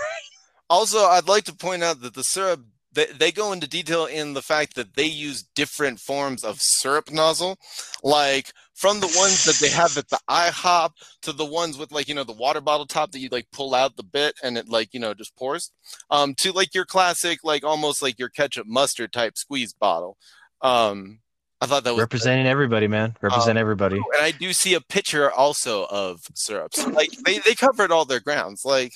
Also, 0.71 0.99
I'd 1.05 1.29
like 1.29 1.45
to 1.45 1.55
point 1.55 1.83
out 1.83 2.01
that 2.03 2.15
the 2.15 2.23
syrup 2.25 2.61
they, 2.93 3.07
they 3.07 3.33
go 3.33 3.53
into 3.53 3.67
detail 3.69 4.07
in 4.07 4.35
the 4.35 4.43
fact 4.43 4.77
that 4.77 4.95
they 4.95 5.05
use 5.07 5.43
different 5.57 5.99
forms 5.99 6.45
of 6.45 6.59
syrup 6.61 7.11
nozzle, 7.11 7.59
like 8.05 8.53
from 8.75 9.01
the 9.01 9.13
ones 9.19 9.45
that 9.47 9.57
they 9.61 9.69
have 9.69 9.99
at 9.99 10.09
the 10.11 10.21
IHOP 10.31 10.91
to 11.23 11.33
the 11.33 11.45
ones 11.45 11.77
with 11.77 11.91
like 11.91 12.09
you 12.09 12.15
know 12.15 12.23
the 12.25 12.33
water 12.33 12.61
bottle 12.61 12.87
top 12.87 13.11
that 13.13 13.19
you 13.19 13.29
like 13.33 13.47
pull 13.53 13.75
out 13.75 13.97
the 13.97 14.05
bit 14.05 14.35
and 14.45 14.57
it 14.57 14.69
like 14.69 14.95
you 14.95 15.01
know 15.01 15.13
just 15.13 15.35
pours, 15.37 15.73
um, 16.11 16.35
to 16.37 16.53
like 16.53 16.73
your 16.75 16.85
classic 16.85 17.41
like 17.43 17.65
almost 17.65 18.01
like 18.01 18.19
your 18.19 18.29
ketchup 18.29 18.67
mustard 18.67 19.13
type 19.13 19.37
squeeze 19.37 19.73
bottle. 19.73 20.17
Um, 20.63 21.19
I 21.61 21.67
thought 21.67 21.85
that 21.85 21.95
was 21.95 22.01
Representing 22.01 22.47
everybody, 22.47 22.87
man. 22.89 23.17
Represent 23.21 23.59
Um, 23.59 23.61
everybody. 23.61 23.97
and 23.97 24.23
I 24.23 24.31
do 24.31 24.53
see 24.53 24.75
a 24.75 24.81
picture 24.81 25.31
also 25.31 25.87
of 25.87 26.21
syrups. 26.35 26.87
Like 26.87 27.11
they, 27.25 27.39
they 27.41 27.55
covered 27.55 27.91
all 27.91 28.05
their 28.05 28.21
grounds. 28.21 28.63
Like, 28.65 28.93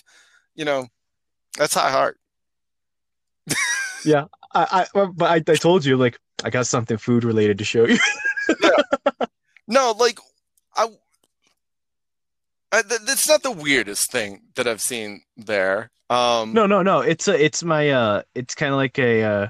you 0.54 0.64
know, 0.64 0.86
that's 1.56 1.74
high 1.74 1.90
heart. 1.90 2.18
Yeah, 4.04 4.26
I, 4.54 4.86
I 4.94 5.06
but 5.08 5.26
I, 5.26 5.52
I 5.52 5.56
told 5.56 5.84
you 5.84 5.96
like 5.96 6.18
I 6.44 6.50
got 6.50 6.68
something 6.68 6.96
food 6.98 7.24
related 7.24 7.58
to 7.58 7.64
show 7.64 7.84
you. 7.86 7.98
No, 9.70 9.92
like 9.98 10.18
I, 10.76 10.86
I 12.72 12.80
th- 12.82 13.02
that's 13.02 13.28
not 13.28 13.42
the 13.42 13.50
weirdest 13.50 14.10
thing 14.10 14.40
that 14.54 14.66
I've 14.66 14.80
seen 14.80 15.20
there. 15.36 15.90
Um, 16.08 16.54
No, 16.54 16.64
no, 16.64 16.80
no. 16.82 17.00
It's 17.00 17.28
a, 17.28 17.44
it's 17.44 17.62
my 17.62 17.90
uh 17.90 18.22
it's 18.34 18.54
kind 18.54 18.72
of 18.72 18.76
like 18.78 18.98
a 18.98 19.22
uh 19.24 19.48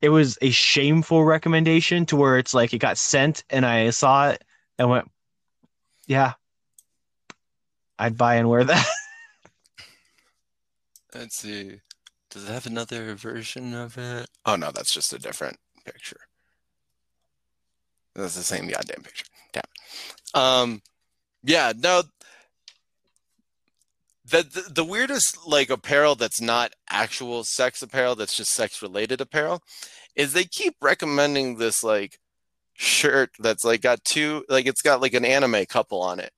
it 0.00 0.08
was 0.08 0.38
a 0.40 0.50
shameful 0.50 1.24
recommendation 1.24 2.06
to 2.06 2.16
where 2.16 2.38
it's 2.38 2.54
like 2.54 2.72
it 2.72 2.78
got 2.78 2.96
sent 2.96 3.44
and 3.50 3.66
I 3.66 3.90
saw 3.90 4.30
it 4.30 4.42
and 4.78 4.88
went 4.88 5.10
yeah. 6.06 6.32
I'd 7.98 8.16
buy 8.16 8.36
and 8.36 8.48
wear 8.48 8.64
that. 8.64 8.86
let's 11.14 11.36
see. 11.36 11.80
Does 12.30 12.44
it 12.48 12.52
have 12.52 12.66
another 12.66 13.14
version 13.14 13.74
of 13.74 13.96
it? 13.98 14.28
Oh 14.44 14.56
no, 14.56 14.70
that's 14.70 14.92
just 14.92 15.12
a 15.12 15.18
different 15.18 15.56
picture. 15.84 16.20
That's 18.14 18.36
the 18.36 18.42
same 18.42 18.68
goddamn 18.68 19.02
picture. 19.02 19.24
Damn. 19.52 20.42
Um, 20.42 20.82
yeah, 21.42 21.72
no. 21.76 22.02
The, 24.30 24.42
the 24.42 24.72
the 24.74 24.84
weirdest 24.84 25.38
like 25.46 25.70
apparel 25.70 26.14
that's 26.14 26.40
not 26.40 26.74
actual 26.90 27.44
sex 27.44 27.80
apparel, 27.80 28.14
that's 28.14 28.36
just 28.36 28.50
sex 28.52 28.82
related 28.82 29.22
apparel, 29.22 29.62
is 30.14 30.32
they 30.34 30.44
keep 30.44 30.74
recommending 30.82 31.56
this 31.56 31.82
like 31.82 32.18
shirt 32.74 33.30
that's 33.38 33.64
like 33.64 33.80
got 33.80 34.04
two 34.04 34.44
like 34.50 34.66
it's 34.66 34.82
got 34.82 35.00
like 35.00 35.14
an 35.14 35.24
anime 35.24 35.64
couple 35.64 36.02
on 36.02 36.20
it, 36.20 36.32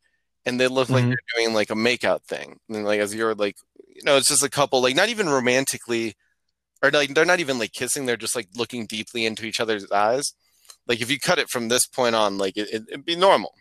and 0.46 0.60
they 0.60 0.68
look 0.68 0.88
like 0.88 1.02
Mhm. 1.04 1.08
they're 1.08 1.42
doing 1.42 1.52
like 1.54 1.70
a 1.70 1.74
makeout 1.74 2.22
thing, 2.22 2.60
and 2.68 2.84
like 2.84 3.00
as 3.00 3.12
you're 3.12 3.34
like 3.34 3.56
you 3.94 4.02
know 4.04 4.16
it's 4.16 4.28
just 4.28 4.44
a 4.44 4.50
couple 4.50 4.82
like 4.82 4.96
not 4.96 5.08
even 5.08 5.28
romantically, 5.28 6.14
or 6.82 6.90
like 6.90 7.14
they're 7.14 7.24
not 7.24 7.40
even 7.40 7.58
like 7.58 7.72
kissing, 7.72 8.06
they're 8.06 8.16
just 8.16 8.36
like 8.36 8.48
looking 8.56 8.86
deeply 8.86 9.26
into 9.26 9.44
each 9.46 9.60
other's 9.60 9.90
eyes. 9.90 10.32
Like 10.86 11.00
if 11.00 11.10
you 11.10 11.18
cut 11.18 11.38
it 11.38 11.50
from 11.50 11.68
this 11.68 11.86
point 11.86 12.14
on, 12.14 12.38
like 12.38 12.56
it, 12.56 12.68
it, 12.72 12.82
it'd 12.88 13.04
be 13.04 13.16
normal. 13.16 13.54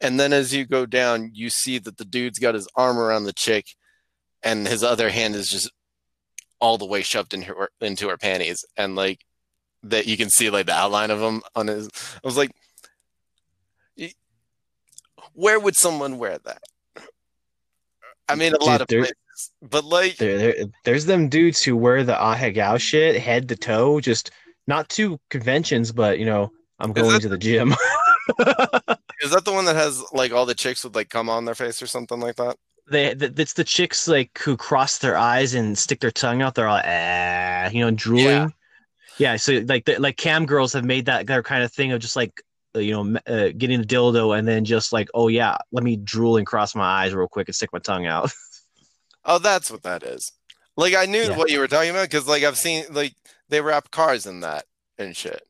And 0.00 0.18
then 0.18 0.32
as 0.32 0.54
you 0.54 0.64
go 0.64 0.86
down, 0.86 1.30
you 1.34 1.50
see 1.50 1.78
that 1.78 1.96
the 1.98 2.04
dude's 2.04 2.38
got 2.38 2.54
his 2.54 2.68
arm 2.76 2.98
around 2.98 3.24
the 3.24 3.32
chick, 3.32 3.66
and 4.42 4.66
his 4.66 4.82
other 4.82 5.10
hand 5.10 5.34
is 5.34 5.48
just 5.48 5.70
all 6.60 6.78
the 6.78 6.86
way 6.86 7.02
shoved 7.02 7.34
into 7.34 7.46
her 7.46 7.68
into 7.80 8.08
her 8.08 8.16
panties, 8.16 8.64
and 8.76 8.96
like 8.96 9.24
that 9.82 10.06
you 10.06 10.16
can 10.16 10.30
see 10.30 10.50
like 10.50 10.66
the 10.66 10.72
outline 10.72 11.10
of 11.10 11.20
him 11.20 11.42
on 11.54 11.66
his. 11.68 11.88
I 12.22 12.26
was 12.26 12.36
like, 12.36 12.50
where 15.32 15.60
would 15.60 15.76
someone 15.76 16.18
wear 16.18 16.38
that? 16.44 16.62
I 18.28 18.34
mean, 18.34 18.54
a 18.54 18.64
lot 18.64 18.80
of 18.80 18.88
there- 18.88 19.00
places, 19.00 19.16
but 19.62 19.84
like, 19.84 20.16
There, 20.16 20.38
there, 20.38 20.54
there's 20.84 21.06
them 21.06 21.28
dudes 21.28 21.62
who 21.62 21.76
wear 21.76 22.04
the 22.04 22.14
ahegao 22.14 22.80
shit 22.80 23.20
head 23.20 23.48
to 23.48 23.56
toe, 23.56 24.00
just 24.00 24.30
not 24.66 24.88
to 24.90 25.18
conventions, 25.30 25.92
but 25.92 26.18
you 26.18 26.26
know, 26.26 26.50
I'm 26.78 26.92
going 26.92 27.12
that- 27.12 27.22
to 27.22 27.28
the 27.28 27.38
gym. 27.38 27.72
is 29.20 29.30
that 29.30 29.44
the 29.44 29.52
one 29.52 29.64
that 29.64 29.76
has 29.76 30.02
like 30.12 30.32
all 30.32 30.46
the 30.46 30.54
chicks 30.54 30.84
with 30.84 30.94
like 30.94 31.08
come 31.08 31.28
on 31.28 31.44
their 31.44 31.54
face 31.54 31.80
or 31.82 31.86
something 31.86 32.20
like 32.20 32.36
that? 32.36 32.56
they, 32.90 33.14
th- 33.14 33.32
it's 33.38 33.52
the 33.52 33.64
chicks 33.64 34.08
like 34.08 34.38
who 34.38 34.56
cross 34.56 34.98
their 34.98 35.16
eyes 35.16 35.54
and 35.54 35.76
stick 35.76 36.00
their 36.00 36.10
tongue 36.10 36.42
out. 36.42 36.54
They're 36.54 36.68
all 36.68 36.80
ah, 36.82 37.68
you 37.68 37.80
know, 37.84 37.90
drooling. 37.90 38.24
Yeah. 38.24 38.48
Yeah, 39.18 39.36
so 39.36 39.64
like 39.66 39.84
the, 39.84 39.98
like 39.98 40.16
cam 40.16 40.46
girls 40.46 40.72
have 40.74 40.84
made 40.84 41.06
that 41.06 41.26
their 41.26 41.42
kind 41.42 41.64
of 41.64 41.72
thing 41.72 41.90
of 41.90 42.00
just 42.00 42.14
like 42.14 42.40
uh, 42.76 42.78
you 42.78 42.92
know 42.92 43.18
uh, 43.26 43.48
getting 43.56 43.80
the 43.80 43.86
dildo 43.86 44.38
and 44.38 44.46
then 44.46 44.64
just 44.64 44.92
like 44.92 45.08
oh 45.12 45.26
yeah, 45.26 45.56
let 45.72 45.82
me 45.82 45.96
drool 45.96 46.36
and 46.36 46.46
cross 46.46 46.74
my 46.76 46.84
eyes 46.84 47.12
real 47.12 47.26
quick 47.26 47.48
and 47.48 47.54
stick 47.54 47.70
my 47.72 47.80
tongue 47.80 48.06
out. 48.06 48.30
Oh, 49.28 49.38
that's 49.38 49.70
what 49.70 49.84
that 49.84 50.02
is. 50.02 50.32
Like 50.76 50.94
I 50.96 51.06
knew 51.06 51.22
Yeah. 51.24 51.36
what 51.36 51.50
you 51.50 51.60
were 51.60 51.68
talking 51.68 51.90
about 51.90 52.08
because 52.10 52.26
like 52.26 52.42
I've 52.42 52.56
seen 52.58 52.84
like 52.90 53.14
they 53.48 53.60
wrap 53.60 53.90
cars 53.90 54.26
in 54.26 54.40
that 54.40 54.64
and 54.98 55.14
shit. 55.16 55.42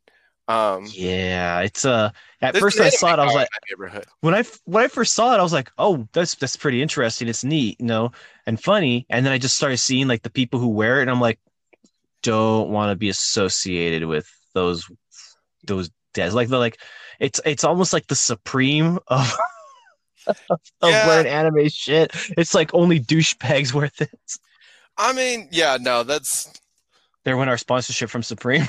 Um, 0.49 0.87
yeah, 0.91 1.61
it's 1.61 1.85
uh 1.85 2.11
at 2.41 2.57
first 2.57 2.81
I 2.81 2.89
saw 2.89 3.13
it, 3.13 3.19
I 3.19 3.25
was 3.27 3.35
like. 3.35 3.49
in 3.49 3.79
my 3.79 3.87
neighborhood. 3.87 4.07
when 4.21 4.35
I 4.35 4.45
when 4.65 4.83
I 4.85 4.89
first 4.89 5.13
saw 5.15 5.35
it, 5.35 5.39
I 5.39 5.43
was 5.43 5.53
like, 5.53 5.71
"Oh, 5.79 6.09
that's 6.15 6.35
that's 6.35 6.57
pretty 6.57 6.81
interesting. 6.83 7.29
It's 7.29 7.45
neat, 7.45 7.77
you 7.79 7.87
know, 7.87 8.13
and 8.47 8.61
funny." 8.63 9.05
And 9.11 9.25
then 9.27 9.33
I 9.33 9.39
just 9.39 9.57
started 9.57 9.77
seeing 9.77 10.09
like 10.09 10.23
the 10.23 10.31
people 10.31 10.59
who 10.59 10.69
wear 10.69 10.99
it, 10.99 11.03
and 11.03 11.11
I'm 11.11 11.21
like, 11.21 11.39
"Don't 12.23 12.71
want 12.71 12.91
to 12.91 12.97
be 12.97 13.11
associated 13.11 14.09
with 14.09 14.27
those 14.55 14.91
those 15.67 15.91
dads." 16.15 16.35
Like 16.35 16.49
the 16.49 16.57
like, 16.59 16.79
it's 17.21 17.41
it's 17.45 17.65
almost 17.65 17.93
like 17.93 18.07
the 18.07 18.17
supreme 18.17 18.99
of 19.09 19.37
Yeah. 20.83 21.07
wearing 21.07 21.27
anime 21.27 21.69
shit. 21.69 22.13
It's 22.37 22.55
like 22.55 22.73
only 22.75 23.01
douchebags 23.01 23.75
wear 23.75 23.91
this. 23.99 24.39
I 24.97 25.13
mean, 25.13 25.49
yeah, 25.51 25.79
no, 25.81 26.03
that's. 26.03 26.53
They 27.25 27.35
win 27.35 27.49
our 27.49 27.59
sponsorship 27.59 28.11
from 28.11 28.23
Supreme. 28.23 28.67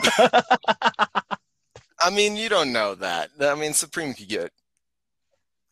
I 2.00 2.10
mean, 2.12 2.36
you 2.36 2.48
don't 2.48 2.72
know 2.72 2.94
that. 2.96 3.30
I 3.40 3.54
mean, 3.54 3.74
Supreme 3.74 4.14
could 4.14 4.28
get. 4.28 4.52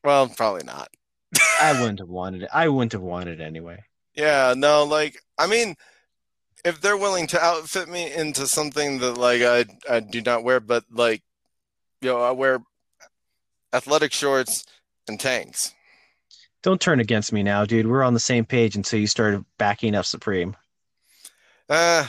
Well, 0.05 0.29
probably 0.29 0.65
not. 0.65 0.89
I 1.61 1.81
wouldn't 1.81 2.01
have 2.01 2.09
wanted 2.09 2.43
it. 2.43 2.51
I 2.53 2.69
wouldn't 2.69 2.93
have 2.93 3.03
wanted 3.03 3.41
it 3.41 3.45
anyway. 3.45 3.83
Yeah, 4.15 4.55
no, 4.57 4.85
like 4.85 5.23
I 5.39 5.47
mean, 5.47 5.77
if 6.65 6.81
they're 6.81 6.97
willing 6.97 7.27
to 7.29 7.41
outfit 7.41 7.89
me 7.89 8.13
into 8.13 8.47
something 8.47 8.99
that 8.99 9.13
like 9.19 9.43
I 9.43 9.65
I 9.89 10.01
do 10.01 10.23
not 10.23 10.43
wear, 10.45 10.61
but 10.61 10.85
like, 10.91 11.23
you 12.01 12.11
know, 12.11 12.21
I 12.21 12.31
wear 12.33 12.61
athletic 13.73 14.13
shorts 14.13 14.65
and 15.09 15.19
tanks. 15.21 15.75
Don't 16.63 16.81
turn 16.81 17.01
against 17.01 17.33
me 17.33 17.43
now, 17.43 17.65
dude. 17.65 17.87
We're 17.87 18.03
on 18.03 18.15
the 18.15 18.21
same 18.21 18.45
page 18.45 18.75
until 18.77 18.99
you 18.99 19.07
started 19.07 19.45
backing 19.59 19.95
up 19.95 20.05
Supreme. 20.05 20.57
Uh, 21.69 22.07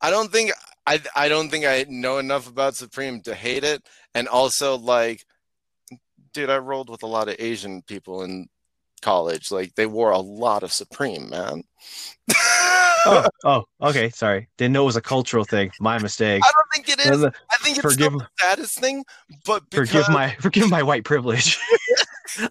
I 0.00 0.10
don't 0.10 0.32
think 0.32 0.52
I 0.86 1.00
I 1.14 1.28
don't 1.28 1.48
think 1.48 1.64
I 1.64 1.86
know 1.88 2.18
enough 2.18 2.48
about 2.48 2.76
Supreme 2.76 3.20
to 3.22 3.34
hate 3.34 3.64
it, 3.64 3.82
and 4.14 4.28
also 4.28 4.76
like, 4.76 5.24
dude, 6.32 6.50
I 6.50 6.58
rolled 6.58 6.90
with 6.90 7.02
a 7.02 7.06
lot 7.08 7.28
of 7.28 7.36
Asian 7.38 7.82
people 7.82 8.22
in 8.22 8.48
college. 9.02 9.50
Like 9.50 9.74
they 9.74 9.86
wore 9.86 10.10
a 10.10 10.18
lot 10.18 10.62
of 10.62 10.72
Supreme, 10.72 11.30
man. 11.30 11.62
oh, 13.06 13.26
oh, 13.44 13.64
okay. 13.80 14.10
Sorry, 14.10 14.48
didn't 14.56 14.72
know 14.72 14.82
it 14.82 14.86
was 14.86 14.96
a 14.96 15.02
cultural 15.02 15.44
thing. 15.44 15.70
My 15.80 15.98
mistake. 15.98 16.42
I 16.44 16.50
don't 16.52 16.86
think 16.86 16.98
it 16.98 17.06
is. 17.06 17.24
I 17.24 17.56
think 17.58 17.78
it's 17.78 17.80
forgive- 17.80 18.12
the 18.12 18.28
status 18.38 18.74
thing, 18.74 19.04
but 19.46 19.68
because 19.70 19.88
Forgive 19.90 20.08
my 20.08 20.34
forgive 20.40 20.70
my 20.70 20.82
white 20.82 21.04
privilege. 21.04 21.58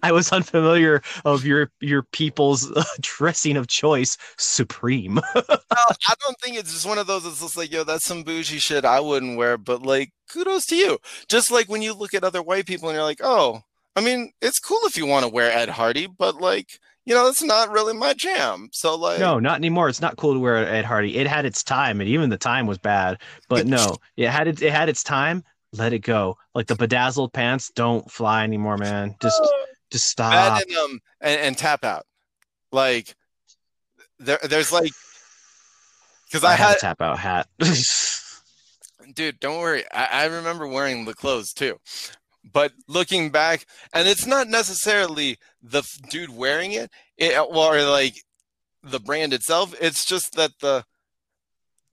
I 0.02 0.12
was 0.12 0.32
unfamiliar 0.32 1.02
of 1.24 1.44
your 1.44 1.70
your 1.80 2.02
people's 2.02 2.70
uh, 2.72 2.84
dressing 3.00 3.56
of 3.56 3.68
choice, 3.68 4.16
Supreme. 4.36 5.18
I 5.34 6.14
don't 6.20 6.40
think 6.40 6.56
it's 6.56 6.72
just 6.72 6.86
one 6.86 6.98
of 6.98 7.06
those. 7.06 7.26
It's 7.26 7.40
just 7.40 7.56
like, 7.56 7.72
yo, 7.72 7.84
that's 7.84 8.04
some 8.04 8.22
bougie 8.22 8.58
shit 8.58 8.84
I 8.84 9.00
wouldn't 9.00 9.36
wear, 9.36 9.58
but 9.58 9.82
like, 9.82 10.12
kudos 10.30 10.66
to 10.66 10.76
you. 10.76 10.98
Just 11.28 11.50
like 11.50 11.68
when 11.68 11.82
you 11.82 11.94
look 11.94 12.14
at 12.14 12.24
other 12.24 12.42
white 12.42 12.66
people 12.66 12.88
and 12.88 12.96
you're 12.96 13.04
like, 13.04 13.20
oh, 13.22 13.62
I 13.96 14.00
mean, 14.00 14.32
it's 14.42 14.58
cool 14.58 14.80
if 14.84 14.96
you 14.96 15.06
want 15.06 15.24
to 15.24 15.32
wear 15.32 15.50
Ed 15.50 15.68
Hardy, 15.68 16.06
but 16.06 16.40
like, 16.40 16.80
you 17.06 17.14
know, 17.14 17.26
that's 17.26 17.42
not 17.42 17.70
really 17.70 17.94
my 17.94 18.14
jam. 18.14 18.70
So 18.72 18.96
like, 18.96 19.20
no, 19.20 19.38
not 19.38 19.56
anymore. 19.56 19.88
It's 19.88 20.00
not 20.00 20.16
cool 20.16 20.34
to 20.34 20.40
wear 20.40 20.56
Ed 20.56 20.84
Hardy. 20.84 21.16
It 21.16 21.26
had 21.26 21.44
its 21.44 21.62
time, 21.62 22.00
and 22.00 22.08
even 22.08 22.30
the 22.30 22.38
time 22.38 22.66
was 22.66 22.78
bad. 22.78 23.18
But 23.48 23.66
no, 23.66 23.96
it 24.16 24.28
had 24.28 24.48
it. 24.48 24.62
It 24.62 24.72
had 24.72 24.88
its 24.88 25.02
time. 25.02 25.44
Let 25.72 25.92
it 25.92 26.00
go. 26.00 26.38
Like 26.54 26.66
the 26.66 26.76
bedazzled 26.76 27.32
pants 27.32 27.70
don't 27.74 28.10
fly 28.10 28.44
anymore, 28.44 28.78
man. 28.78 29.16
Just 29.20 29.42
just 29.94 30.10
stop. 30.10 30.32
that 30.32 30.66
and 30.66 30.76
um 30.76 31.00
and, 31.20 31.40
and 31.40 31.58
tap 31.58 31.84
out, 31.84 32.04
like, 32.72 33.14
there, 34.18 34.38
there's 34.42 34.72
like, 34.72 34.92
because 36.26 36.42
I, 36.42 36.52
I 36.52 36.56
had 36.56 36.76
a 36.76 36.80
tap 36.80 37.00
out 37.00 37.18
hat. 37.18 37.46
dude 39.14 39.38
don't 39.38 39.60
worry. 39.60 39.84
I, 39.92 40.08
I 40.10 40.24
remember 40.26 40.66
wearing 40.66 41.04
the 41.04 41.14
clothes 41.14 41.52
too. 41.52 41.78
But 42.52 42.72
looking 42.88 43.30
back 43.30 43.66
and 43.92 44.08
it's 44.08 44.26
not 44.26 44.48
necessarily 44.48 45.38
the 45.62 45.78
f- 45.78 46.10
dude 46.10 46.36
wearing 46.36 46.72
it, 46.72 46.90
it 47.16 47.38
or 47.38 47.82
like 47.82 48.16
the 48.82 49.00
brand 49.00 49.32
itself. 49.32 49.74
It's 49.80 50.04
just 50.04 50.34
that 50.34 50.52
the 50.60 50.84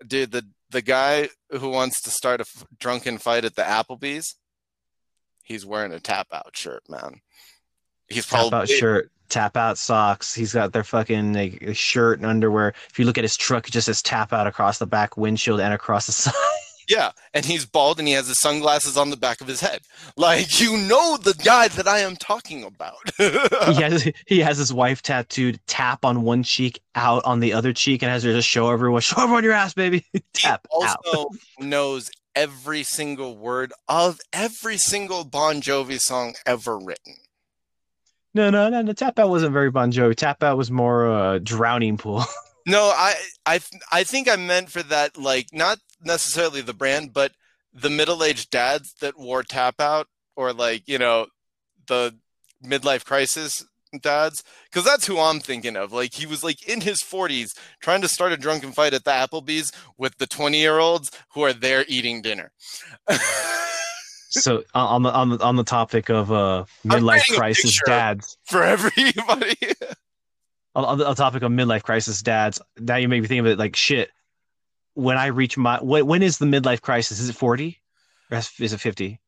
dude 0.06 0.32
the 0.32 0.48
the 0.72 0.82
guy 0.82 1.30
who 1.52 1.70
wants 1.70 2.02
to 2.02 2.10
start 2.10 2.42
a 2.42 2.46
f- 2.48 2.66
drunken 2.80 3.18
fight 3.20 3.46
at 3.46 3.56
the 3.56 3.62
applebee's 3.62 4.36
he's 5.44 5.66
wearing 5.66 5.94
a 5.94 6.00
tap 6.00 6.28
out 6.32 6.56
shirt 6.56 6.82
man 6.90 7.22
he's 8.12 8.26
tap 8.26 8.50
probably 8.50 8.60
out 8.60 8.70
shirt, 8.70 9.12
tap 9.30 9.58
out 9.58 9.78
socks. 9.78 10.34
He's 10.34 10.54
got 10.54 10.74
their 10.74 10.84
fucking 10.84 11.34
like, 11.34 11.70
shirt 11.74 12.20
and 12.20 12.26
underwear. 12.26 12.74
If 12.90 13.00
you 13.00 13.06
look 13.06 13.18
at 13.18 13.24
his 13.24 13.38
truck, 13.38 13.68
it 13.68 13.72
just 13.72 13.86
says 13.86 14.02
tap 14.02 14.34
out 14.34 14.48
across 14.48 14.78
the 14.78 14.88
back 14.88 15.18
windshield 15.18 15.60
and 15.60 15.74
across 15.74 16.06
the 16.06 16.12
side. 16.12 16.34
Yeah, 16.88 17.12
and 17.34 17.46
he's 17.46 17.66
bald 17.66 18.00
and 18.00 18.08
he 18.08 18.14
has 18.16 18.28
his 18.28 18.42
sunglasses 18.42 18.98
on 18.98 19.12
the 19.12 19.16
back 19.16 19.40
of 19.40 19.48
his 19.48 19.62
head. 19.62 19.80
Like 20.18 20.60
you 20.60 20.76
know 20.78 21.16
the 21.16 21.34
guy 21.34 21.70
that 21.70 21.88
I 21.88 22.00
am 22.00 22.18
talking 22.18 22.64
about. 22.64 22.98
he 23.18 23.82
has 23.82 24.12
he 24.28 24.40
has 24.40 24.58
his 24.58 24.74
wife 24.74 25.02
tattooed 25.02 25.60
tap 25.68 26.04
on 26.04 26.24
one 26.24 26.44
cheek, 26.44 26.82
out 26.96 27.24
on 27.24 27.40
the 27.40 27.54
other 27.54 27.72
cheek, 27.72 28.02
and 28.02 28.12
has 28.12 28.24
her 28.24 28.34
just 28.34 28.50
show 28.50 28.70
everyone, 28.70 29.02
show 29.02 29.22
everyone 29.24 29.44
your 29.44 29.54
ass, 29.54 29.74
baby. 29.74 30.06
tap 30.34 30.68
he 30.70 30.86
out. 30.86 30.98
also 31.06 31.30
knows 31.60 32.12
every 32.36 32.84
single 32.84 33.38
word 33.38 33.72
of 33.88 34.20
every 34.34 34.78
single 34.78 35.24
Bon 35.24 35.62
Jovi 35.62 36.00
song 36.00 36.36
ever 36.46 36.78
written. 36.78 37.16
No, 38.34 38.50
no, 38.50 38.70
no, 38.70 38.82
no. 38.82 38.94
Tap 38.94 39.20
out 39.20 39.30
wasn't 39.30 39.54
very 39.54 39.72
Bon 39.72 39.92
Jovi. 39.92 40.16
Tap 40.16 40.42
out 40.44 40.58
was 40.58 40.72
more 40.72 41.12
uh, 41.12 41.40
drowning 41.40 41.98
pool. 41.98 42.24
No, 42.68 42.92
I, 42.96 43.16
I, 43.46 43.60
I 43.92 44.04
think 44.04 44.30
I 44.30 44.36
meant 44.36 44.70
for 44.70 44.84
that, 44.84 45.18
like 45.18 45.48
not 45.52 45.80
necessarily 46.04 46.62
the 46.62 46.76
brand, 46.76 47.12
but 47.12 47.32
the 47.74 47.90
middle-aged 47.90 48.52
dads 48.52 48.94
that 49.02 49.18
wore 49.18 49.42
tap 49.42 49.82
out, 49.82 50.08
or 50.36 50.54
like 50.54 50.88
you 50.88 51.00
know, 51.00 51.26
the 51.88 52.16
midlife 52.64 53.04
crisis 53.04 53.66
dads, 54.00 54.44
because 54.70 54.86
that's 54.86 55.08
who 55.08 55.20
I'm 55.20 55.40
thinking 55.40 55.76
of. 55.76 55.92
Like 55.92 56.14
he 56.14 56.28
was 56.28 56.44
like 56.44 56.68
in 56.68 56.82
his 56.82 57.02
40s, 57.02 57.58
trying 57.82 58.02
to 58.02 58.08
start 58.08 58.32
a 58.32 58.38
drunken 58.38 58.72
fight 58.72 58.94
at 58.94 59.06
the 59.06 59.12
Applebee's 59.12 59.72
with 59.98 60.18
the 60.18 60.28
20-year-olds 60.28 61.10
who 61.34 61.42
are 61.42 61.54
there 61.54 61.84
eating 61.88 62.22
dinner. 62.22 62.52
so 64.32 64.64
on 64.74 65.04
the 65.04 65.12
on 65.12 65.30
the 65.30 65.44
on 65.44 65.56
the 65.56 65.64
topic 65.64 66.10
of 66.10 66.32
uh 66.32 66.66
midlife 66.86 67.28
crisis 67.36 67.80
dads 67.86 68.38
for 68.46 68.64
everybody. 68.64 69.58
on, 70.76 70.98
the 70.98 71.14
topic 71.14 71.44
of 71.44 71.52
midlife 71.52 71.84
crisis 71.84 72.22
dads, 72.22 72.62
now 72.80 72.96
you 72.96 73.08
make 73.08 73.22
me 73.22 73.28
think 73.28 73.42
of 73.42 73.46
it 73.48 73.60
like 73.60 73.76
shit. 73.76 74.10
When 74.94 75.18
I 75.18 75.28
reach 75.28 75.58
my 75.58 75.80
when, 75.82 76.06
when 76.06 76.24
is 76.24 76.38
the 76.38 76.46
midlife 76.46 76.82
crisis? 76.82 77.20
Is 77.20 77.30
it 77.30 77.36
forty 77.36 77.82
or 78.32 78.38
is 78.38 78.74
it 78.74 78.80
fifty? 78.80 79.20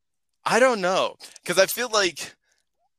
I 0.45 0.60
don't 0.60 0.82
know 0.82 1.16
because 1.41 1.58
I 1.58 1.68
feel 1.68 1.89
like, 1.89 2.36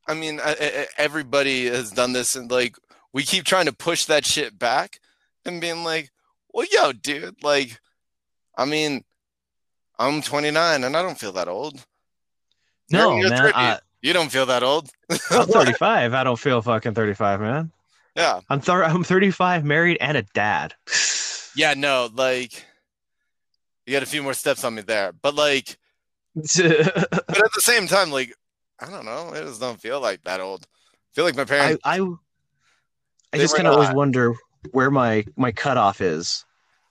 I 0.06 0.14
mean, 0.14 0.40
I, 0.40 0.56
I, 0.60 0.86
everybody 0.96 1.66
has 1.66 1.90
done 1.90 2.12
this, 2.12 2.36
and 2.36 2.50
like 2.50 2.76
we 3.12 3.22
keep 3.22 3.44
trying 3.44 3.66
to 3.66 3.72
push 3.72 4.04
that 4.06 4.26
shit 4.26 4.58
back 4.58 5.00
and 5.44 5.60
being 5.60 5.84
like, 5.84 6.10
well, 6.52 6.66
yo, 6.70 6.92
dude, 6.92 7.42
like, 7.42 7.80
I 8.56 8.64
mean, 8.64 9.04
I'm 9.98 10.22
29 10.22 10.84
and 10.84 10.96
I 10.96 11.02
don't 11.02 11.18
feel 11.18 11.32
that 11.32 11.48
old. 11.48 11.84
No, 12.90 13.16
man. 13.18 13.52
I, 13.54 13.78
you 14.02 14.12
don't 14.12 14.30
feel 14.30 14.46
that 14.46 14.62
old. 14.62 14.90
I'm 15.30 15.46
35. 15.46 16.14
I 16.14 16.24
don't 16.24 16.38
feel 16.38 16.60
fucking 16.60 16.94
35, 16.94 17.40
man. 17.40 17.72
Yeah. 18.16 18.40
I'm 18.48 18.60
thir- 18.60 18.84
I'm 18.84 19.02
35, 19.02 19.64
married, 19.64 19.98
and 20.00 20.16
a 20.16 20.22
dad. 20.34 20.74
yeah, 21.56 21.74
no, 21.74 22.08
like 22.14 22.64
you 23.86 23.92
got 23.92 24.02
a 24.02 24.06
few 24.06 24.22
more 24.22 24.34
steps 24.34 24.64
on 24.64 24.74
me 24.74 24.82
there. 24.82 25.12
But 25.12 25.34
like 25.34 25.78
but 26.34 26.56
at 26.58 27.52
the 27.54 27.60
same 27.60 27.86
time, 27.86 28.10
like, 28.10 28.34
I 28.80 28.90
don't 28.90 29.04
know, 29.04 29.32
it 29.32 29.44
just 29.44 29.60
don't 29.60 29.80
feel 29.80 30.00
like 30.00 30.22
that 30.24 30.40
old. 30.40 30.66
I 30.92 31.10
feel 31.14 31.24
like 31.24 31.36
my 31.36 31.44
parents 31.44 31.80
I 31.84 32.00
I, 32.00 32.08
I 33.32 33.38
just 33.38 33.56
kinda 33.56 33.70
always 33.70 33.92
wonder 33.92 34.34
where 34.72 34.90
my 34.90 35.24
my 35.36 35.52
cutoff 35.52 36.00
is. 36.00 36.44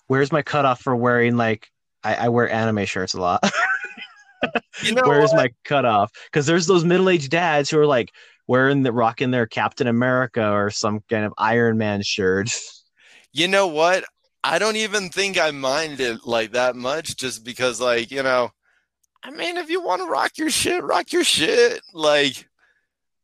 Where's 0.08 0.32
my 0.32 0.42
cutoff 0.42 0.82
for 0.82 0.96
wearing 0.96 1.38
like 1.38 1.72
I, 2.04 2.16
I 2.16 2.30
wear 2.30 2.50
anime 2.50 2.86
shirts 2.86 3.14
a 3.14 3.22
lot. 3.22 3.44
you 4.82 4.94
know 4.96 5.04
Where's 5.06 5.32
what? 5.32 5.38
my 5.38 5.50
cutoff? 5.64 6.12
Because 6.26 6.46
there's 6.46 6.68
those 6.68 6.84
middle 6.84 7.10
aged 7.10 7.32
dads 7.32 7.70
who 7.70 7.80
are 7.80 7.86
like 7.86 8.12
wearing 8.48 8.84
the 8.84 8.92
rocking 8.92 9.32
their 9.32 9.48
Captain 9.48 9.88
America 9.88 10.52
or 10.52 10.70
some 10.70 11.02
kind 11.10 11.26
of 11.26 11.34
Iron 11.38 11.78
Man 11.78 12.02
shirt. 12.02 12.50
You 13.32 13.48
know 13.48 13.68
what? 13.68 14.04
I 14.44 14.60
don't 14.60 14.76
even 14.76 15.10
think 15.10 15.40
I 15.40 15.52
mind 15.52 16.00
it 16.00 16.20
like 16.26 16.52
that 16.52 16.76
much, 16.76 17.16
just 17.16 17.44
because, 17.44 17.82
like, 17.82 18.12
you 18.12 18.22
know, 18.22 18.52
I 19.24 19.32
mean, 19.32 19.58
if 19.58 19.70
you 19.70 19.82
want 19.82 20.02
to 20.02 20.08
rock 20.08 20.38
your 20.38 20.50
shit, 20.50 20.84
rock 20.84 21.14
your 21.14 21.24
shit. 21.24 21.82
Like, 21.94 22.48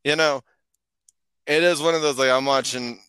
you 0.04 0.16
know, 0.16 0.42
it 1.46 1.62
is 1.62 1.82
one 1.82 1.94
of 1.94 2.02
those 2.02 2.18
like 2.18 2.30
I'm 2.30 2.46
watching 2.46 3.00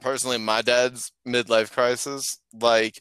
personally 0.00 0.38
my 0.38 0.60
dad's 0.60 1.12
midlife 1.26 1.72
crisis. 1.72 2.38
Like, 2.52 3.00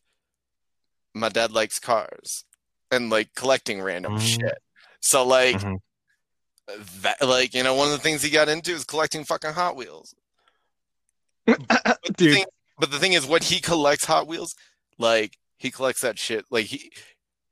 my 1.16 1.30
dad 1.30 1.52
likes 1.52 1.80
cars 1.80 2.46
and 2.94 3.10
like 3.10 3.34
collecting 3.36 3.82
random 3.82 4.14
mm-hmm. 4.14 4.26
shit. 4.26 4.58
So 5.02 5.26
like 5.26 5.58
mm-hmm. 5.58 6.82
that 7.02 7.22
like, 7.22 7.54
you 7.54 7.64
know, 7.64 7.76
one 7.76 7.88
of 7.88 7.94
the 7.94 8.00
things 8.00 8.22
he 8.22 8.30
got 8.30 8.50
into 8.50 8.72
is 8.72 8.86
collecting 8.86 9.24
fucking 9.24 9.54
Hot 9.54 9.76
Wheels. 9.76 10.16
but, 11.46 11.58
the 12.18 12.34
thing, 12.34 12.46
but 12.80 12.92
the 12.92 13.00
thing 13.00 13.14
is 13.14 13.26
what 13.26 13.44
he 13.44 13.60
collects 13.60 14.06
Hot 14.06 14.28
Wheels, 14.28 14.56
like 14.98 15.38
he 15.58 15.72
collects 15.72 16.02
that 16.02 16.18
shit 16.18 16.46
like 16.50 16.66
he 16.66 16.92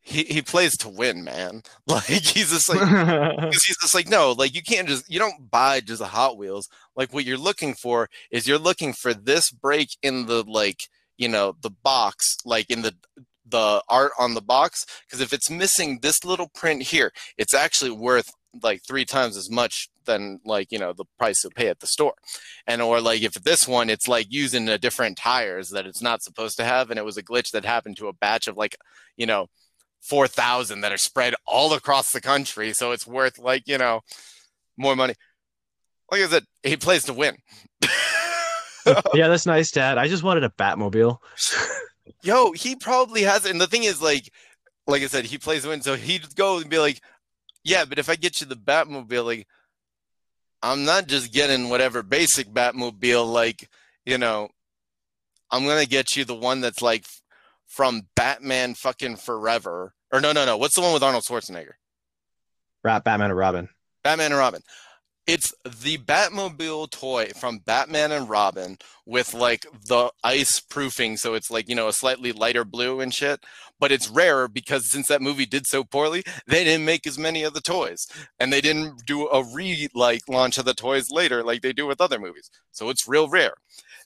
he, 0.03 0.23
he 0.23 0.41
plays 0.41 0.75
to 0.77 0.89
win, 0.89 1.23
man. 1.23 1.63
Like 1.87 2.05
he's 2.05 2.51
just 2.51 2.69
like 2.69 3.43
he's 3.51 3.77
just 3.81 3.93
like 3.93 4.07
no, 4.07 4.31
like 4.31 4.55
you 4.55 4.61
can't 4.61 4.87
just 4.87 5.11
you 5.11 5.19
don't 5.19 5.51
buy 5.51 5.81
just 5.81 6.01
a 6.01 6.05
Hot 6.05 6.37
Wheels. 6.37 6.69
Like 6.95 7.13
what 7.13 7.25
you're 7.25 7.37
looking 7.37 7.73
for 7.73 8.09
is 8.31 8.47
you're 8.47 8.57
looking 8.57 8.93
for 8.93 9.13
this 9.13 9.51
break 9.51 9.97
in 10.01 10.25
the 10.25 10.43
like 10.43 10.87
you 11.17 11.27
know 11.27 11.55
the 11.61 11.69
box, 11.69 12.37
like 12.45 12.69
in 12.69 12.81
the 12.81 12.95
the 13.52 13.84
art 13.89 14.12
on 14.18 14.34
the 14.34 14.41
box 14.41 14.86
because 15.06 15.22
if 15.22 15.34
it's 15.34 15.49
missing 15.49 15.99
this 16.02 16.24
little 16.24 16.49
print 16.49 16.82
here 16.82 17.12
it's 17.38 17.54
actually 17.54 17.91
worth 17.91 18.32
like 18.62 18.82
three 18.86 19.06
times 19.06 19.38
as 19.38 19.49
much 19.49 19.89
than 20.06 20.39
like 20.45 20.72
you 20.72 20.80
know 20.80 20.93
the 20.93 21.06
price 21.18 21.43
you'll 21.43 21.52
pay 21.52 21.68
at 21.68 21.80
the 21.80 21.88
store. 21.88 22.14
And 22.68 22.82
or 22.82 22.99
like 22.99 23.22
if 23.22 23.34
this 23.34 23.68
one 23.68 23.89
it's 23.89 24.08
like 24.08 24.28
using 24.30 24.68
a 24.68 24.78
different 24.78 25.18
tires 25.18 25.70
that 25.70 25.86
it's 25.86 26.02
not 26.02 26.24
supposed 26.24 26.58
to 26.58 26.64
have 26.64 26.89
and 26.89 26.99
it 26.99 27.06
was 27.06 27.18
a 27.18 27.24
glitch 27.24 27.52
that 27.52 27.66
happened 27.66 27.97
to 27.97 28.08
a 28.08 28.14
batch 28.14 28.47
of 28.47 28.58
like 28.58 28.76
you 29.18 29.26
know 29.26 29.47
4000 30.02 30.82
that 30.82 30.91
are 30.91 30.97
spread 30.97 31.36
all 31.45 31.74
across 31.74 32.12
the 32.12 32.22
country 32.22 32.74
so 32.74 32.91
it's 32.91 33.06
worth 33.06 33.38
like 33.38 33.68
you 33.68 33.78
know 33.78 34.02
more 34.78 34.95
money. 34.95 35.14
Like 36.12 36.22
i 36.22 36.28
said 36.28 36.43
he 36.64 36.78
plays 36.78 37.06
to 37.06 37.14
win. 37.14 37.38
Yeah 39.14 39.28
that's 39.28 39.45
nice 39.45 39.70
dad. 39.70 39.99
I 39.99 40.08
just 40.08 40.24
wanted 40.24 40.43
a 40.43 40.49
batmobile 40.49 41.20
Yo, 42.24 42.51
he 42.51 42.76
probably 42.76 43.24
has 43.24 43.45
it. 43.45 43.51
And 43.51 43.61
the 43.61 43.67
thing 43.67 43.84
is, 43.84 44.01
like, 44.01 44.32
like 44.88 45.01
I 45.01 45.07
said, 45.07 45.26
he 45.26 45.38
plays 45.38 45.65
win, 45.65 45.82
so 45.82 45.95
he'd 45.95 46.36
go 46.36 46.57
and 46.57 46.69
be 46.69 46.80
like, 46.80 47.01
"Yeah, 47.63 47.86
but 47.86 47.99
if 47.99 48.09
I 48.09 48.15
get 48.15 48.41
you 48.41 48.47
the 48.47 48.55
Batmobile, 48.55 49.26
like, 49.26 49.47
I'm 50.61 50.86
not 50.86 51.07
just 51.07 51.34
getting 51.34 51.69
whatever 51.69 52.03
basic 52.03 52.47
Batmobile. 52.47 53.32
Like, 53.32 53.69
you 54.05 54.17
know, 54.17 54.49
I'm 55.49 55.65
gonna 55.65 55.86
get 55.86 56.15
you 56.15 56.26
the 56.26 56.36
one 56.36 56.61
that's 56.61 56.82
like 56.82 57.05
from 57.67 58.07
Batman 58.15 58.76
fucking 58.76 59.17
Forever. 59.17 59.93
Or 60.11 60.22
no, 60.22 60.32
no, 60.32 60.45
no. 60.45 60.57
What's 60.57 60.76
the 60.76 60.82
one 60.82 60.93
with 60.93 61.03
Arnold 61.03 61.24
Schwarzenegger? 61.24 61.74
Batman 62.84 63.32
and 63.32 63.38
Robin. 63.38 63.69
Batman 64.03 64.32
and 64.32 64.39
Robin. 64.39 64.61
It's 65.28 65.53
the 65.63 65.97
Batmobile 65.97 66.89
toy 66.89 67.32
from 67.39 67.59
Batman 67.59 68.11
and 68.11 68.28
Robin 68.28 68.78
with 69.05 69.34
like 69.34 69.65
the 69.88 70.11
ice 70.24 70.59
proofing, 70.59 71.17
so 71.17 71.36
it's 71.36 71.51
like 71.51 71.69
you 71.69 71.76
know 71.76 71.88
a 71.88 71.93
slightly 71.93 72.32
lighter 72.32 72.65
blue 72.65 72.99
and 72.99 73.13
shit. 73.13 73.43
But 73.80 73.91
it's 73.91 74.09
rare 74.09 74.47
because 74.47 74.91
since 74.91 75.07
that 75.07 75.22
movie 75.22 75.45
did 75.45 75.67
so 75.67 75.84
poorly, 75.84 76.24
they 76.47 76.63
didn't 76.63 76.86
make 76.86 77.05
as 77.05 77.17
many 77.17 77.43
of 77.43 77.53
the 77.53 77.61
toys, 77.61 78.07
and 78.39 78.51
they 78.51 78.61
didn't 78.61 79.05
do 79.05 79.28
a 79.30 79.43
re 79.43 79.88
like 79.93 80.22
launch 80.28 80.57
of 80.57 80.65
the 80.65 80.74
toys 80.74 81.09
later 81.11 81.43
like 81.43 81.61
they 81.61 81.74
do 81.74 81.86
with 81.86 82.01
other 82.01 82.19
movies. 82.19 82.49
So 82.72 82.89
it's 82.89 83.07
real 83.07 83.30
rare. 83.30 83.53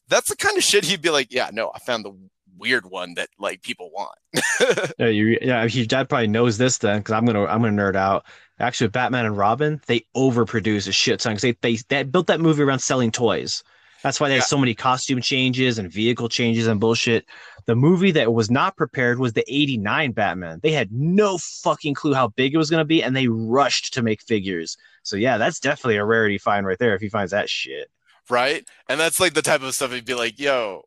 That's 0.07 0.29
the 0.29 0.35
kind 0.35 0.57
of 0.57 0.63
shit 0.63 0.85
he'd 0.85 1.01
be 1.01 1.09
like, 1.09 1.33
yeah, 1.33 1.49
no, 1.51 1.71
I 1.73 1.79
found 1.79 2.05
the 2.05 2.15
weird 2.57 2.85
one 2.85 3.13
that 3.15 3.29
like 3.39 3.61
people 3.61 3.89
want. 3.91 4.17
yeah, 4.99 5.07
you, 5.07 5.37
yeah, 5.41 5.63
your 5.63 5.85
dad 5.85 6.09
probably 6.09 6.27
knows 6.27 6.57
this 6.57 6.77
then 6.77 6.99
because 6.99 7.13
I'm 7.13 7.25
gonna 7.25 7.45
I'm 7.45 7.61
gonna 7.61 7.81
nerd 7.81 7.95
out. 7.95 8.25
Actually, 8.59 8.87
with 8.87 8.93
Batman 8.93 9.25
and 9.25 9.37
Robin, 9.37 9.81
they 9.87 10.05
overproduce 10.15 10.87
a 10.87 10.91
shit 10.91 11.19
ton 11.19 11.33
because 11.33 11.41
they, 11.41 11.57
they 11.61 11.77
they 11.89 12.03
built 12.03 12.27
that 12.27 12.39
movie 12.39 12.63
around 12.63 12.79
selling 12.79 13.11
toys. 13.11 13.63
That's 14.05 14.19
why 14.19 14.29
they 14.29 14.35
yeah. 14.35 14.41
had 14.41 14.47
so 14.47 14.59
many 14.59 14.75
costume 14.75 15.19
changes 15.19 15.79
and 15.79 15.91
vehicle 15.91 16.29
changes 16.29 16.67
and 16.67 16.79
bullshit. 16.79 17.25
The 17.65 17.75
movie 17.75 18.11
that 18.11 18.31
was 18.31 18.51
not 18.51 18.77
prepared 18.77 19.17
was 19.17 19.33
the 19.33 19.43
89 19.47 20.11
Batman. 20.11 20.59
They 20.61 20.73
had 20.73 20.91
no 20.91 21.39
fucking 21.39 21.95
clue 21.95 22.13
how 22.13 22.27
big 22.27 22.53
it 22.53 22.57
was 22.59 22.69
going 22.69 22.81
to 22.81 22.85
be 22.85 23.01
and 23.01 23.15
they 23.15 23.27
rushed 23.27 23.95
to 23.95 24.03
make 24.03 24.21
figures. 24.21 24.77
So, 25.01 25.15
yeah, 25.15 25.39
that's 25.39 25.59
definitely 25.59 25.97
a 25.97 26.05
rarity 26.05 26.37
find 26.37 26.67
right 26.67 26.77
there 26.77 26.93
if 26.93 27.01
he 27.01 27.09
finds 27.09 27.31
that 27.31 27.49
shit. 27.49 27.89
Right. 28.29 28.63
And 28.87 28.99
that's 28.99 29.19
like 29.19 29.33
the 29.33 29.41
type 29.41 29.63
of 29.63 29.73
stuff 29.73 29.91
he'd 29.91 30.05
be 30.05 30.13
like, 30.13 30.39
yo, 30.39 30.83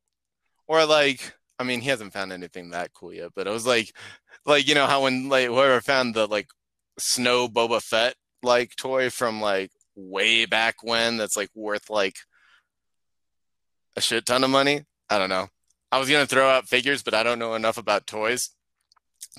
or 0.68 0.84
like, 0.86 1.34
I 1.58 1.64
mean, 1.64 1.80
he 1.80 1.88
hasn't 1.88 2.12
found 2.12 2.32
anything 2.32 2.70
that 2.70 2.92
cool 2.94 3.12
yet, 3.12 3.32
but 3.34 3.48
it 3.48 3.50
was 3.50 3.66
like, 3.66 3.92
like, 4.46 4.68
you 4.68 4.76
know, 4.76 4.86
how 4.86 5.02
when 5.02 5.28
like 5.28 5.46
whoever 5.46 5.80
found 5.80 6.14
the 6.14 6.28
like 6.28 6.46
snow 6.98 7.48
Boba 7.48 7.82
Fett 7.82 8.14
like 8.42 8.76
toy 8.76 9.10
from 9.10 9.40
like 9.40 9.70
way 9.96 10.46
back 10.46 10.76
when 10.82 11.16
that's 11.16 11.36
like 11.36 11.50
worth 11.54 11.90
like 11.90 12.16
a 13.96 14.00
shit 14.00 14.26
ton 14.26 14.44
of 14.44 14.50
money. 14.50 14.84
I 15.10 15.18
don't 15.18 15.28
know. 15.28 15.48
I 15.90 15.98
was 15.98 16.08
gonna 16.08 16.26
throw 16.26 16.48
out 16.48 16.68
figures, 16.68 17.02
but 17.02 17.14
I 17.14 17.22
don't 17.22 17.38
know 17.38 17.54
enough 17.54 17.78
about 17.78 18.06
toys 18.06 18.50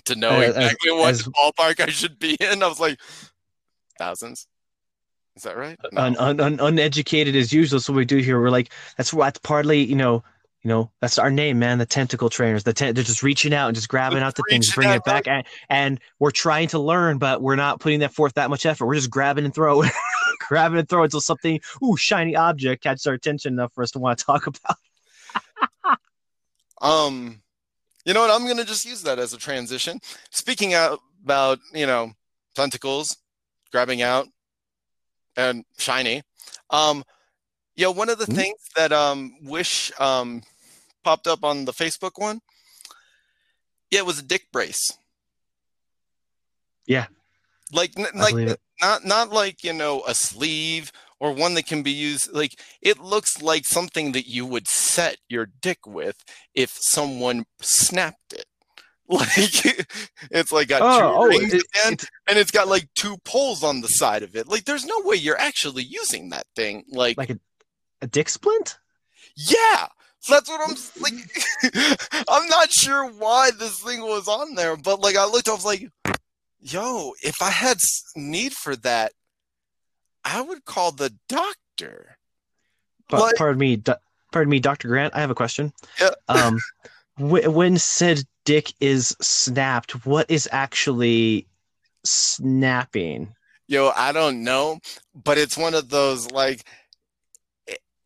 to 0.06 0.16
know 0.16 0.38
uh, 0.38 0.42
exactly 0.42 0.92
as, 0.92 0.98
what 0.98 1.10
as, 1.10 1.24
ballpark 1.24 1.80
I 1.80 1.90
should 1.90 2.20
be 2.20 2.36
in. 2.40 2.64
I 2.64 2.68
was 2.68 2.80
like, 2.80 3.00
thousands. 3.98 4.48
Is 5.36 5.44
that 5.44 5.58
right? 5.58 5.78
No. 5.94 6.02
Un, 6.02 6.18
un, 6.18 6.40
un, 6.42 6.60
uneducated 6.60 7.36
as 7.36 7.54
usual. 7.54 7.80
So 7.80 7.94
we 7.94 8.04
do 8.04 8.18
here. 8.18 8.42
We're 8.42 8.50
like, 8.50 8.74
that's 8.98 9.14
what 9.14 9.42
partly, 9.42 9.82
you 9.84 9.96
know, 9.96 10.24
you 10.62 10.68
know, 10.68 10.92
that's 11.00 11.18
our 11.18 11.32
name, 11.32 11.58
man. 11.60 11.78
The 11.78 11.86
tentacle 11.86 12.30
trainers. 12.30 12.64
The 12.64 12.74
ten- 12.74 12.94
they're 12.94 13.04
just 13.04 13.24
reaching 13.24 13.54
out 13.54 13.68
and 13.68 13.76
just 13.76 13.88
grabbing 13.88 14.20
out 14.20 14.36
the 14.36 14.44
things, 14.50 14.74
bringing 14.74 14.96
it 14.96 15.04
back, 15.06 15.28
and, 15.28 15.46
and 15.70 16.00
we're 16.20 16.32
trying 16.32 16.68
to 16.70 16.80
learn, 16.80 17.18
but 17.18 17.42
we're 17.42 17.56
not 17.56 17.80
putting 17.80 18.00
that 18.00 18.14
forth 18.14 18.34
that 18.34 18.50
much 18.50 18.66
effort. 18.66 18.86
We're 18.86 18.96
just 18.96 19.10
grabbing 19.10 19.46
and 19.46 19.54
throwing, 19.54 19.90
grabbing 20.50 20.80
and 20.80 20.90
throwing 20.90 21.06
until 21.06 21.22
something, 21.22 21.62
ooh, 21.82 21.96
shiny 21.96 22.36
object 22.36 22.84
catches 22.84 23.08
our 23.08 23.14
attention 23.14 23.54
enough 23.54 23.74
for 23.74 23.84
us 23.84 23.92
to 23.92 24.00
want 24.00 24.20
to 24.20 24.26
talk 24.26 24.48
about. 24.48 25.98
um, 26.82 27.42
You 28.04 28.14
know 28.14 28.22
what? 28.22 28.32
I'm 28.32 28.46
gonna 28.46 28.66
just 28.66 28.86
use 28.86 29.02
that 29.04 29.18
as 29.18 29.34
a 29.34 29.38
transition. 29.38 30.00
Speaking 30.30 30.74
out 30.74 31.00
about 31.24 31.60
you 31.74 31.86
know 31.86 32.12
tentacles 32.56 33.16
grabbing 33.72 34.02
out 34.02 34.28
and 35.38 35.64
shiny. 35.78 36.22
Um, 36.70 37.04
yeah, 37.80 37.88
one 37.88 38.10
of 38.10 38.20
the 38.20 38.26
Hmm? 38.26 38.34
things 38.36 38.60
that 38.76 38.92
um 38.92 39.36
Wish 39.42 39.92
um 40.00 40.44
popped 41.04 41.28
up 41.28 41.44
on 41.44 41.64
the 41.66 41.72
Facebook 41.74 42.12
one. 42.18 42.42
Yeah, 43.90 44.00
it 44.00 44.06
was 44.06 44.20
a 44.20 44.24
dick 44.24 44.44
brace. 44.52 44.92
Yeah. 46.86 47.08
Like 47.72 47.98
n- 47.98 48.08
like 48.16 48.36
it. 48.36 48.60
not 48.82 49.06
not 49.06 49.32
like 49.32 49.64
you 49.64 49.74
know 49.74 50.04
a 50.08 50.14
sleeve 50.14 50.92
or 51.20 51.32
one 51.34 51.54
that 51.54 51.68
can 51.68 51.84
be 51.84 51.92
used 51.92 52.32
like 52.34 52.60
it 52.82 53.00
looks 53.00 53.42
like 53.42 53.66
something 53.66 54.12
that 54.14 54.28
you 54.28 54.46
would 54.46 54.68
set 54.68 55.18
your 55.30 55.48
dick 55.62 55.80
with 55.86 56.24
if 56.56 56.72
someone 56.80 57.46
snapped 57.62 58.34
it 58.34 58.46
like 59.10 59.86
it's 60.32 60.52
like 60.52 60.68
got 60.68 60.82
Oh, 60.82 60.98
two 61.00 61.20
oh, 61.20 61.28
rings 61.28 61.54
it- 61.54 61.66
at 61.86 61.98
the 62.00 62.08
and 62.28 62.38
it's 62.40 62.52
got 62.52 62.68
like 62.68 62.88
two 62.96 63.18
poles 63.26 63.64
on 63.64 63.82
the 63.82 63.88
side 63.88 64.24
of 64.24 64.36
it 64.36 64.48
like 64.48 64.66
there's 64.66 64.86
no 64.86 65.00
way 65.04 65.16
you're 65.16 65.40
actually 65.40 65.84
using 65.84 66.30
that 66.30 66.46
thing 66.56 66.84
like, 66.92 67.18
Like 67.18 67.30
a, 67.32 67.40
a 68.02 68.08
dick 68.08 68.30
splint? 68.30 68.78
yeah 69.36 69.88
that's 70.28 70.50
what 70.50 70.60
i'm 70.68 70.76
like 71.02 71.14
i'm 72.30 72.48
not 72.50 72.72
sure 72.72 73.10
why 73.12 73.52
this 73.58 73.80
thing 73.80 74.02
was 74.02 74.28
on 74.28 74.54
there 74.56 74.76
but 74.76 75.00
like 75.00 75.16
i 75.16 75.24
looked 75.26 75.48
i 75.48 75.54
was 75.54 75.64
like 75.64 75.90
yo 76.60 77.14
if 77.24 77.42
i 77.42 77.50
had 77.50 77.78
need 78.18 78.52
for 78.52 78.76
that 78.76 79.14
i 80.26 80.42
would 80.42 80.66
call 80.66 80.92
the 80.92 81.14
doctor 81.30 82.18
But 83.10 83.22
Like- 83.22 83.36
pardon 83.38 83.60
me, 83.60 83.78
do, 83.78 83.94
pardon 84.34 84.50
me, 84.52 84.60
Dr. 84.60 84.88
Grant. 84.90 85.16
I 85.16 85.22
have 85.22 85.32
a 85.32 85.36
question. 85.36 85.72
Yeah. 86.02 86.10
Um, 86.28 86.60
wh- 87.18 87.48
when 87.54 87.78
said 87.78 88.24
dick 88.46 88.74
is 88.82 89.16
snapped, 89.22 90.06
what 90.06 90.30
is 90.30 90.48
actually 90.52 91.48
snapping? 92.04 93.34
Yo, 93.68 93.92
I 93.96 94.12
don't 94.12 94.44
know, 94.44 94.80
but 95.16 95.38
it's 95.38 95.58
one 95.58 95.74
of 95.76 95.90
those 95.90 96.30
like 96.32 96.66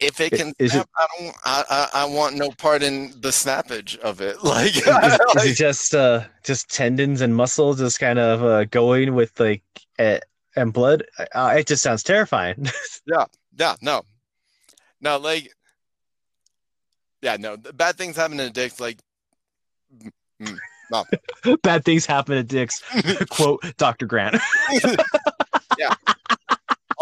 if 0.03 0.19
it 0.21 0.31
can 0.31 0.53
is 0.59 0.75
it- 0.75 0.87
I 0.97 1.07
don't 1.19 1.35
I, 1.45 1.63
I 1.69 2.01
I 2.01 2.05
want 2.05 2.35
no 2.35 2.49
part 2.51 2.83
in 2.83 3.11
the 3.21 3.29
snappage 3.29 3.97
of 3.99 4.21
it. 4.21 4.37
Like, 4.43 4.75
Is, 4.75 4.85
is 5.37 5.51
it 5.51 5.55
just 5.55 5.95
uh 5.95 6.23
just 6.43 6.69
tendons 6.69 7.21
and 7.21 7.35
muscle 7.35 7.73
just 7.73 7.99
kind 7.99 8.19
of 8.19 8.43
uh, 8.43 8.65
going 8.65 9.15
with 9.15 9.39
like 9.39 9.63
uh, 9.99 10.19
and 10.55 10.71
blood? 10.73 11.03
Uh, 11.33 11.55
it 11.57 11.67
just 11.67 11.81
sounds 11.83 12.03
terrifying. 12.03 12.67
yeah, 13.07 13.25
yeah, 13.57 13.75
no. 13.81 14.01
No, 15.01 15.17
like 15.17 15.51
yeah, 17.21 17.37
no. 17.37 17.57
Bad 17.57 17.95
things 17.95 18.15
happen 18.15 18.39
in 18.39 18.51
dicks 18.51 18.79
like 18.79 18.99
no. 20.91 21.05
Bad 21.63 21.85
things 21.85 22.05
happen 22.05 22.35
to 22.35 22.43
dicks. 22.43 22.81
Quote 23.29 23.61
Dr. 23.77 24.05
Grant. 24.05 24.35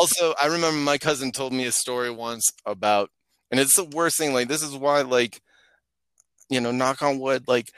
Also 0.01 0.33
I 0.41 0.47
remember 0.47 0.79
my 0.79 0.97
cousin 0.97 1.31
told 1.31 1.53
me 1.53 1.65
a 1.65 1.71
story 1.71 2.09
once 2.09 2.51
about 2.65 3.11
and 3.51 3.59
it's 3.59 3.75
the 3.75 3.83
worst 3.83 4.17
thing, 4.17 4.33
like 4.33 4.47
this 4.47 4.63
is 4.63 4.75
why 4.75 5.01
like 5.01 5.41
you 6.49 6.59
know, 6.59 6.71
knock 6.71 7.01
on 7.01 7.19
wood, 7.19 7.47
like 7.47 7.71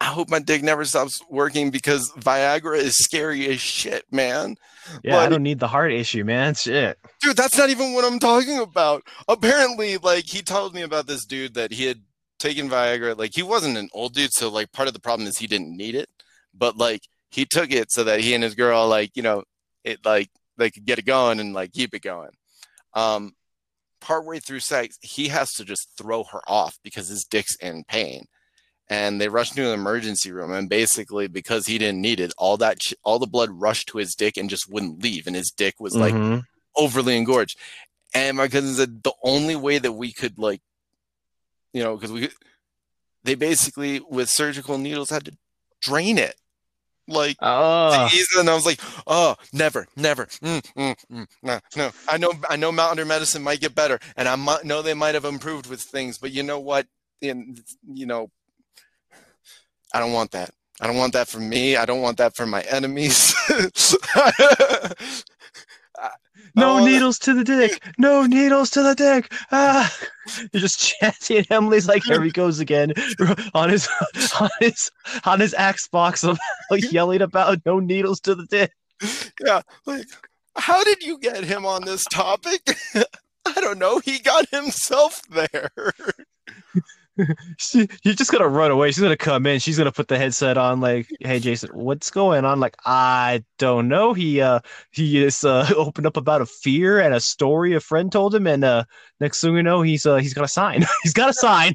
I 0.00 0.06
hope 0.06 0.28
my 0.28 0.40
dick 0.40 0.62
never 0.62 0.84
stops 0.84 1.22
working 1.30 1.70
because 1.70 2.10
Viagra 2.12 2.76
is 2.76 2.96
scary 2.96 3.46
as 3.48 3.60
shit, 3.60 4.04
man. 4.10 4.56
Yeah, 5.04 5.18
I 5.18 5.28
don't 5.28 5.42
need 5.42 5.58
the 5.58 5.68
heart 5.68 5.92
issue, 5.92 6.24
man. 6.24 6.54
Shit. 6.54 6.98
Dude, 7.20 7.36
that's 7.36 7.58
not 7.58 7.70
even 7.70 7.92
what 7.92 8.04
I'm 8.04 8.18
talking 8.18 8.58
about. 8.58 9.02
Apparently, 9.28 9.98
like 9.98 10.24
he 10.24 10.42
told 10.42 10.74
me 10.74 10.82
about 10.82 11.06
this 11.06 11.24
dude 11.24 11.54
that 11.54 11.72
he 11.72 11.84
had 11.84 12.00
taken 12.38 12.70
Viagra. 12.70 13.18
Like 13.18 13.34
he 13.34 13.42
wasn't 13.42 13.76
an 13.76 13.90
old 13.92 14.14
dude, 14.14 14.32
so 14.32 14.50
like 14.50 14.72
part 14.72 14.88
of 14.88 14.94
the 14.94 15.00
problem 15.00 15.28
is 15.28 15.38
he 15.38 15.46
didn't 15.46 15.76
need 15.76 15.94
it. 15.94 16.08
But 16.54 16.76
like 16.76 17.02
he 17.30 17.44
took 17.44 17.70
it 17.70 17.92
so 17.92 18.04
that 18.04 18.20
he 18.20 18.34
and 18.34 18.42
his 18.42 18.54
girl, 18.54 18.88
like, 18.88 19.10
you 19.14 19.22
know, 19.22 19.44
it 19.84 20.04
like 20.06 20.30
they 20.56 20.70
could 20.70 20.84
get 20.84 20.98
it 20.98 21.04
going 21.06 21.40
and 21.40 21.54
like 21.54 21.72
keep 21.72 21.94
it 21.94 22.02
going. 22.02 22.30
Um 22.94 23.34
partway 24.00 24.38
through 24.38 24.60
sex, 24.60 24.98
he 25.00 25.28
has 25.28 25.52
to 25.54 25.64
just 25.64 25.88
throw 25.96 26.22
her 26.24 26.40
off 26.46 26.78
because 26.82 27.08
his 27.08 27.24
dick's 27.24 27.56
in 27.56 27.82
pain. 27.84 28.26
And 28.88 29.20
they 29.20 29.28
rushed 29.28 29.54
to 29.56 29.66
an 29.66 29.74
emergency 29.80 30.30
room, 30.30 30.52
and 30.52 30.68
basically, 30.68 31.26
because 31.26 31.66
he 31.66 31.76
didn't 31.76 32.00
need 32.00 32.20
it, 32.20 32.32
all 32.38 32.56
that 32.58 32.80
sh- 32.80 32.92
all 33.02 33.18
the 33.18 33.26
blood 33.26 33.50
rushed 33.50 33.88
to 33.88 33.98
his 33.98 34.14
dick 34.14 34.36
and 34.36 34.48
just 34.48 34.70
wouldn't 34.70 35.02
leave, 35.02 35.26
and 35.26 35.34
his 35.34 35.50
dick 35.50 35.74
was 35.80 35.96
like 35.96 36.14
Mhm. 36.14 36.44
overly 36.76 37.16
engorged. 37.16 37.58
And 38.14 38.36
my 38.36 38.46
cousin 38.46 38.74
said 38.74 39.02
the 39.02 39.12
only 39.24 39.56
way 39.56 39.78
that 39.78 39.92
we 39.92 40.12
could 40.12 40.38
like, 40.38 40.62
you 41.72 41.82
know, 41.82 41.96
because 41.96 42.12
we, 42.12 42.30
they 43.24 43.34
basically 43.34 43.98
with 43.98 44.30
surgical 44.30 44.78
needles 44.78 45.10
had 45.10 45.24
to 45.24 45.36
drain 45.80 46.16
it, 46.16 46.36
like. 47.08 47.36
Oh, 47.40 48.08
And 48.38 48.50
I 48.50 48.54
was 48.54 48.66
like, 48.66 48.80
"Oh, 49.06 49.36
never, 49.52 49.86
never, 49.96 50.26
mm, 50.26 50.60
mm, 50.76 50.96
mm, 51.12 51.26
no, 51.42 51.60
no." 51.76 51.90
I 52.08 52.18
know, 52.18 52.32
I 52.48 52.56
know, 52.56 52.72
Mountain 52.72 53.08
Medicine 53.08 53.42
might 53.42 53.60
get 53.60 53.74
better, 53.74 53.98
and 54.16 54.28
I 54.28 54.36
might 54.36 54.64
know 54.64 54.82
they 54.82 54.94
might 54.94 55.14
have 55.14 55.24
improved 55.24 55.66
with 55.68 55.80
things, 55.80 56.18
but 56.18 56.32
you 56.32 56.42
know 56.42 56.58
what? 56.60 56.86
In 57.20 57.58
you 57.92 58.06
know, 58.06 58.30
I 59.94 60.00
don't 60.00 60.12
want 60.12 60.32
that. 60.32 60.50
I 60.80 60.86
don't 60.86 60.96
want 60.96 61.14
that 61.14 61.28
for 61.28 61.40
me. 61.40 61.76
I 61.76 61.86
don't 61.86 62.02
want 62.02 62.18
that 62.18 62.36
for 62.36 62.46
my 62.46 62.60
enemies. 62.62 63.34
no 66.56 66.78
Oh, 66.78 66.84
needles 66.84 67.18
to 67.20 67.34
the 67.34 67.44
dick. 67.44 67.82
No 67.98 68.24
needles 68.24 68.70
to 68.70 68.82
the 68.82 68.94
dick. 68.94 69.32
Ah, 69.52 69.94
you're 70.52 70.60
just 70.60 70.80
chanting. 70.80 71.38
and 71.38 71.46
Emily's 71.50 71.86
like, 71.86 72.02
here 72.04 72.22
he 72.22 72.30
goes 72.30 72.58
again 72.60 72.92
on 73.54 73.68
his 73.68 73.88
on 74.40 74.50
his 74.60 74.90
on 75.24 75.40
his 75.40 75.54
Xbox, 75.54 76.28
of, 76.28 76.38
like 76.70 76.90
yelling 76.90 77.22
about 77.22 77.60
no 77.64 77.78
needles 77.78 78.20
to 78.20 78.34
the 78.34 78.46
dick. 78.46 78.72
yeah, 79.44 79.60
like 79.84 80.06
how 80.56 80.82
did 80.84 81.02
you 81.02 81.18
get 81.18 81.44
him 81.44 81.66
on 81.66 81.84
this 81.84 82.04
topic? 82.04 82.76
I 82.94 83.60
don't 83.60 83.78
know. 83.78 84.00
He 84.00 84.18
got 84.18 84.48
himself 84.48 85.22
there. 85.30 85.70
She, 87.58 87.88
you're 88.02 88.14
just 88.14 88.30
gonna 88.30 88.48
run 88.48 88.70
away. 88.70 88.90
She's 88.90 89.02
gonna 89.02 89.16
come 89.16 89.46
in. 89.46 89.58
She's 89.58 89.78
gonna 89.78 89.92
put 89.92 90.08
the 90.08 90.18
headset 90.18 90.58
on. 90.58 90.80
Like, 90.80 91.08
hey, 91.20 91.40
Jason, 91.40 91.70
what's 91.72 92.10
going 92.10 92.44
on? 92.44 92.60
Like, 92.60 92.76
I 92.84 93.44
don't 93.58 93.88
know. 93.88 94.12
He 94.12 94.40
uh 94.40 94.60
he 94.90 95.22
is 95.24 95.44
uh 95.44 95.68
opened 95.76 96.06
up 96.06 96.16
about 96.16 96.42
a 96.42 96.46
fear 96.46 97.00
and 97.00 97.14
a 97.14 97.20
story 97.20 97.74
a 97.74 97.80
friend 97.80 98.12
told 98.12 98.34
him, 98.34 98.46
and 98.46 98.64
uh 98.64 98.84
next 99.20 99.40
thing 99.40 99.56
you 99.56 99.62
know, 99.62 99.82
he's 99.82 100.04
uh 100.06 100.16
he's 100.16 100.34
got 100.34 100.44
a 100.44 100.48
sign. 100.48 100.84
he's 101.02 101.14
got 101.14 101.30
a 101.30 101.34
sign. 101.34 101.72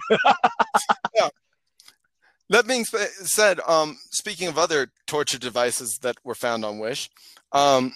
That 2.49 2.67
being 2.67 2.83
said, 2.83 3.61
um, 3.65 3.97
speaking 4.09 4.49
of 4.49 4.57
other 4.57 4.91
torture 5.07 5.39
devices 5.39 5.99
that 6.01 6.17
were 6.25 6.35
found 6.35 6.65
on 6.65 6.79
Wish, 6.79 7.09
um, 7.53 7.93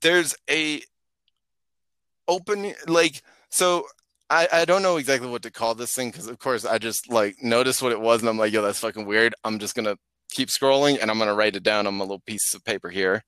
there's 0.00 0.34
a 0.48 0.82
open 2.26 2.74
like 2.86 3.22
so. 3.50 3.86
I, 4.30 4.48
I 4.52 4.64
don't 4.64 4.82
know 4.82 4.96
exactly 4.96 5.28
what 5.28 5.42
to 5.42 5.50
call 5.50 5.74
this 5.74 5.92
thing 5.92 6.10
because 6.10 6.28
of 6.28 6.38
course 6.38 6.64
I 6.64 6.78
just 6.78 7.10
like 7.10 7.42
noticed 7.42 7.82
what 7.82 7.92
it 7.92 8.00
was 8.00 8.20
and 8.20 8.28
I'm 8.28 8.38
like, 8.38 8.52
yo, 8.52 8.62
that's 8.62 8.78
fucking 8.78 9.04
weird. 9.04 9.34
I'm 9.44 9.58
just 9.58 9.74
gonna 9.74 9.96
keep 10.30 10.48
scrolling 10.48 10.98
and 11.02 11.10
I'm 11.10 11.18
gonna 11.18 11.34
write 11.34 11.56
it 11.56 11.64
down 11.64 11.86
on 11.86 11.94
my 11.94 12.04
little 12.04 12.20
piece 12.20 12.54
of 12.54 12.64
paper 12.64 12.90
here. 12.90 13.24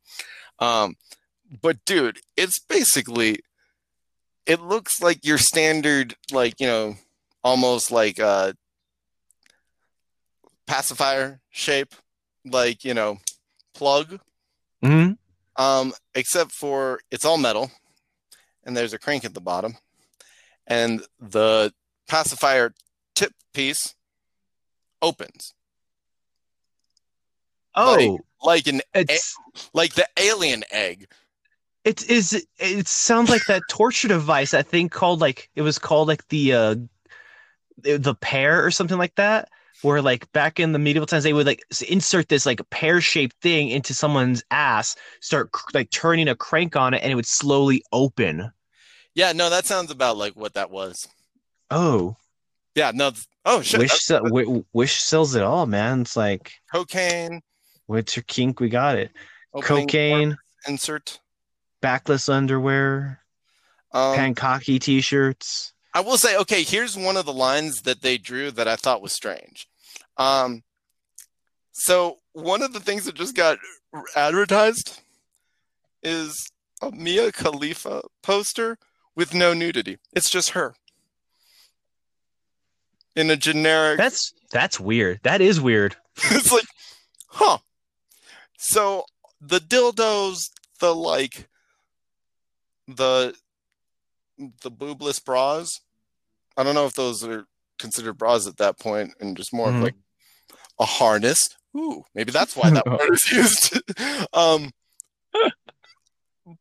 Um, 0.60 0.94
but 1.60 1.84
dude, 1.84 2.20
it's 2.36 2.60
basically 2.60 3.40
it 4.46 4.60
looks 4.60 5.02
like 5.02 5.24
your 5.24 5.38
standard 5.38 6.14
like 6.30 6.60
you 6.60 6.66
know 6.66 6.96
almost 7.42 7.90
like 7.90 8.18
a 8.20 8.54
pacifier 10.66 11.40
shape, 11.50 11.94
like 12.44 12.84
you 12.84 12.94
know, 12.94 13.18
plug. 13.74 14.20
hmm 14.82 15.12
Um, 15.56 15.92
except 16.14 16.52
for 16.52 17.00
it's 17.10 17.24
all 17.24 17.38
metal, 17.38 17.70
and 18.64 18.76
there's 18.76 18.92
a 18.92 18.98
crank 18.98 19.24
at 19.24 19.34
the 19.34 19.40
bottom, 19.40 19.76
and 20.66 21.02
the 21.20 21.72
pacifier 22.08 22.72
tip 23.14 23.32
piece 23.52 23.94
opens 25.00 25.54
Oh, 27.74 28.20
like 28.42 28.66
an 28.66 28.80
it's 28.94 29.34
like 29.72 29.94
the 29.94 30.06
alien 30.18 30.62
egg. 30.70 31.08
it 31.84 32.08
is 32.10 32.46
it 32.58 32.86
sounds 32.86 33.30
like 33.30 33.44
that 33.46 33.62
torture 33.68 34.08
device. 34.08 34.54
I 34.54 34.62
think 34.62 34.92
called 34.92 35.20
like 35.20 35.50
it 35.54 35.62
was 35.62 35.78
called 35.78 36.08
like 36.08 36.26
the 36.28 36.52
uh 36.52 36.74
the 37.78 38.14
pear 38.14 38.64
or 38.64 38.70
something 38.70 38.98
like 38.98 39.14
that. 39.16 39.48
Where 39.80 40.00
like 40.00 40.30
back 40.32 40.60
in 40.60 40.72
the 40.72 40.78
medieval 40.78 41.06
times 41.06 41.24
they 41.24 41.32
would 41.32 41.46
like 41.46 41.62
insert 41.88 42.28
this 42.28 42.46
like 42.46 42.60
pear 42.70 43.00
shaped 43.00 43.36
thing 43.42 43.68
into 43.68 43.94
someone's 43.94 44.44
ass, 44.50 44.94
start 45.20 45.50
like 45.74 45.90
turning 45.90 46.28
a 46.28 46.36
crank 46.36 46.76
on 46.76 46.94
it, 46.94 47.02
and 47.02 47.10
it 47.10 47.16
would 47.16 47.26
slowly 47.26 47.82
open. 47.92 48.52
Yeah, 49.14 49.32
no, 49.32 49.50
that 49.50 49.66
sounds 49.66 49.90
about 49.90 50.16
like 50.16 50.34
what 50.34 50.54
that 50.54 50.70
was. 50.70 51.08
Oh, 51.70 52.16
Yeah, 52.74 52.92
no. 52.94 53.12
Oh 53.44 53.60
shit, 53.60 53.80
wish 53.80 54.00
sell, 54.00 54.22
wi- 54.22 54.62
wish 54.72 55.00
sells 55.00 55.34
it 55.34 55.42
all, 55.42 55.66
man. 55.66 56.02
It's 56.02 56.16
like 56.16 56.52
cocaine, 56.72 57.42
what's 57.86 58.16
your 58.16 58.22
kink? 58.24 58.60
We 58.60 58.68
got 58.68 58.96
it. 58.96 59.10
Cocaine, 59.60 60.36
insert. 60.66 61.20
backless 61.80 62.28
underwear, 62.28 63.20
Um, 63.92 64.34
t-shirts. 64.34 65.72
I 65.94 66.00
will 66.00 66.16
say, 66.16 66.36
okay, 66.38 66.62
here's 66.62 66.96
one 66.96 67.16
of 67.18 67.26
the 67.26 67.32
lines 67.34 67.82
that 67.82 68.00
they 68.00 68.16
drew 68.16 68.50
that 68.52 68.68
I 68.68 68.76
thought 68.76 69.02
was 69.02 69.12
strange. 69.12 69.68
Um, 70.16 70.62
so 71.72 72.18
one 72.32 72.62
of 72.62 72.72
the 72.72 72.80
things 72.80 73.04
that 73.04 73.14
just 73.14 73.36
got 73.36 73.58
advertised 74.16 75.00
is 76.02 76.50
a 76.80 76.90
Mia 76.90 77.30
Khalifa 77.32 78.02
poster 78.22 78.78
with 79.14 79.34
no 79.34 79.52
nudity. 79.54 79.98
It's 80.12 80.30
just 80.30 80.50
her 80.50 80.74
in 83.14 83.30
a 83.30 83.36
generic. 83.36 83.98
That's 83.98 84.32
that's 84.50 84.80
weird. 84.80 85.20
That 85.22 85.40
is 85.40 85.60
weird. 85.60 85.96
it's 86.16 86.52
like, 86.52 86.64
huh. 87.28 87.58
So 88.58 89.04
the 89.40 89.58
dildos, 89.58 90.50
the 90.80 90.94
like, 90.94 91.48
the 92.88 93.34
the 94.62 94.70
boobless 94.70 95.22
bras. 95.24 95.80
I 96.56 96.62
don't 96.62 96.74
know 96.74 96.86
if 96.86 96.94
those 96.94 97.24
are 97.24 97.46
considered 97.78 98.14
bras 98.18 98.46
at 98.46 98.58
that 98.58 98.78
point, 98.78 99.14
and 99.20 99.36
just 99.36 99.52
more 99.52 99.68
Mhm. 99.68 99.76
of 99.76 99.82
like 99.82 99.94
a 100.78 100.84
harness. 100.84 101.48
Ooh, 101.76 102.04
maybe 102.14 102.30
that's 102.32 102.54
why 102.56 102.70
that 102.70 102.86
word 102.86 103.12
is 103.12 103.30
used. 103.32 103.80
um, 104.32 104.70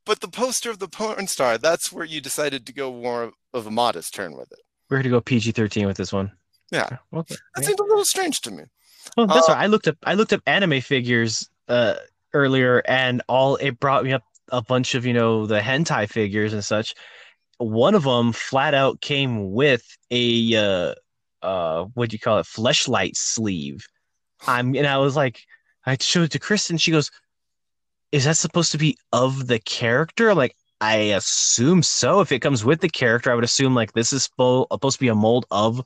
but 0.05 0.19
the 0.21 0.27
poster 0.27 0.69
of 0.69 0.79
the 0.79 0.87
porn 0.87 1.27
star, 1.27 1.57
that's 1.57 1.91
where 1.91 2.05
you 2.05 2.21
decided 2.21 2.65
to 2.67 2.73
go 2.73 2.91
more 2.93 3.31
of 3.53 3.65
a 3.67 3.71
modest 3.71 4.13
turn 4.13 4.37
with 4.37 4.51
it. 4.51 4.59
We're 4.89 4.97
going 4.97 5.03
to 5.05 5.09
go 5.09 5.21
PG 5.21 5.51
thirteen 5.53 5.87
with 5.87 5.97
this 5.97 6.11
one. 6.13 6.31
Yeah. 6.71 6.97
Okay. 7.13 7.35
That 7.55 7.65
seemed 7.65 7.79
a 7.79 7.83
little 7.83 8.05
strange 8.05 8.41
to 8.41 8.51
me. 8.51 8.63
Well, 9.17 9.27
that's 9.27 9.49
Uh, 9.49 9.53
right. 9.53 9.63
I 9.63 9.67
looked 9.67 9.87
up 9.87 9.97
I 10.03 10.13
looked 10.13 10.33
up 10.33 10.41
anime 10.45 10.81
figures 10.81 11.49
uh 11.67 11.95
earlier 12.33 12.81
and 12.87 13.21
all 13.27 13.55
it 13.57 13.79
brought 13.79 14.03
me 14.03 14.13
up 14.13 14.23
a 14.49 14.61
bunch 14.61 14.95
of, 14.95 15.05
you 15.05 15.13
know, 15.13 15.45
the 15.45 15.59
hentai 15.59 16.09
figures 16.09 16.53
and 16.53 16.63
such. 16.63 16.93
One 17.57 17.95
of 17.95 18.03
them 18.03 18.31
flat 18.31 18.73
out 18.73 19.01
came 19.01 19.51
with 19.51 19.83
a 20.11 20.55
uh 20.55 20.95
uh 21.45 21.85
what 21.93 22.09
do 22.09 22.15
you 22.15 22.19
call 22.19 22.39
it? 22.39 22.45
Fleshlight 22.45 23.15
sleeve. 23.15 23.85
I'm 24.47 24.75
and 24.75 24.87
I 24.87 24.97
was 24.97 25.15
like 25.15 25.41
I 25.85 25.97
showed 25.99 26.23
it 26.23 26.31
to 26.31 26.39
Kristen, 26.39 26.77
she 26.77 26.91
goes, 26.91 27.09
Is 28.11 28.25
that 28.25 28.37
supposed 28.37 28.71
to 28.73 28.77
be 28.77 28.97
of 29.13 29.47
the 29.47 29.59
character? 29.59 30.33
Like 30.33 30.55
I 30.81 30.95
assume 30.95 31.83
so. 31.83 32.21
If 32.21 32.31
it 32.31 32.39
comes 32.39 32.65
with 32.65 32.81
the 32.81 32.89
character, 32.89 33.31
I 33.31 33.35
would 33.35 33.43
assume 33.43 33.75
like 33.75 33.93
this 33.93 34.11
is 34.11 34.27
spo- 34.27 34.67
supposed 34.71 34.97
to 34.97 35.01
be 35.01 35.07
a 35.09 35.15
mold 35.15 35.45
of 35.51 35.85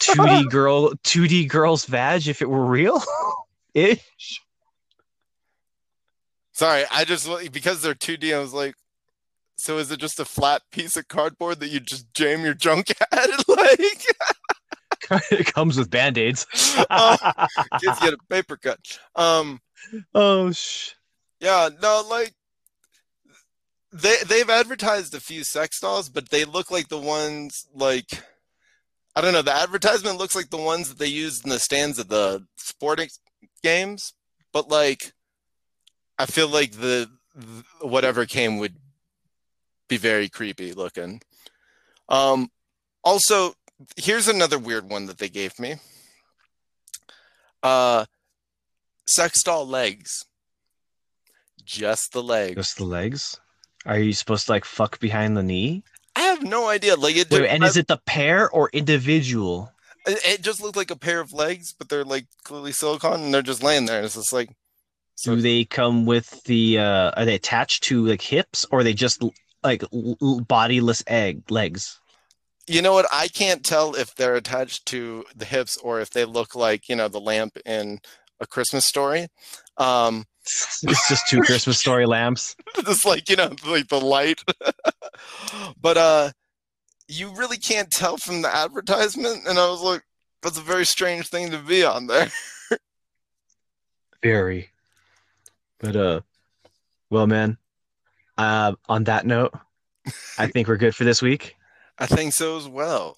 2D 0.00 0.48
girl 0.50 0.90
2D 1.04 1.48
girl's 1.48 1.86
vag 1.86 2.28
if 2.28 2.42
it 2.42 2.48
were 2.48 2.64
real. 2.64 3.02
Ish. 3.74 4.40
Sorry, 6.52 6.84
I 6.90 7.04
just 7.04 7.28
because 7.50 7.80
they're 7.80 7.94
2D, 7.94 8.34
I 8.34 8.38
was 8.38 8.52
like, 8.52 8.74
so 9.56 9.78
is 9.78 9.90
it 9.90 9.98
just 9.98 10.20
a 10.20 10.24
flat 10.26 10.60
piece 10.70 10.96
of 10.98 11.08
cardboard 11.08 11.60
that 11.60 11.68
you 11.68 11.80
just 11.80 12.12
jam 12.12 12.44
your 12.44 12.54
junk 12.54 12.90
at? 13.12 13.48
like, 13.48 15.22
it 15.32 15.52
comes 15.52 15.78
with 15.78 15.90
band-aids. 15.90 16.46
Oh. 16.90 17.16
kids 17.80 17.98
get 18.00 18.12
a 18.12 18.18
paper 18.28 18.58
cut. 18.58 18.78
Um, 19.16 19.60
oh 20.14 20.52
sh 20.52 20.92
yeah, 21.42 21.68
no, 21.82 22.04
like 22.08 22.32
they 23.92 24.14
they've 24.26 24.48
advertised 24.48 25.14
a 25.14 25.20
few 25.20 25.42
sex 25.42 25.80
dolls, 25.80 26.08
but 26.08 26.30
they 26.30 26.44
look 26.44 26.70
like 26.70 26.88
the 26.88 26.98
ones 26.98 27.66
like 27.74 28.22
I 29.14 29.20
don't 29.20 29.32
know. 29.32 29.42
The 29.42 29.52
advertisement 29.52 30.18
looks 30.18 30.36
like 30.36 30.50
the 30.50 30.56
ones 30.56 30.88
that 30.88 30.98
they 30.98 31.06
used 31.06 31.44
in 31.44 31.50
the 31.50 31.58
stands 31.58 31.98
at 31.98 32.08
the 32.08 32.46
sporting 32.56 33.08
games, 33.62 34.14
but 34.52 34.70
like 34.70 35.12
I 36.18 36.26
feel 36.26 36.48
like 36.48 36.72
the, 36.72 37.10
the 37.34 37.64
whatever 37.86 38.24
came 38.24 38.58
would 38.58 38.76
be 39.88 39.96
very 39.96 40.28
creepy 40.28 40.72
looking. 40.72 41.20
Um, 42.08 42.50
also, 43.02 43.54
here's 43.96 44.28
another 44.28 44.58
weird 44.58 44.88
one 44.88 45.06
that 45.06 45.18
they 45.18 45.28
gave 45.28 45.58
me. 45.58 45.74
Uh, 47.62 48.04
sex 49.06 49.42
doll 49.42 49.66
legs. 49.66 50.24
Just 51.64 52.12
the 52.12 52.22
legs. 52.22 52.56
just 52.56 52.76
the 52.76 52.84
legs. 52.84 53.40
Are 53.86 53.98
you 53.98 54.12
supposed 54.12 54.46
to 54.46 54.52
like 54.52 54.64
fuck 54.64 55.00
behind 55.00 55.36
the 55.36 55.42
knee? 55.42 55.82
I 56.14 56.22
have 56.22 56.42
no 56.42 56.68
idea. 56.68 56.94
Like 56.96 57.16
it, 57.16 57.30
Wait, 57.30 57.48
and 57.48 57.64
is 57.64 57.76
it 57.76 57.86
the 57.88 58.00
pair 58.06 58.50
or 58.50 58.70
individual? 58.72 59.72
it, 60.06 60.20
it 60.24 60.42
just 60.42 60.60
looked 60.62 60.76
like 60.76 60.90
a 60.90 60.96
pair 60.96 61.20
of 61.20 61.32
legs, 61.32 61.72
but 61.76 61.88
they're 61.88 62.04
like 62.04 62.26
clearly 62.44 62.72
silicone, 62.72 63.20
and 63.22 63.34
they're 63.34 63.42
just 63.42 63.62
laying 63.62 63.86
there. 63.86 64.02
It's 64.02 64.14
just 64.14 64.32
like, 64.32 64.50
Do 65.22 65.36
they 65.36 65.64
come 65.64 66.04
with 66.06 66.42
the 66.44 66.78
uh 66.78 67.12
are 67.16 67.24
they 67.24 67.34
attached 67.34 67.84
to 67.84 68.06
like 68.06 68.22
hips 68.22 68.66
or 68.70 68.80
are 68.80 68.84
they 68.84 68.94
just 68.94 69.22
like 69.62 69.84
bodiless 70.48 71.02
egg 71.06 71.50
legs? 71.50 71.98
you 72.68 72.80
know 72.80 72.92
what? 72.92 73.06
I 73.12 73.26
can't 73.26 73.64
tell 73.64 73.94
if 73.96 74.14
they're 74.14 74.36
attached 74.36 74.86
to 74.86 75.24
the 75.34 75.44
hips 75.44 75.76
or 75.78 76.00
if 76.00 76.10
they 76.10 76.24
look 76.24 76.54
like 76.54 76.88
you 76.88 76.94
know 76.96 77.08
the 77.08 77.20
lamp 77.20 77.56
in 77.66 77.98
a 78.40 78.46
Christmas 78.46 78.86
story. 78.86 79.28
Um, 79.78 80.26
It's 80.44 81.08
just 81.08 81.28
two 81.28 81.40
Christmas 81.42 81.78
story 81.78 82.06
lamps. 82.06 82.56
just 82.84 83.04
like 83.04 83.28
you 83.28 83.36
know 83.36 83.50
like 83.66 83.88
the 83.88 84.00
light 84.00 84.42
but 85.80 85.96
uh 85.96 86.30
you 87.08 87.32
really 87.34 87.58
can't 87.58 87.90
tell 87.90 88.16
from 88.16 88.42
the 88.42 88.54
advertisement 88.54 89.46
and 89.46 89.58
i 89.58 89.68
was 89.68 89.82
like 89.82 90.02
that's 90.42 90.58
a 90.58 90.62
very 90.62 90.86
strange 90.86 91.28
thing 91.28 91.50
to 91.50 91.58
be 91.58 91.84
on 91.84 92.06
there 92.06 92.28
Very. 94.22 94.70
But 95.78 95.96
uh 95.96 96.20
well 97.10 97.26
man, 97.26 97.58
uh 98.38 98.74
on 98.88 99.04
that 99.04 99.26
note, 99.26 99.52
I 100.38 100.46
think 100.46 100.68
we're 100.68 100.76
good 100.76 100.94
for 100.94 101.04
this 101.04 101.20
week. 101.20 101.56
i 101.98 102.06
think 102.06 102.32
so 102.32 102.56
as 102.56 102.66
well 102.68 103.16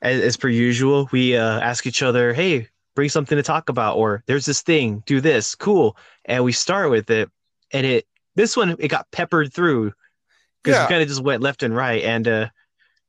As, 0.00 0.20
as 0.22 0.36
per 0.36 0.48
usual, 0.48 1.08
we 1.12 1.36
uh 1.36 1.60
ask 1.60 1.86
each 1.86 2.02
other, 2.02 2.32
"Hey, 2.32 2.68
bring 2.94 3.08
something 3.08 3.36
to 3.36 3.42
talk 3.42 3.68
about," 3.68 3.96
or 3.96 4.22
"There's 4.26 4.46
this 4.46 4.62
thing, 4.62 5.02
do 5.06 5.20
this, 5.20 5.54
cool," 5.54 5.96
and 6.24 6.44
we 6.44 6.52
start 6.52 6.90
with 6.90 7.10
it. 7.10 7.30
And 7.72 7.86
it 7.86 8.06
this 8.36 8.56
one 8.56 8.76
it 8.78 8.88
got 8.88 9.10
peppered 9.10 9.52
through 9.52 9.92
because 10.62 10.76
Yeah. 10.78 10.84
we 10.84 10.88
kind 10.90 11.02
of 11.02 11.08
just 11.08 11.22
went 11.22 11.42
left 11.42 11.62
and 11.62 11.74
right. 11.74 12.02
And 12.04 12.26
uh, 12.28 12.48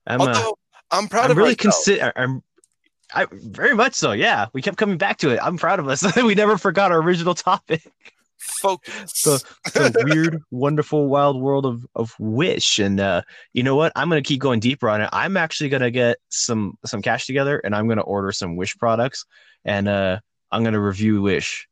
I'm 0.08 0.22
uh, 0.22 0.52
i'm 0.92 1.08
proud 1.08 1.26
I'm 1.26 1.32
of 1.32 1.38
really 1.38 1.56
consider 1.56 2.12
I'm 2.16 2.44
I 3.14 3.28
very 3.32 3.76
much 3.76 3.94
so. 3.94 4.12
Yeah, 4.14 4.48
we 4.54 4.62
kept 4.62 4.78
coming 4.78 4.98
back 4.98 5.18
to 5.20 5.30
it. 5.30 5.40
I'm 5.42 5.58
proud 5.58 5.80
of 5.80 5.88
us. 5.88 6.16
we 6.24 6.36
never 6.36 6.58
forgot 6.58 6.92
our 6.92 7.00
original 7.02 7.34
topic. 7.36 7.84
focus 8.38 9.12
So- 9.14 9.38
the 9.74 10.04
weird, 10.06 10.42
wonderful, 10.52 11.08
wild 11.08 11.40
world 11.42 11.66
of 11.66 11.86
of 11.96 12.14
Wish. 12.20 12.80
And 12.80 13.00
uh, 13.00 13.22
you 13.54 13.64
know 13.64 13.76
what? 13.76 13.92
I'm 13.96 14.10
gonna 14.10 14.22
keep 14.22 14.40
going 14.40 14.60
deeper 14.60 14.90
on 14.90 15.02
it. 15.02 15.10
I'm 15.14 15.38
actually 15.38 15.70
gonna 15.70 15.92
get 15.92 16.18
some 16.30 16.78
some 16.86 17.02
cash 17.02 17.26
together, 17.26 17.60
and 17.60 17.76
I'm 17.76 17.88
gonna 17.88 18.02
order 18.02 18.32
some 18.32 18.56
Wish 18.56 18.76
products, 18.78 19.26
and 19.66 19.88
uh, 19.88 20.20
I'm 20.52 20.64
gonna 20.64 20.80
review 20.80 21.22
Wish. 21.22 21.68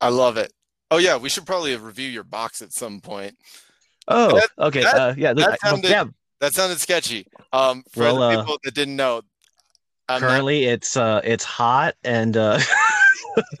i 0.00 0.08
love 0.08 0.36
it 0.36 0.52
oh 0.90 0.98
yeah 0.98 1.16
we 1.16 1.28
should 1.28 1.46
probably 1.46 1.74
review 1.76 2.08
your 2.08 2.24
box 2.24 2.60
at 2.62 2.72
some 2.72 3.00
point 3.00 3.36
Oh, 4.08 4.34
That- 4.34 4.50
okay. 4.66 4.82
that- 4.82 4.94
uh, 4.96 5.14
yeah, 5.16 5.32
that 5.32 5.58
I- 5.62 5.68
sounded- 5.68 6.14
that 6.40 6.54
sounded 6.54 6.80
sketchy 6.80 7.24
um 7.52 7.84
for 7.92 8.00
Well, 8.02 8.16
the 8.16 8.22
uh, 8.24 8.36
people 8.40 8.58
that 8.64 8.74
didn't 8.74 8.96
know 8.96 9.22
I'm 10.08 10.20
not 10.20 10.28
Currently, 10.28 10.64
it's 10.64 10.96
uh, 10.96 11.20
it's 11.22 11.44
hot 11.44 11.94
and 12.02 12.36
uh, 12.36 12.58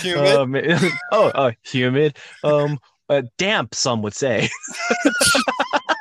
humid 0.00 0.34
um, 0.36 0.56
oh, 1.12 1.28
uh, 1.28 1.52
humid, 1.62 2.18
um, 2.42 2.78
uh, 3.08 3.22
damp. 3.38 3.74
Some 3.74 4.02
would 4.02 4.14
say. 4.14 4.50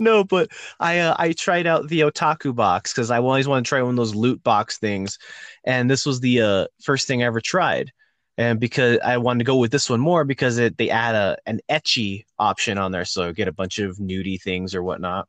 no, 0.00 0.24
but 0.24 0.50
I 0.80 0.98
uh, 1.00 1.14
I 1.18 1.32
tried 1.32 1.66
out 1.66 1.88
the 1.88 2.00
otaku 2.00 2.54
box 2.54 2.92
because 2.92 3.10
I 3.10 3.18
always 3.18 3.48
want 3.48 3.64
to 3.64 3.68
try 3.68 3.82
one 3.82 3.90
of 3.90 3.96
those 3.96 4.14
loot 4.14 4.42
box 4.42 4.78
things, 4.78 5.18
and 5.64 5.90
this 5.90 6.06
was 6.06 6.20
the 6.20 6.40
uh, 6.42 6.66
first 6.82 7.06
thing 7.06 7.22
I 7.22 7.26
ever 7.26 7.40
tried. 7.40 7.92
And 8.38 8.58
because 8.58 8.98
I 9.04 9.18
wanted 9.18 9.40
to 9.40 9.44
go 9.44 9.56
with 9.56 9.70
this 9.70 9.90
one 9.90 10.00
more 10.00 10.24
because 10.24 10.58
it, 10.58 10.78
they 10.78 10.90
add 10.90 11.14
a 11.14 11.36
an 11.46 11.60
ecchi 11.70 12.24
option 12.38 12.78
on 12.78 12.92
there, 12.92 13.04
so 13.04 13.32
get 13.32 13.48
a 13.48 13.52
bunch 13.52 13.78
of 13.78 13.98
nudie 13.98 14.40
things 14.40 14.74
or 14.74 14.82
whatnot. 14.82 15.28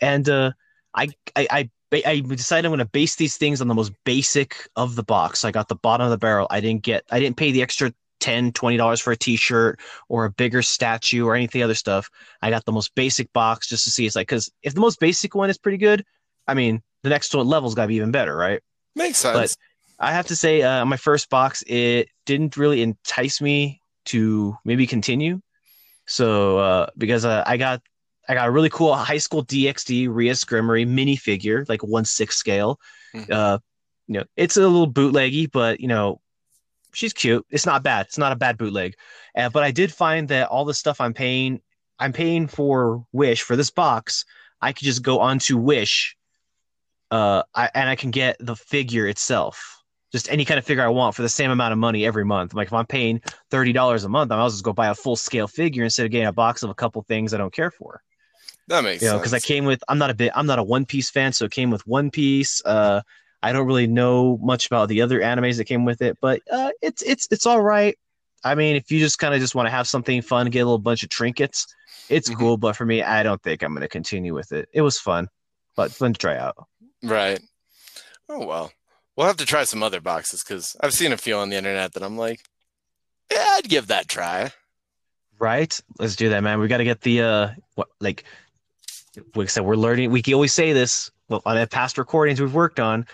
And 0.00 0.28
uh, 0.28 0.52
I 0.94 1.08
I 1.36 1.70
I, 1.92 2.02
I 2.06 2.20
decided 2.20 2.66
I'm 2.66 2.70
going 2.70 2.78
to 2.78 2.84
base 2.86 3.16
these 3.16 3.36
things 3.36 3.60
on 3.60 3.68
the 3.68 3.74
most 3.74 3.92
basic 4.04 4.68
of 4.76 4.96
the 4.96 5.02
box. 5.02 5.44
I 5.44 5.50
got 5.50 5.68
the 5.68 5.76
bottom 5.76 6.06
of 6.06 6.10
the 6.10 6.18
barrel. 6.18 6.46
I 6.50 6.60
didn't 6.60 6.82
get 6.82 7.04
I 7.10 7.20
didn't 7.20 7.36
pay 7.36 7.52
the 7.52 7.62
extra 7.62 7.92
10 8.22 8.52
20 8.52 8.76
dollars 8.76 9.00
for 9.00 9.12
a 9.12 9.16
t-shirt 9.16 9.78
or 10.08 10.24
a 10.24 10.30
bigger 10.30 10.62
statue 10.62 11.26
or 11.26 11.34
anything 11.34 11.62
other 11.62 11.74
stuff. 11.74 12.08
I 12.40 12.50
got 12.50 12.64
the 12.64 12.72
most 12.72 12.94
basic 12.94 13.32
box 13.32 13.68
just 13.68 13.84
to 13.84 13.90
see 13.90 14.06
it's 14.06 14.16
like 14.16 14.28
cuz 14.28 14.50
if 14.62 14.74
the 14.74 14.80
most 14.80 14.98
basic 15.00 15.34
one 15.34 15.50
is 15.50 15.58
pretty 15.58 15.78
good, 15.78 16.04
I 16.46 16.54
mean, 16.54 16.82
the 17.02 17.10
next 17.10 17.34
one 17.34 17.46
level's 17.46 17.74
got 17.74 17.82
to 17.82 17.88
be 17.88 17.96
even 17.96 18.12
better, 18.12 18.34
right? 18.34 18.60
makes 18.94 19.18
sense 19.18 19.56
but 19.56 19.56
I 20.02 20.12
have 20.12 20.26
to 20.26 20.36
say, 20.36 20.62
uh, 20.62 20.84
my 20.84 20.96
first 20.96 21.30
box, 21.30 21.62
it 21.66 22.08
didn't 22.26 22.56
really 22.56 22.82
entice 22.82 23.40
me 23.40 23.80
to 24.06 24.56
maybe 24.64 24.84
continue. 24.86 25.40
So 26.06 26.58
uh, 26.58 26.86
because 26.98 27.24
uh, 27.24 27.44
I 27.46 27.56
got 27.56 27.80
I 28.28 28.34
got 28.34 28.48
a 28.48 28.50
really 28.50 28.68
cool 28.68 28.94
high 28.94 29.18
school 29.18 29.44
DxD 29.44 30.08
Rias 30.10 30.44
Gremory 30.44 30.86
minifigure, 30.86 31.68
like 31.68 31.84
one 31.84 32.04
six 32.04 32.36
scale. 32.36 32.80
Mhm. 33.14 33.30
Uh, 33.30 33.58
you 34.08 34.14
know, 34.14 34.24
it's 34.36 34.56
a 34.56 34.60
little 34.60 34.90
bootleggy, 34.90 35.50
but 35.50 35.80
you 35.80 35.86
know, 35.86 36.20
she's 36.92 37.12
cute. 37.12 37.44
It's 37.50 37.66
not 37.66 37.82
bad. 37.82 38.06
It's 38.06 38.18
not 38.18 38.32
a 38.32 38.36
bad 38.36 38.58
bootleg. 38.58 38.94
Uh, 39.36 39.48
but 39.48 39.62
I 39.62 39.70
did 39.70 39.92
find 39.92 40.28
that 40.28 40.48
all 40.48 40.64
the 40.64 40.74
stuff 40.74 41.00
I'm 41.00 41.14
paying, 41.14 41.60
I'm 41.98 42.12
paying 42.12 42.46
for 42.46 43.04
Wish 43.12 43.42
for 43.42 43.56
this 43.56 43.70
box. 43.70 44.24
I 44.60 44.72
could 44.72 44.84
just 44.84 45.02
go 45.02 45.20
onto 45.20 45.56
Wish 45.56 46.16
uh, 47.10 47.42
I, 47.54 47.70
and 47.74 47.88
I 47.88 47.94
can 47.96 48.10
get 48.10 48.36
the 48.40 48.56
figure 48.56 49.06
itself, 49.06 49.82
just 50.12 50.30
any 50.32 50.44
kind 50.44 50.58
of 50.58 50.64
figure 50.64 50.82
I 50.82 50.88
want 50.88 51.14
for 51.14 51.22
the 51.22 51.28
same 51.28 51.50
amount 51.50 51.72
of 51.72 51.78
money 51.78 52.06
every 52.06 52.24
month. 52.24 52.54
Like 52.54 52.68
if 52.68 52.72
I'm 52.72 52.86
paying 52.86 53.20
thirty 53.50 53.72
dollars 53.72 54.04
a 54.04 54.08
month, 54.08 54.32
I 54.32 54.36
might 54.36 54.48
just 54.48 54.64
go 54.64 54.72
buy 54.72 54.88
a 54.88 54.94
full 54.94 55.16
scale 55.16 55.46
figure 55.46 55.84
instead 55.84 56.06
of 56.06 56.12
getting 56.12 56.28
a 56.28 56.32
box 56.32 56.62
of 56.62 56.70
a 56.70 56.74
couple 56.74 57.02
things 57.02 57.34
I 57.34 57.38
don't 57.38 57.52
care 57.52 57.70
for. 57.70 58.02
That 58.68 58.84
makes 58.84 59.02
You 59.02 59.08
know, 59.08 59.14
sense. 59.14 59.22
because 59.22 59.34
I 59.34 59.40
came 59.40 59.64
with 59.64 59.82
I'm 59.88 59.98
not 59.98 60.10
a 60.10 60.14
bit 60.14 60.32
I'm 60.34 60.46
not 60.46 60.58
a 60.58 60.62
One 60.62 60.86
Piece 60.86 61.10
fan, 61.10 61.32
so 61.32 61.44
it 61.44 61.50
came 61.50 61.70
with 61.70 61.86
One 61.86 62.10
Piece. 62.10 62.62
Uh, 62.64 63.02
I 63.42 63.52
don't 63.52 63.66
really 63.66 63.86
know 63.86 64.38
much 64.42 64.66
about 64.66 64.88
the 64.88 65.02
other 65.02 65.20
animes 65.20 65.56
that 65.56 65.64
came 65.64 65.84
with 65.84 66.00
it, 66.02 66.18
but 66.20 66.40
uh, 66.50 66.70
it's 66.80 67.02
it's 67.02 67.26
it's 67.30 67.46
all 67.46 67.60
right. 67.60 67.98
I 68.44 68.54
mean, 68.54 68.76
if 68.76 68.90
you 68.90 68.98
just 68.98 69.18
kind 69.18 69.34
of 69.34 69.40
just 69.40 69.54
want 69.54 69.66
to 69.66 69.70
have 69.70 69.86
something 69.88 70.20
fun, 70.22 70.48
get 70.50 70.60
a 70.60 70.64
little 70.64 70.78
bunch 70.78 71.02
of 71.02 71.08
trinkets, 71.10 71.66
it's 72.08 72.28
Mhm. 72.30 72.38
cool. 72.38 72.56
But 72.56 72.76
for 72.76 72.84
me, 72.84 73.02
I 73.02 73.22
don't 73.22 73.42
think 73.42 73.62
I'm 73.62 73.72
going 73.72 73.82
to 73.82 73.88
continue 73.88 74.34
with 74.34 74.52
it. 74.52 74.68
It 74.72 74.82
was 74.82 74.98
fun, 74.98 75.28
but 75.76 75.92
fun 75.92 76.12
to 76.12 76.18
try 76.18 76.36
out. 76.36 76.56
Right. 77.02 77.40
Oh 78.28 78.44
well. 78.46 78.72
We'll 79.16 79.26
have 79.26 79.36
to 79.38 79.44
try 79.46 79.64
some 79.64 79.82
other 79.82 80.00
boxes 80.00 80.42
because 80.42 80.74
I've 80.80 80.94
seen 80.94 81.12
a 81.12 81.18
few 81.18 81.36
on 81.36 81.50
the 81.50 81.56
internet 81.56 81.92
that 81.92 82.02
I'm 82.02 82.16
like, 82.16 82.40
yeah, 83.30 83.44
I'd 83.50 83.68
give 83.68 83.88
that 83.88 84.08
try. 84.08 84.52
Right? 85.38 85.78
Let's 85.98 86.16
do 86.16 86.28
that, 86.30 86.42
man. 86.42 86.60
We 86.60 86.68
got 86.68 86.78
to 86.78 86.84
get 86.84 87.00
the 87.02 87.22
uh, 87.22 87.48
what 87.74 87.88
like 88.00 88.24
we 89.34 89.46
said, 89.46 89.64
we're 89.64 89.76
learning. 89.76 90.10
We 90.10 90.22
always 90.32 90.54
say 90.54 90.72
this 90.72 91.10
well, 91.28 91.42
on 91.44 91.56
the 91.56 91.66
past 91.66 91.98
recordings 91.98 92.40
we've 92.40 92.54
worked 92.54 92.80
on. 92.80 93.06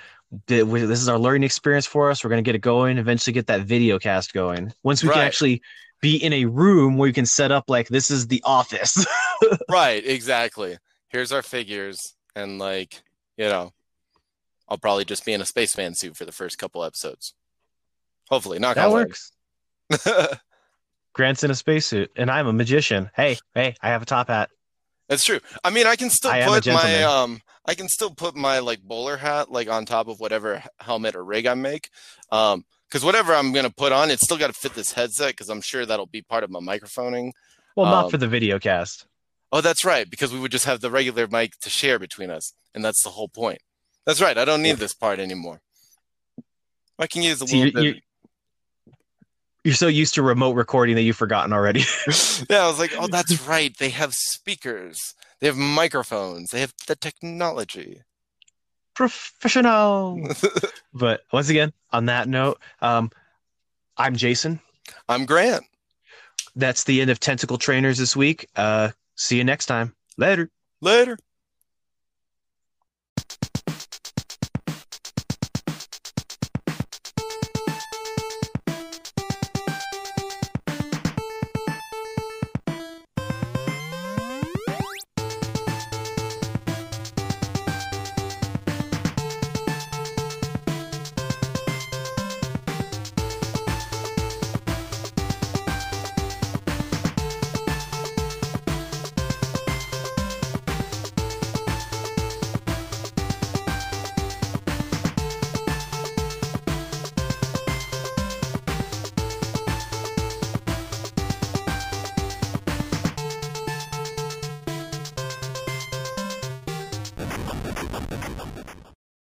We- 0.46 0.80
This 0.80 1.00
is 1.00 1.08
our 1.08 1.18
learning 1.18 1.44
experience 1.44 1.86
for 1.86 2.10
us. 2.10 2.22
We're 2.22 2.30
going 2.30 2.42
to 2.44 2.48
get 2.48 2.54
it 2.54 2.60
going. 2.60 2.98
Eventually, 2.98 3.32
get 3.34 3.46
that 3.48 3.62
video 3.62 3.98
cast 3.98 4.32
going. 4.32 4.72
Once 4.82 5.02
we 5.02 5.08
can 5.10 5.18
actually 5.26 5.62
be 6.00 6.16
in 6.16 6.32
a 6.32 6.44
room 6.44 6.96
where 6.96 7.06
you 7.08 7.12
can 7.14 7.26
set 7.26 7.50
up 7.50 7.64
like 7.68 7.88
this 7.88 8.10
is 8.10 8.26
the 8.28 8.42
office. 8.44 9.04
Right, 9.70 10.04
exactly. 10.04 10.78
Here's 11.10 11.30
our 11.30 11.42
figures, 11.42 12.14
and 12.34 12.58
like, 12.58 13.02
you 13.36 13.44
know, 13.44 13.72
I'll 14.68 14.78
probably 14.78 15.04
just 15.04 15.24
be 15.24 15.32
in 15.32 15.40
a 15.40 15.46
spaceman 15.46 15.94
suit 15.94 16.16
for 16.16 16.24
the 16.24 16.32
first 16.32 16.58
couple 16.58 16.82
episodes. 16.82 17.34
Hopefully, 18.28 18.58
not 18.58 18.74
that 18.74 18.90
works. 18.90 19.30
Grant's 21.14 21.44
in 21.44 21.50
a 21.52 21.54
spacesuit, 21.54 22.10
and 22.16 22.30
I'm 22.30 22.48
a 22.48 22.52
magician. 22.52 23.10
Hey, 23.14 23.38
hey, 23.54 23.76
I 23.80 23.88
have 23.90 24.02
a 24.02 24.06
top 24.06 24.26
hat. 24.28 24.50
That's 25.08 25.24
true. 25.24 25.40
I 25.64 25.70
mean, 25.70 25.86
I 25.86 25.96
can 25.96 26.10
still 26.10 26.30
I 26.30 26.44
put 26.44 26.66
my 26.66 27.02
um, 27.02 27.40
I 27.64 27.74
can 27.74 27.88
still 27.88 28.10
put 28.10 28.36
my 28.36 28.58
like 28.58 28.80
bowler 28.82 29.16
hat 29.16 29.50
like 29.50 29.68
on 29.68 29.86
top 29.86 30.08
of 30.08 30.20
whatever 30.20 30.62
helmet 30.80 31.16
or 31.16 31.24
rig 31.24 31.46
I 31.46 31.54
make, 31.54 31.90
um, 32.30 32.64
because 32.88 33.04
whatever 33.04 33.34
I'm 33.34 33.52
gonna 33.52 33.70
put 33.70 33.92
on, 33.92 34.10
it's 34.10 34.22
still 34.22 34.36
got 34.38 34.48
to 34.48 34.52
fit 34.52 34.74
this 34.74 34.92
headset 34.92 35.30
because 35.30 35.48
I'm 35.48 35.62
sure 35.62 35.86
that'll 35.86 36.06
be 36.06 36.22
part 36.22 36.44
of 36.44 36.50
my 36.50 36.60
microphoning. 36.60 37.32
Well, 37.74 37.86
not 37.86 38.04
Um, 38.06 38.10
for 38.10 38.18
the 38.18 38.28
video 38.28 38.58
cast. 38.58 39.06
Oh, 39.50 39.62
that's 39.62 39.82
right, 39.82 40.08
because 40.10 40.30
we 40.30 40.38
would 40.40 40.52
just 40.52 40.66
have 40.66 40.82
the 40.82 40.90
regular 40.90 41.26
mic 41.26 41.58
to 41.60 41.70
share 41.70 41.98
between 41.98 42.28
us, 42.30 42.52
and 42.74 42.84
that's 42.84 43.02
the 43.02 43.10
whole 43.10 43.28
point. 43.28 43.62
That's 44.04 44.20
right. 44.20 44.36
I 44.36 44.44
don't 44.44 44.62
need 44.62 44.76
this 44.76 44.92
part 44.92 45.18
anymore. 45.18 45.62
I 46.98 47.06
can 47.06 47.22
use 47.22 47.40
a 47.40 47.46
See, 47.46 47.64
little 47.64 47.82
you're, 47.82 47.94
bit. 47.94 48.02
You're, 49.68 49.74
so 49.74 49.86
used 49.86 50.14
to 50.14 50.22
remote 50.22 50.54
recording 50.54 50.96
that 50.96 51.02
you've 51.02 51.16
forgotten 51.16 51.52
already. 51.52 51.80
yeah, 52.48 52.64
I 52.64 52.66
was 52.66 52.78
like, 52.78 52.92
oh, 52.98 53.06
that's 53.06 53.46
right. 53.46 53.76
They 53.76 53.90
have 53.90 54.14
speakers. 54.14 55.14
They 55.40 55.46
have 55.46 55.56
microphones. 55.56 56.50
They 56.50 56.60
have 56.60 56.72
the 56.86 56.96
technology. 56.96 58.00
Professional. 58.94 60.26
but 60.94 61.20
once 61.34 61.50
again, 61.50 61.74
on 61.92 62.06
that 62.06 62.28
note, 62.28 62.58
um, 62.80 63.10
I'm 63.98 64.16
Jason. 64.16 64.58
I'm 65.06 65.26
Grant. 65.26 65.64
That's 66.56 66.84
the 66.84 67.02
end 67.02 67.10
of 67.10 67.20
Tentacle 67.20 67.58
Trainers 67.58 67.98
this 67.98 68.16
week. 68.16 68.48
Uh, 68.56 68.92
see 69.16 69.36
you 69.36 69.44
next 69.44 69.66
time. 69.66 69.94
Later. 70.16 70.50
Later. 70.80 71.18